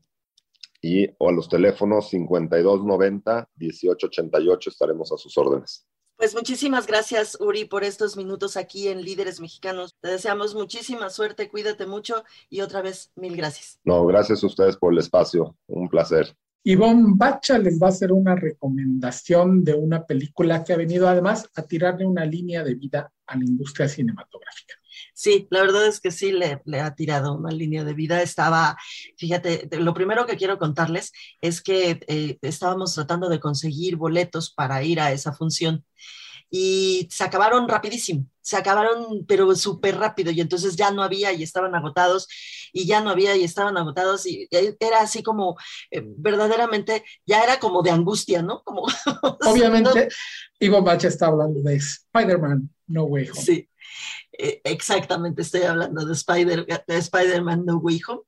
y 0.82 1.08
o 1.18 1.30
a 1.30 1.32
los 1.32 1.50
teléfonos 1.50 2.10
5290 2.10 3.50
1888 3.56 4.70
estaremos 4.70 5.12
a 5.12 5.18
sus 5.18 5.36
órdenes. 5.38 5.86
Pues 6.18 6.34
muchísimas 6.34 6.88
gracias, 6.88 7.38
Uri, 7.40 7.66
por 7.66 7.84
estos 7.84 8.18
minutos 8.18 8.58
aquí 8.58 8.88
en 8.88 9.04
Líderes 9.04 9.40
Mexicanos. 9.40 9.96
Te 10.02 10.10
deseamos 10.10 10.56
muchísima 10.56 11.12
suerte, 11.12 11.48
cuídate 11.48 11.86
mucho 11.86 12.24
y 12.50 12.62
otra 12.62 12.82
vez 12.82 13.12
mil 13.16 13.38
gracias. 13.38 13.80
No, 13.84 14.04
gracias 14.06 14.44
a 14.44 14.48
ustedes 14.48 14.78
por 14.78 14.94
el 14.94 15.00
espacio. 15.00 15.56
Un 15.68 15.90
placer. 15.90 16.36
Ivonne 16.64 17.14
Bacha 17.16 17.58
les 17.58 17.82
va 17.82 17.88
a 17.88 17.90
hacer 17.92 18.12
una 18.12 18.36
recomendación 18.36 19.64
de 19.64 19.74
una 19.74 20.06
película 20.06 20.64
que 20.64 20.74
ha 20.74 20.78
venido 20.78 21.08
además 21.08 21.50
a 21.56 21.64
tirarle 21.64 22.06
una 22.06 22.26
línea 22.26 22.64
de 22.64 22.76
vida 22.76 23.12
a 23.26 23.38
la 23.38 23.46
industria 23.46 23.88
cinematográfica. 23.88 24.76
Sí, 25.14 25.48
la 25.50 25.62
verdad 25.62 25.88
es 25.88 26.00
que 26.00 26.12
sí 26.12 26.32
le, 26.32 26.62
ha 26.80 26.96
tirado 26.96 27.36
una 27.36 27.52
línea 27.52 27.84
de 27.84 27.94
vida. 27.94 28.22
Estaba, 28.22 28.78
fíjate, 29.18 29.68
lo 29.80 29.94
primero 29.94 30.26
que 30.26 30.38
quiero 30.38 30.58
contarles 30.58 31.12
es 31.42 31.62
que 31.62 32.00
eh, 32.08 32.38
estábamos 32.42 32.94
tratando 32.94 33.30
de 33.30 33.40
conseguir 33.40 33.96
boletos 33.96 34.52
para 34.54 34.84
ir 34.84 35.00
a 35.00 35.12
esa 35.12 35.34
función 35.34 35.86
y 36.50 37.08
se 37.12 37.24
acabaron 37.24 37.68
rapidísimo, 37.68 38.26
se 38.42 38.56
acabaron 38.56 39.26
pero 39.28 39.54
súper 39.56 39.98
rápido 39.98 40.32
y 40.32 40.40
entonces 40.40 40.76
ya 40.76 40.92
no 40.92 41.04
había 41.04 41.34
y 41.34 41.44
estaban 41.44 41.76
agotados 41.76 42.28
y 42.72 42.86
ya 42.86 43.02
no 43.02 43.10
había 43.10 43.36
y 43.36 43.44
estaban 43.44 43.78
agotados 43.78 44.26
y 44.26 44.48
era 44.52 45.02
así 45.02 45.24
como 45.24 45.58
eh, 45.92 46.04
verdaderamente, 46.06 47.04
ya 47.26 47.42
era 47.42 47.60
como 47.60 47.82
de 47.82 47.92
angustia, 47.92 48.42
¿no? 48.42 48.62
Como, 48.64 48.84
Obviamente, 49.46 50.10
Ivo 50.60 50.82
Bacha 50.82 51.08
está 51.08 51.28
hablando 51.28 51.62
de 51.62 51.76
Spider-Man 51.76 52.70
No 52.88 53.04
Way 53.04 53.30
Home. 53.30 53.42
Sí. 53.42 53.70
Eh, 54.32 54.62
exactamente, 54.64 55.42
estoy 55.42 55.64
hablando 55.64 56.06
de, 56.06 56.14
Spider, 56.14 56.66
de 56.66 56.98
Spider-Man 56.98 57.66
No 57.66 57.78
Way 57.78 58.02
Home. 58.08 58.22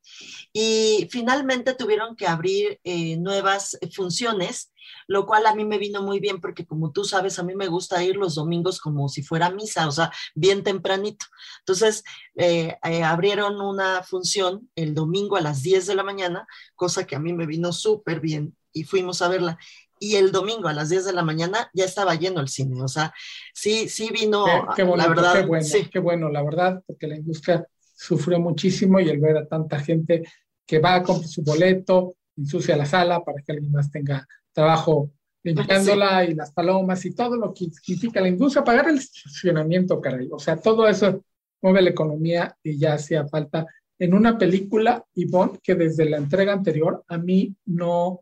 Y 0.54 1.08
finalmente 1.12 1.76
tuvieron 1.76 2.16
que 2.16 2.28
abrir 2.28 2.80
eh, 2.84 3.18
nuevas 3.18 3.78
funciones, 3.94 4.72
lo 5.08 5.26
cual 5.26 5.46
a 5.46 5.54
mí 5.54 5.66
me 5.66 5.78
vino 5.78 6.02
muy 6.02 6.20
bien 6.20 6.42
porque 6.42 6.66
como 6.66 6.92
tú 6.92 7.04
sabes, 7.04 7.38
a 7.38 7.44
mí 7.44 7.56
me 7.56 7.68
gusta 7.68 8.04
ir 8.04 8.16
los 8.16 8.36
domingos 8.36 8.80
como 8.80 9.08
si 9.08 9.22
fuera 9.22 9.52
misa, 9.52 9.88
o 9.88 9.92
sea, 9.92 10.12
bien 10.34 10.64
tempranito. 10.64 11.26
Entonces, 11.60 12.04
eh, 12.36 12.78
abrieron 13.04 13.62
una 13.62 14.02
función 14.04 14.70
el 14.76 14.96
domingo 14.96 15.38
a 15.38 15.42
las 15.42 15.62
10 15.62 15.86
de 15.86 15.96
la 15.96 16.04
mañana, 16.04 16.48
cosa 16.76 17.06
que 17.06 17.16
a 17.16 17.20
mí 17.20 17.34
me 17.34 17.46
vino 17.46 17.72
súper 17.72 18.20
bien 18.20 18.56
y 18.74 18.84
fuimos 18.84 19.22
a 19.22 19.28
verla 19.28 19.58
y 20.00 20.16
el 20.16 20.32
domingo 20.32 20.68
a 20.68 20.74
las 20.74 20.90
10 20.90 21.06
de 21.06 21.14
la 21.14 21.24
mañana 21.24 21.70
ya 21.74 21.86
estaba 21.86 22.16
lleno 22.16 22.40
el 22.40 22.48
cine. 22.48 22.82
O 22.82 22.88
sea, 22.88 23.14
sí, 23.54 23.90
sí 23.90 24.10
vino, 24.12 24.46
qué, 24.76 24.84
la 24.84 25.08
verdad. 25.08 25.34
Qué 25.34 25.46
bueno, 25.46 25.68
qué 25.92 26.00
bueno, 26.00 26.30
la 26.30 26.42
verdad, 26.42 26.82
porque 26.88 27.08
la 27.08 27.18
industria 27.18 27.68
sufrió 27.94 28.40
muchísimo 28.40 29.00
y 29.00 29.10
el 29.10 29.20
ver 29.20 29.38
a 29.38 29.48
tanta 29.48 29.80
gente 29.80 30.24
que 30.66 30.80
va, 30.80 31.04
compra 31.04 31.28
su 31.28 31.44
boleto, 31.44 32.16
ensucia 32.38 32.78
la 32.78 32.86
sala 32.86 33.24
para 33.24 33.42
que 33.44 33.52
alguien 33.52 33.72
más 33.72 33.92
tenga 33.92 34.26
trabajo 34.54 35.12
limpiándola 35.44 36.26
y 36.26 36.34
las 36.34 36.52
palomas 36.52 37.06
y 37.06 37.14
todo 37.14 37.36
lo 37.36 37.54
que 37.54 37.70
significa 37.72 38.22
la 38.22 38.28
industria, 38.28 38.64
pagar 38.64 38.90
el 38.90 38.98
estacionamiento, 38.98 40.00
caray. 40.00 40.30
O 40.32 40.40
sea, 40.40 40.58
todo 40.58 40.88
eso 40.88 41.24
mueve 41.62 41.82
la 41.82 41.90
economía 41.90 42.56
y 42.64 42.78
ya 42.78 42.94
hacía 42.94 43.28
falta 43.28 43.66
en 43.98 44.14
una 44.14 44.38
película, 44.38 45.04
Yvonne, 45.14 45.60
que 45.62 45.76
desde 45.76 46.10
la 46.10 46.18
entrega 46.18 46.54
anterior 46.54 47.04
a 47.08 47.18
mí 47.18 47.54
no 47.66 48.22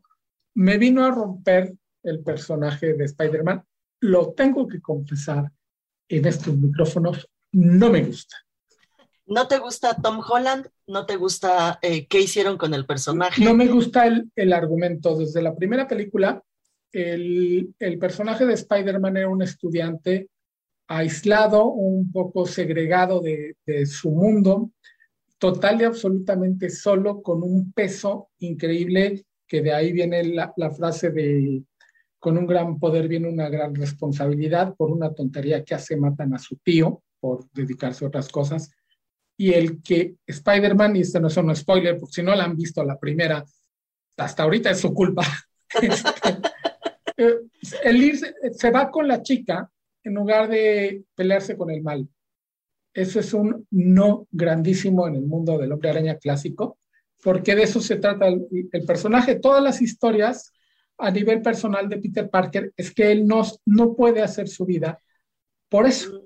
me 0.58 0.76
vino 0.76 1.04
a 1.04 1.12
romper 1.12 1.72
el 2.02 2.20
personaje 2.24 2.94
de 2.94 3.04
Spider-Man. 3.04 3.62
Lo 4.00 4.32
tengo 4.32 4.66
que 4.66 4.80
confesar 4.80 5.52
en 6.08 6.26
estos 6.26 6.56
micrófonos, 6.56 7.28
no 7.52 7.90
me 7.90 8.02
gusta. 8.02 8.36
¿No 9.26 9.46
te 9.46 9.58
gusta 9.58 9.94
Tom 10.02 10.20
Holland? 10.28 10.66
¿No 10.88 11.06
te 11.06 11.14
gusta 11.14 11.78
eh, 11.80 12.08
qué 12.08 12.22
hicieron 12.22 12.58
con 12.58 12.74
el 12.74 12.86
personaje? 12.86 13.44
No 13.44 13.54
me 13.54 13.68
gusta 13.68 14.08
el, 14.08 14.32
el 14.34 14.52
argumento. 14.52 15.16
Desde 15.16 15.42
la 15.42 15.54
primera 15.54 15.86
película, 15.86 16.42
el, 16.90 17.72
el 17.78 17.98
personaje 18.00 18.44
de 18.44 18.54
Spider-Man 18.54 19.16
era 19.16 19.28
un 19.28 19.42
estudiante 19.42 20.28
aislado, 20.88 21.66
un 21.66 22.10
poco 22.10 22.46
segregado 22.46 23.20
de, 23.20 23.54
de, 23.64 23.86
su 23.86 24.10
mundo, 24.10 24.72
total 25.38 25.82
y 25.82 25.84
absolutamente 25.84 26.68
solo, 26.68 27.22
con 27.22 27.44
un 27.44 27.72
peso 27.72 28.30
increíble 28.40 29.24
que 29.48 29.62
de 29.62 29.72
ahí 29.72 29.92
viene 29.92 30.22
la, 30.24 30.70
frase 30.70 31.10
de 31.10 31.64
con 32.18 32.36
un 32.36 32.46
gran 32.46 32.78
poder 32.78 33.08
viene 33.08 33.28
una 33.28 33.48
gran 33.48 33.74
responsabilidad, 33.74 34.74
por 34.76 34.90
una 34.90 35.14
tontería 35.14 35.64
que 35.64 35.74
hace 35.74 35.96
matan 35.96 36.34
a 36.34 36.38
su 36.38 36.56
tío 36.56 37.02
por 37.20 37.48
dedicarse 37.52 38.04
a 38.04 38.08
otras 38.08 38.28
cosas. 38.28 38.70
Y 39.36 39.52
el 39.52 39.82
que 39.82 40.16
Spider-Man, 40.26 40.96
y 40.96 41.00
este 41.00 41.20
no 41.20 41.28
es 41.28 41.36
un 41.36 41.54
spoiler, 41.54 41.96
porque 41.98 42.14
si 42.14 42.22
no 42.22 42.34
la 42.34 42.44
han 42.44 42.56
visto 42.56 42.82
la 42.84 42.98
primera, 42.98 43.44
hasta 44.16 44.42
ahorita 44.42 44.70
es 44.70 44.80
su 44.80 44.92
culpa. 44.92 45.24
Este, 45.82 46.30
eh, 47.18 47.40
el 47.84 48.02
irse, 48.02 48.32
se 48.52 48.70
va 48.70 48.90
con 48.90 49.06
la 49.06 49.22
chica 49.22 49.70
en 50.02 50.14
lugar 50.14 50.48
de 50.48 51.04
pelearse 51.14 51.58
con 51.58 51.70
el 51.70 51.82
mal. 51.82 52.08
Eso 52.94 53.20
es 53.20 53.34
un 53.34 53.66
no 53.70 54.26
grandísimo 54.30 55.06
en 55.06 55.16
el 55.16 55.26
mundo 55.26 55.58
del 55.58 55.72
hombre 55.72 55.90
araña 55.90 56.16
clásico 56.16 56.78
porque 57.22 57.54
de 57.54 57.64
eso 57.64 57.80
se 57.80 57.96
trata 57.96 58.28
el, 58.28 58.68
personaje. 58.86 59.36
Todas 59.36 59.62
las 59.62 59.82
historias 59.82 60.52
a 60.98 61.10
nivel 61.10 61.42
personal 61.42 61.88
de 61.88 61.98
Peter 61.98 62.28
Parker 62.28 62.72
es 62.76 62.92
que 62.92 63.10
él 63.12 63.26
no, 63.26 63.42
no 63.66 63.94
puede 63.94 64.22
hacer 64.22 64.48
su 64.48 64.64
vida. 64.64 65.00
Por 65.68 65.86
eso. 65.86 66.24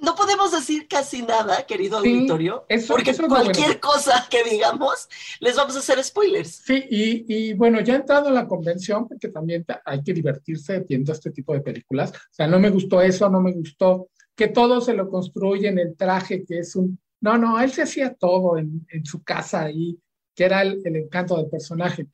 No 0.00 0.14
podemos 0.14 0.52
decir 0.52 0.86
casi 0.88 1.22
nada, 1.22 1.64
querido 1.64 1.98
auditorio, 1.98 2.66
porque 2.88 3.14
cualquier 3.14 3.80
cosa 3.80 4.26
que 4.28 4.44
digamos 4.44 5.08
les 5.40 5.56
vamos 5.56 5.76
a 5.76 5.78
hacer 5.78 6.02
spoilers. 6.02 6.50
Sí, 6.66 6.84
y, 6.90 7.24
y, 7.34 7.52
bueno, 7.54 7.80
ya 7.80 7.94
he 7.94 7.96
entrado 7.96 8.28
en 8.28 8.34
la 8.34 8.46
convención, 8.46 9.08
porque 9.08 9.28
también 9.28 9.64
hay 9.84 10.02
que 10.02 10.12
divertirse 10.12 10.80
viendo 10.80 11.12
este 11.12 11.30
tipo 11.30 11.54
de 11.54 11.60
películas. 11.60 12.10
O 12.10 12.34
sea, 12.34 12.46
no 12.46 12.58
me 12.58 12.68
gustó 12.68 13.00
eso, 13.00 13.30
no 13.30 13.40
me 13.40 13.52
gustó 13.52 14.10
que 14.34 14.48
todo 14.48 14.80
se 14.82 14.92
lo 14.92 15.08
construye 15.08 15.68
en 15.68 15.78
el 15.78 15.96
traje, 15.96 16.44
que 16.44 16.58
es 16.58 16.76
un... 16.76 16.98
No, 17.20 17.38
no, 17.38 17.58
él 17.58 17.72
se 17.72 17.82
hacía 17.82 18.12
todo 18.12 18.58
en, 18.58 18.86
en 18.90 19.06
su 19.06 19.22
casa 19.22 19.70
y 19.70 19.98
que 20.36 20.44
era 20.44 20.62
el, 20.62 20.80
encanto 20.84 21.36
del 21.36 21.48
personaje. 21.48 22.06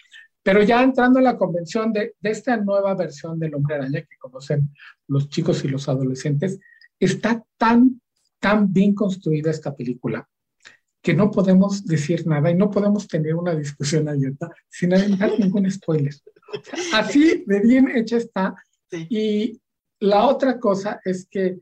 Pero 0.43 0.63
ya 0.63 0.83
entrando 0.83 1.19
en 1.19 1.25
la 1.25 1.37
convención 1.37 1.93
de, 1.93 2.15
de, 2.19 2.31
esta 2.31 2.57
nueva 2.57 2.95
versión 2.95 3.39
del 3.39 3.55
hombre 3.55 3.75
araña 3.75 4.01
que 4.01 4.17
conocen 4.19 4.71
los 5.09 5.29
chicos 5.29 5.63
y 5.65 5.69
los 5.69 5.89
adolescentes, 5.89 6.59
está 6.99 7.45
tan, 7.59 8.01
tan 8.39 8.73
bien 8.73 8.95
construida 8.95 9.51
esta 9.51 9.75
película 9.75 10.27
que 11.03 11.15
no 11.15 11.31
podemos 11.31 11.85
decir 11.85 12.27
nada 12.27 12.51
y 12.51 12.55
no 12.55 12.71
podemos 12.71 13.09
tener 13.09 13.35
una 13.35 13.55
discusión 13.57 14.09
abierta 14.09 14.51
sin 14.71 14.91
dar 14.91 15.39
ningún 15.39 15.69
spoiler. 15.71 16.15
Así 16.95 17.43
de 17.45 17.61
bien 17.61 17.89
hecha 17.91 18.19
está. 18.19 18.55
Y 18.91 19.61
la 19.99 20.27
otra 20.29 20.61
cosa 20.61 21.01
es 21.05 21.27
que 21.29 21.59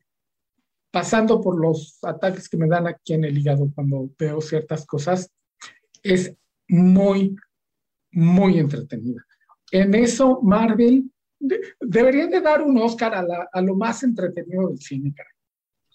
pasando 0.90 1.40
por 1.40 1.58
los 1.58 1.98
ataques 2.02 2.48
que 2.48 2.58
me 2.58 2.68
dan 2.68 2.86
aquí 2.86 3.14
en 3.14 3.24
el 3.24 3.38
hígado 3.38 3.70
cuando 3.74 4.10
veo 4.18 4.40
ciertas 4.42 4.84
cosas, 4.84 5.30
es 6.02 6.34
muy, 6.70 7.36
muy 8.12 8.58
entretenida. 8.58 9.24
En 9.72 9.94
eso, 9.94 10.40
Marvel 10.42 11.10
debería 11.80 12.26
de 12.26 12.40
dar 12.40 12.62
un 12.62 12.78
Oscar 12.78 13.14
a, 13.52 13.60
lo 13.60 13.74
más 13.74 14.02
entretenido 14.02 14.68
del 14.68 14.78
cine, 14.78 15.14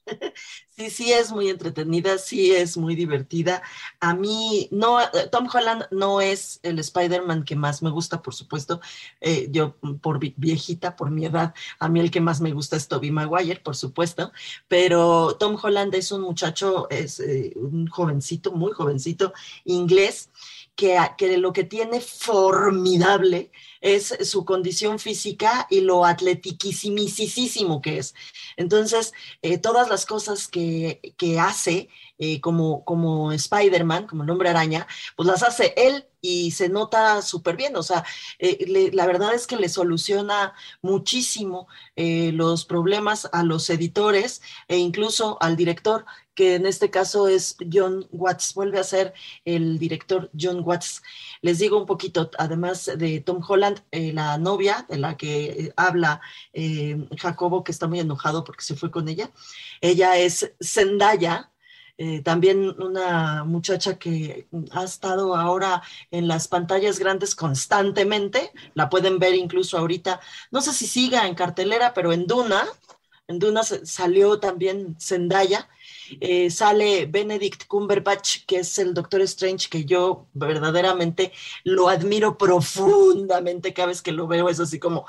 Sí, 0.76 0.90
sí 0.90 1.14
es 1.14 1.32
muy 1.32 1.50
entretenida, 1.50 2.18
sí 2.18 2.52
es 2.52 2.76
muy 2.76 2.96
divertida. 2.96 3.64
A 4.02 4.14
mí, 4.14 4.68
no, 4.72 5.00
Tom 5.32 5.48
Holland 5.52 5.86
no 5.90 6.20
es 6.20 6.60
el 6.64 6.80
Spider-Man 6.80 7.46
que 7.46 7.56
más 7.56 7.82
me 7.82 7.90
gusta, 7.90 8.22
por 8.22 8.34
supuesto. 8.36 8.82
Eh, 9.22 9.48
yo, 9.52 9.78
por 10.02 10.20
viejita, 10.20 10.98
por 10.98 11.12
mi 11.12 11.26
edad, 11.26 11.54
a 11.80 11.88
mí 11.88 12.02
el 12.02 12.12
que 12.12 12.20
más 12.20 12.42
me 12.42 12.52
gusta 12.52 12.76
es 12.76 12.90
Tobey 12.90 13.10
Maguire, 13.10 13.62
por 13.62 13.78
supuesto. 13.78 14.34
Pero 14.68 15.38
Tom 15.38 15.58
Holland 15.62 15.96
es 15.96 16.12
un 16.12 16.22
muchacho, 16.24 16.90
es 16.90 17.22
eh, 17.22 17.54
un 17.56 17.88
jovencito, 17.88 18.52
muy 18.52 18.74
jovencito, 18.74 19.32
inglés, 19.64 20.30
que, 20.76 21.38
lo 21.38 21.54
que 21.54 21.64
tiene 21.64 22.02
formidable 22.02 23.52
es 23.82 24.16
su 24.24 24.46
condición 24.46 25.00
física 25.00 25.68
y 25.70 25.82
lo 25.82 26.06
atletiquísimo 26.06 27.82
que 27.82 28.00
es. 28.00 28.14
Entonces, 28.58 29.14
eh, 29.42 29.58
todas 29.58 29.90
las 29.90 30.06
cosas 30.06 30.48
que, 30.48 31.14
que 31.18 31.40
hace 31.40 31.90
eh, 32.18 32.42
como, 32.42 32.84
como 32.86 33.32
Spider-Man, 33.32 34.08
como 34.08 34.24
el 34.24 34.30
hombre 34.30 34.50
araña, 34.50 34.88
pues 35.16 35.28
las 35.28 35.44
hace 35.44 35.74
él 35.78 36.06
y 36.22 36.52
se 36.52 36.70
nota 36.70 37.22
súper 37.22 37.56
bien. 37.56 37.76
O 37.76 37.84
sea, 37.84 38.04
eh, 38.40 38.92
la 38.94 39.06
verdad 39.06 39.34
es 39.34 39.48
que 39.48 39.58
le 39.58 39.70
soluciona 39.70 40.54
muchísimo 40.82 41.68
los 41.96 42.66
problemas 42.66 43.30
a 43.32 43.44
los 43.44 43.70
editores 43.70 44.42
e 44.68 44.78
incluso 44.78 45.38
al 45.42 45.56
director 45.56 46.06
que 46.36 46.56
en 46.56 46.66
este 46.66 46.92
caso 46.92 47.28
es 47.28 47.56
John 47.72 48.08
Watts, 48.12 48.54
vuelve 48.54 48.78
a 48.78 48.84
ser 48.84 49.14
el 49.46 49.80
director 49.80 50.30
John 50.40 50.62
Watts. 50.64 51.02
Les 51.42 51.60
digo 51.60 51.80
un 51.80 51.86
poquito, 51.86 52.30
además 52.38 52.92
de 52.98 53.22
Tom 53.22 53.42
Holland, 53.48 53.82
eh, 53.92 54.12
la 54.14 54.38
novia 54.38 54.86
de 54.90 54.98
la 54.98 55.18
que 55.18 55.46
eh, 55.46 55.74
habla 55.78 56.22
eh, 56.54 57.08
Jacobo, 57.18 57.64
que 57.64 57.72
está 57.72 57.88
muy 57.88 58.00
enojado 58.02 58.44
porque 58.44 58.64
se 58.64 58.76
fue 58.76 58.92
con 58.92 59.08
ella, 59.08 59.32
ella 59.82 60.18
es 60.18 60.54
Zendaya, 60.62 61.52
también 62.24 62.76
una 62.82 63.46
muchacha 63.46 63.98
que 63.98 64.48
ha 64.72 64.84
estado 64.84 65.36
ahora 65.36 65.82
en 66.12 66.28
las 66.28 66.48
pantallas 66.48 67.00
grandes 67.00 67.36
constantemente, 67.36 68.52
la 68.74 68.90
pueden 68.90 69.18
ver 69.18 69.36
incluso 69.36 69.78
ahorita, 69.78 70.20
no 70.52 70.62
sé 70.62 70.74
si 70.74 70.88
siga 70.88 71.28
en 71.28 71.36
cartelera, 71.36 71.94
pero 71.94 72.12
en 72.12 72.28
Duna, 72.28 72.66
en 73.28 73.40
Duna 73.40 73.64
salió 73.64 74.40
también 74.40 74.96
Zendaya, 75.00 75.68
eh, 76.20 76.52
sale 76.52 77.08
Benedict 77.08 77.66
Cumberbatch, 77.66 78.46
que 78.46 78.60
es 78.60 78.78
el 78.78 78.94
Doctor 78.94 79.22
Strange, 79.22 79.70
que 79.70 79.86
yo 79.86 80.28
verdaderamente 80.34 81.32
lo 81.64 81.90
admiro 81.90 82.38
profundamente 82.38 83.74
cada 83.74 83.88
vez 83.88 84.02
que 84.02 84.12
lo 84.12 84.28
veo, 84.28 84.50
es 84.50 84.60
así 84.60 84.80
como, 84.80 85.06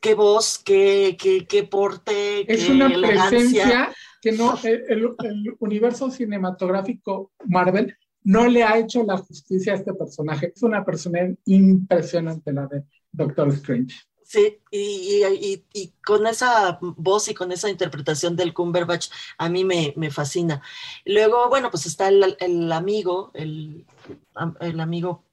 qué 0.00 0.14
voz, 0.14 0.58
qué, 0.58 1.16
qué, 1.20 1.46
qué 1.46 1.62
porte, 1.62 2.52
es 2.52 2.68
una 2.68 2.88
presencia 2.88 3.94
que 4.20 4.32
no, 4.32 4.54
el, 4.62 5.14
universo 5.58 6.10
cinematográfico 6.10 7.32
Marvel 7.46 7.96
no 8.22 8.46
le 8.46 8.62
ha 8.62 8.78
hecho 8.78 9.02
la 9.02 9.16
justicia 9.16 9.72
a 9.72 9.76
este 9.76 9.94
personaje. 9.94 10.52
Es 10.54 10.62
una 10.62 10.84
persona 10.84 11.20
impresionante 11.46 12.52
la 12.52 12.66
de 12.66 12.84
Doctor 13.10 13.48
Strange. 13.48 13.96
Sí, 14.22 14.62
y, 14.70 15.94
con 16.04 16.26
esa 16.26 16.78
voz 16.80 17.28
y 17.28 17.34
con 17.34 17.50
esa 17.50 17.68
interpretación 17.68 18.36
del 18.36 18.54
Cumberbatch 18.54 19.08
a 19.38 19.48
mí 19.48 19.64
me, 19.64 20.10
fascina. 20.10 20.62
Luego, 21.04 21.48
bueno, 21.48 21.70
pues 21.70 21.86
está 21.86 22.08
el, 22.08 22.70
amigo, 22.70 23.32
el, 23.34 23.86
el 24.60 24.78
amigo, 24.78 25.24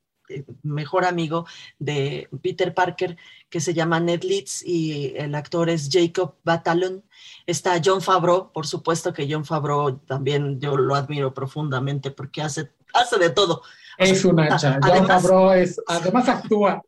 mejor 0.63 1.05
amigo 1.05 1.45
de 1.79 2.29
Peter 2.41 2.73
Parker, 2.73 3.17
que 3.49 3.59
se 3.59 3.73
llama 3.73 3.99
Ned 3.99 4.23
Leeds 4.23 4.63
y 4.65 5.13
el 5.15 5.35
actor 5.35 5.69
es 5.69 5.89
Jacob 5.91 6.35
Batalon. 6.43 7.03
Está 7.45 7.81
John 7.83 8.01
Favreau, 8.01 8.51
por 8.51 8.67
supuesto 8.67 9.13
que 9.13 9.27
John 9.29 9.45
Favreau 9.45 9.97
también 9.99 10.59
yo 10.59 10.77
lo 10.77 10.95
admiro 10.95 11.33
profundamente 11.33 12.11
porque 12.11 12.41
hace, 12.41 12.71
hace 12.93 13.17
de 13.17 13.29
todo. 13.29 13.61
Es 13.97 14.23
una 14.25 14.45
hacha. 14.45 14.79
John 14.83 15.07
Favreau 15.07 15.51
es, 15.51 15.81
además 15.87 16.29
actúa. 16.29 16.83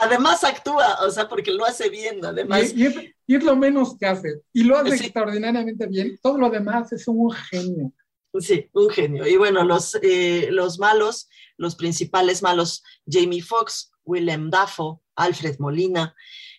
Además 0.00 0.44
actúa, 0.44 0.98
o 1.04 1.10
sea, 1.10 1.28
porque 1.28 1.50
lo 1.50 1.64
hace 1.64 1.88
bien, 1.88 2.24
además. 2.24 2.72
Y, 2.74 2.86
es, 2.86 3.44
lo 3.44 3.56
menos 3.56 3.96
que 3.98 4.06
hace. 4.06 4.42
Y 4.52 4.62
lo 4.62 4.78
hace 4.78 4.94
extraordinariamente 4.94 5.86
bien. 5.86 6.18
Todo 6.22 6.38
lo 6.38 6.50
demás 6.50 6.92
es 6.92 7.06
un 7.08 7.30
genio. 7.32 7.92
Sí, 8.40 8.68
un 8.72 8.90
genio. 8.90 9.26
Y 9.26 9.36
bueno, 9.36 9.64
los, 9.64 9.98
eh, 10.02 10.48
los 10.50 10.78
malos, 10.78 11.28
los 11.56 11.76
principales 11.76 12.42
malos, 12.42 12.82
Jamie 13.06 13.42
Foxx, 13.42 13.90
Willem 14.04 14.50
Dafoe, 14.50 14.98
Alfred 15.16 15.56
Molina, 15.58 16.14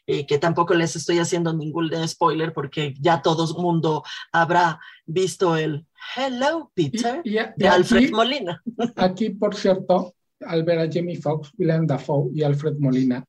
eh, 0.08 0.26
que 0.26 0.40
tampoco 0.40 0.74
les 0.74 0.96
estoy 0.96 1.20
haciendo 1.20 1.54
ningún 1.54 1.92
spoiler 2.08 2.52
porque 2.52 2.96
ya 3.00 3.22
todo 3.22 3.46
el 3.48 3.62
mundo 3.62 4.04
habrá 4.32 4.80
visto 5.06 5.56
el 5.56 5.86
Hello 6.16 6.72
Peter 6.74 7.22
de 7.24 7.68
Alfred 7.68 8.12
Molina. 8.12 8.62
Aquí, 8.96 9.30
por 9.30 9.56
cierto, 9.56 10.16
al 10.42 10.64
ver 10.64 10.80
a 10.80 10.90
Jamie 10.92 11.22
Foxx, 11.22 11.52
Willem 11.58 11.86
Dafoe 11.86 12.32
y 12.34 12.44
Alfred 12.44 12.78
Molina, 12.80 13.24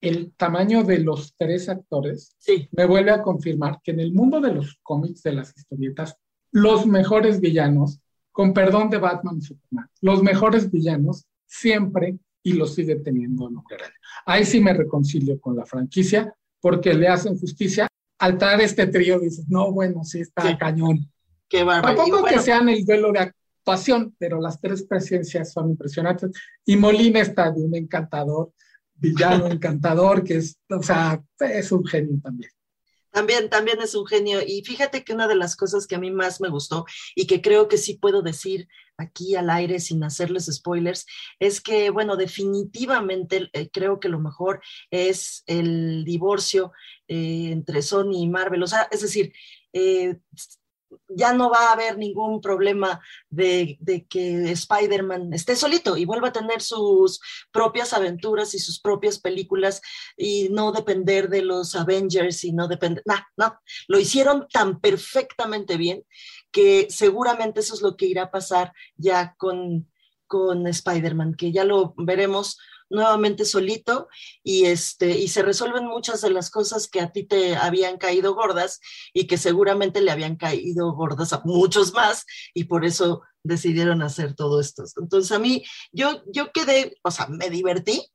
el 0.00 0.32
tamaño 0.36 0.82
de 0.82 0.98
los 0.98 1.34
tres 1.36 1.68
actores 1.68 2.36
me 2.72 2.86
vuelve 2.86 3.12
a 3.12 3.22
confirmar 3.22 3.80
que 3.82 3.92
en 3.92 4.00
el 4.00 4.12
mundo 4.12 4.40
de 4.40 4.52
los 4.52 4.78
cómics, 4.82 5.22
de 5.22 5.32
las 5.32 5.56
historietas, 5.56 6.16
los 6.52 6.86
mejores 6.86 7.40
villanos, 7.40 8.00
con 8.30 8.54
perdón 8.54 8.90
de 8.90 8.98
Batman 8.98 9.38
y 9.38 9.42
Superman, 9.42 9.88
los 10.00 10.22
mejores 10.22 10.70
villanos 10.70 11.26
siempre 11.46 12.18
y 12.42 12.54
lo 12.54 12.66
sigue 12.66 12.96
teniendo 12.96 13.44
Hombre 13.44 13.78
Ahí 14.26 14.44
sí 14.44 14.60
me 14.60 14.72
reconcilio 14.72 15.40
con 15.40 15.56
la 15.56 15.64
franquicia 15.64 16.34
porque 16.60 16.94
le 16.94 17.08
hacen 17.08 17.38
justicia. 17.38 17.88
Al 18.18 18.38
traer 18.38 18.60
este 18.60 18.86
trío 18.86 19.18
dices, 19.18 19.48
no, 19.48 19.72
bueno, 19.72 20.04
sí 20.04 20.20
está 20.20 20.56
cañón. 20.56 21.10
Qué 21.48 21.64
bárbaro. 21.64 21.96
Tampoco 21.96 22.24
que 22.24 22.38
sean 22.38 22.68
el 22.68 22.84
duelo 22.84 23.12
de 23.12 23.18
actuación, 23.18 24.14
pero 24.18 24.40
las 24.40 24.60
tres 24.60 24.84
presencias 24.84 25.52
son 25.52 25.70
impresionantes. 25.70 26.30
Y 26.64 26.76
Molina 26.76 27.20
está 27.20 27.50
de 27.50 27.62
un 27.62 27.74
encantador 27.74 28.52
villano 28.94 29.46
encantador, 29.50 30.22
que 30.22 30.36
es, 30.36 30.56
o 30.70 30.82
sea, 30.82 31.22
es 31.40 31.72
un 31.72 31.84
genio 31.84 32.18
también. 32.22 32.50
También, 33.12 33.50
también 33.50 33.80
es 33.80 33.94
un 33.94 34.06
genio. 34.06 34.40
Y 34.44 34.62
fíjate 34.64 35.04
que 35.04 35.12
una 35.12 35.28
de 35.28 35.34
las 35.34 35.54
cosas 35.54 35.86
que 35.86 35.94
a 35.94 35.98
mí 35.98 36.10
más 36.10 36.40
me 36.40 36.48
gustó 36.48 36.86
y 37.14 37.26
que 37.26 37.42
creo 37.42 37.68
que 37.68 37.76
sí 37.78 37.94
puedo 37.98 38.22
decir 38.22 38.68
aquí 38.96 39.36
al 39.36 39.50
aire 39.50 39.80
sin 39.80 40.02
hacerles 40.04 40.46
spoilers, 40.46 41.06
es 41.38 41.60
que, 41.60 41.90
bueno, 41.90 42.16
definitivamente 42.16 43.50
eh, 43.52 43.70
creo 43.70 44.00
que 44.00 44.08
lo 44.08 44.18
mejor 44.18 44.60
es 44.90 45.42
el 45.46 46.04
divorcio 46.04 46.72
eh, 47.08 47.50
entre 47.52 47.82
Sony 47.82 48.22
y 48.22 48.28
Marvel. 48.28 48.62
O 48.62 48.66
sea, 48.66 48.88
es 48.90 49.02
decir, 49.02 49.32
eh, 49.72 50.18
ya 51.08 51.32
no 51.32 51.50
va 51.50 51.68
a 51.68 51.72
haber 51.72 51.98
ningún 51.98 52.40
problema 52.40 53.00
de, 53.30 53.78
que 54.08 54.50
Spider-Man 54.52 55.32
esté 55.32 55.56
solito 55.56 55.96
y 55.96 56.04
vuelva 56.04 56.28
a 56.28 56.32
tener 56.32 56.62
sus 56.62 57.20
propias 57.50 57.92
aventuras 57.92 58.54
y 58.54 58.58
sus 58.58 58.80
propias 58.80 59.18
películas 59.18 59.80
y 60.16 60.48
no 60.50 60.72
depender 60.72 61.28
de 61.28 61.42
los 61.42 61.74
Avengers 61.74 62.44
y 62.44 62.52
no 62.52 62.68
depender, 62.68 63.02
no, 63.06 63.16
no, 63.36 63.58
lo 63.88 63.98
hicieron 63.98 64.46
tan 64.52 64.80
perfectamente 64.80 65.76
bien 65.76 66.04
que 66.50 66.88
seguramente 66.90 67.60
eso 67.60 67.74
es 67.74 67.82
lo 67.82 67.96
que 67.96 68.06
irá 68.06 68.24
a 68.24 68.30
pasar 68.30 68.72
ya 68.96 69.34
con, 69.38 69.88
con 70.26 70.66
Spider-Man, 70.66 71.34
que 71.34 71.52
ya 71.52 71.64
lo 71.64 71.94
veremos 71.96 72.58
nuevamente 72.92 73.44
solito 73.44 74.08
y, 74.44 74.66
este, 74.66 75.18
y 75.18 75.28
se 75.28 75.42
resuelven 75.42 75.86
muchas 75.86 76.20
de 76.20 76.30
las 76.30 76.50
cosas 76.50 76.88
que 76.88 77.00
a 77.00 77.10
ti 77.10 77.24
te 77.24 77.56
habían 77.56 77.96
caído 77.96 78.34
gordas 78.34 78.80
y 79.12 79.26
que 79.26 79.38
seguramente 79.38 80.00
le 80.00 80.10
habían 80.10 80.36
caído 80.36 80.92
gordas 80.92 81.32
a 81.32 81.42
muchos 81.44 81.92
más 81.94 82.24
y 82.54 82.64
por 82.64 82.84
eso 82.84 83.22
decidieron 83.42 84.02
hacer 84.02 84.34
todo 84.34 84.60
esto. 84.60 84.84
Entonces 85.00 85.32
a 85.32 85.38
mí, 85.38 85.64
yo, 85.90 86.22
yo 86.26 86.52
quedé, 86.52 86.96
o 87.02 87.10
sea, 87.10 87.26
me 87.26 87.50
divertí 87.50 88.06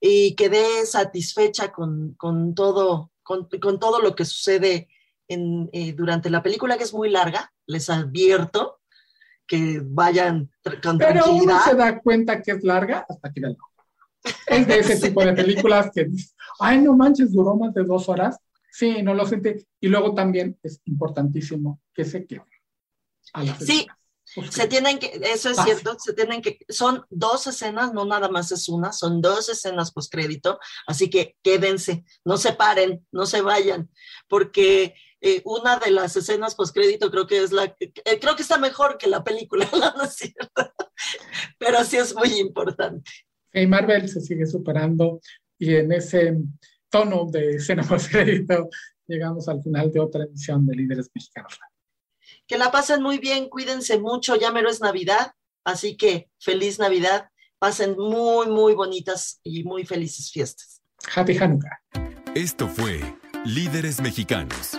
y 0.00 0.34
quedé 0.34 0.84
satisfecha 0.86 1.70
con, 1.70 2.14
con 2.14 2.54
todo, 2.54 3.12
con, 3.22 3.48
con, 3.60 3.78
todo 3.78 4.00
lo 4.00 4.16
que 4.16 4.24
sucede 4.24 4.88
en, 5.28 5.68
eh, 5.72 5.92
durante 5.92 6.30
la 6.30 6.42
película, 6.42 6.76
que 6.76 6.84
es 6.84 6.94
muy 6.94 7.10
larga, 7.10 7.52
les 7.66 7.88
advierto 7.88 8.80
que 9.46 9.80
vayan 9.84 10.50
con 10.82 10.98
Pero 10.98 11.30
uno 11.30 11.60
se 11.64 11.74
da 11.74 12.00
cuenta 12.00 12.40
que 12.40 12.52
es 12.52 12.64
larga 12.64 13.04
hasta 13.08 13.32
que 13.32 13.40
vean 13.40 13.56
es 14.46 14.66
de 14.66 14.78
ese 14.78 15.08
tipo 15.08 15.24
de 15.24 15.32
películas 15.32 15.90
que 15.94 16.08
ay, 16.60 16.80
no 16.80 16.96
manches, 16.96 17.32
duró 17.32 17.56
más 17.56 17.74
de 17.74 17.84
dos 17.84 18.08
horas. 18.08 18.38
Sí, 18.70 19.02
no 19.02 19.14
lo 19.14 19.26
sentí. 19.26 19.50
Y 19.80 19.88
luego 19.88 20.14
también 20.14 20.58
es 20.62 20.80
importantísimo 20.86 21.80
que 21.92 22.04
se 22.04 22.26
quede. 22.26 22.46
Sí, 23.60 23.86
se 24.50 24.66
tienen 24.66 24.98
que, 24.98 25.20
eso 25.24 25.50
es 25.50 25.58
cierto, 25.62 25.96
se 25.98 26.14
tienen 26.14 26.40
que, 26.40 26.58
son 26.68 27.04
dos 27.10 27.46
escenas, 27.46 27.92
no 27.92 28.04
nada 28.04 28.28
más 28.28 28.50
es 28.52 28.68
una, 28.68 28.92
son 28.92 29.20
dos 29.20 29.48
escenas 29.48 29.92
post 29.92 30.10
crédito, 30.10 30.58
así 30.86 31.10
que 31.10 31.36
quédense, 31.42 32.04
no 32.24 32.36
se 32.36 32.52
paren, 32.52 33.06
no 33.12 33.26
se 33.26 33.42
vayan, 33.42 33.90
porque 34.28 34.94
eh, 35.20 35.42
una 35.44 35.78
de 35.78 35.90
las 35.90 36.16
escenas 36.16 36.54
post 36.54 36.74
crédito 36.74 37.10
creo 37.10 37.26
que 37.26 37.42
es 37.42 37.52
la, 37.52 37.64
eh, 37.78 38.20
creo 38.20 38.36
que 38.36 38.42
está 38.42 38.58
mejor 38.58 38.96
que 38.96 39.06
la 39.06 39.22
película, 39.22 39.68
¿no 39.96 40.04
es 40.04 40.14
cierto? 40.14 40.72
Pero 41.58 41.84
sí 41.84 41.98
es 41.98 42.14
muy 42.14 42.32
importante. 42.38 43.10
Y 43.52 43.66
Marvel 43.66 44.08
se 44.08 44.20
sigue 44.20 44.46
superando 44.46 45.20
y 45.58 45.74
en 45.74 45.92
ese 45.92 46.36
tono 46.88 47.26
de 47.30 47.56
escena 47.56 47.82
post 47.88 48.10
crédito 48.10 48.68
llegamos 49.06 49.48
al 49.48 49.62
final 49.62 49.90
de 49.90 50.00
otra 50.00 50.24
edición 50.24 50.66
de 50.66 50.76
Líderes 50.76 51.10
Mexicanos. 51.14 51.58
Que 52.46 52.58
la 52.58 52.70
pasen 52.70 53.02
muy 53.02 53.18
bien, 53.18 53.48
cuídense 53.48 53.98
mucho, 53.98 54.36
ya 54.36 54.52
mero 54.52 54.68
es 54.68 54.80
Navidad, 54.80 55.32
así 55.64 55.96
que 55.96 56.30
feliz 56.38 56.78
Navidad, 56.78 57.28
pasen 57.58 57.96
muy, 57.96 58.48
muy 58.48 58.74
bonitas 58.74 59.40
y 59.44 59.62
muy 59.64 59.84
felices 59.84 60.30
fiestas. 60.32 60.82
Happy 61.14 61.36
Hanukkah. 61.36 61.80
Esto 62.34 62.66
fue 62.66 63.00
Líderes 63.44 64.00
Mexicanos. 64.00 64.78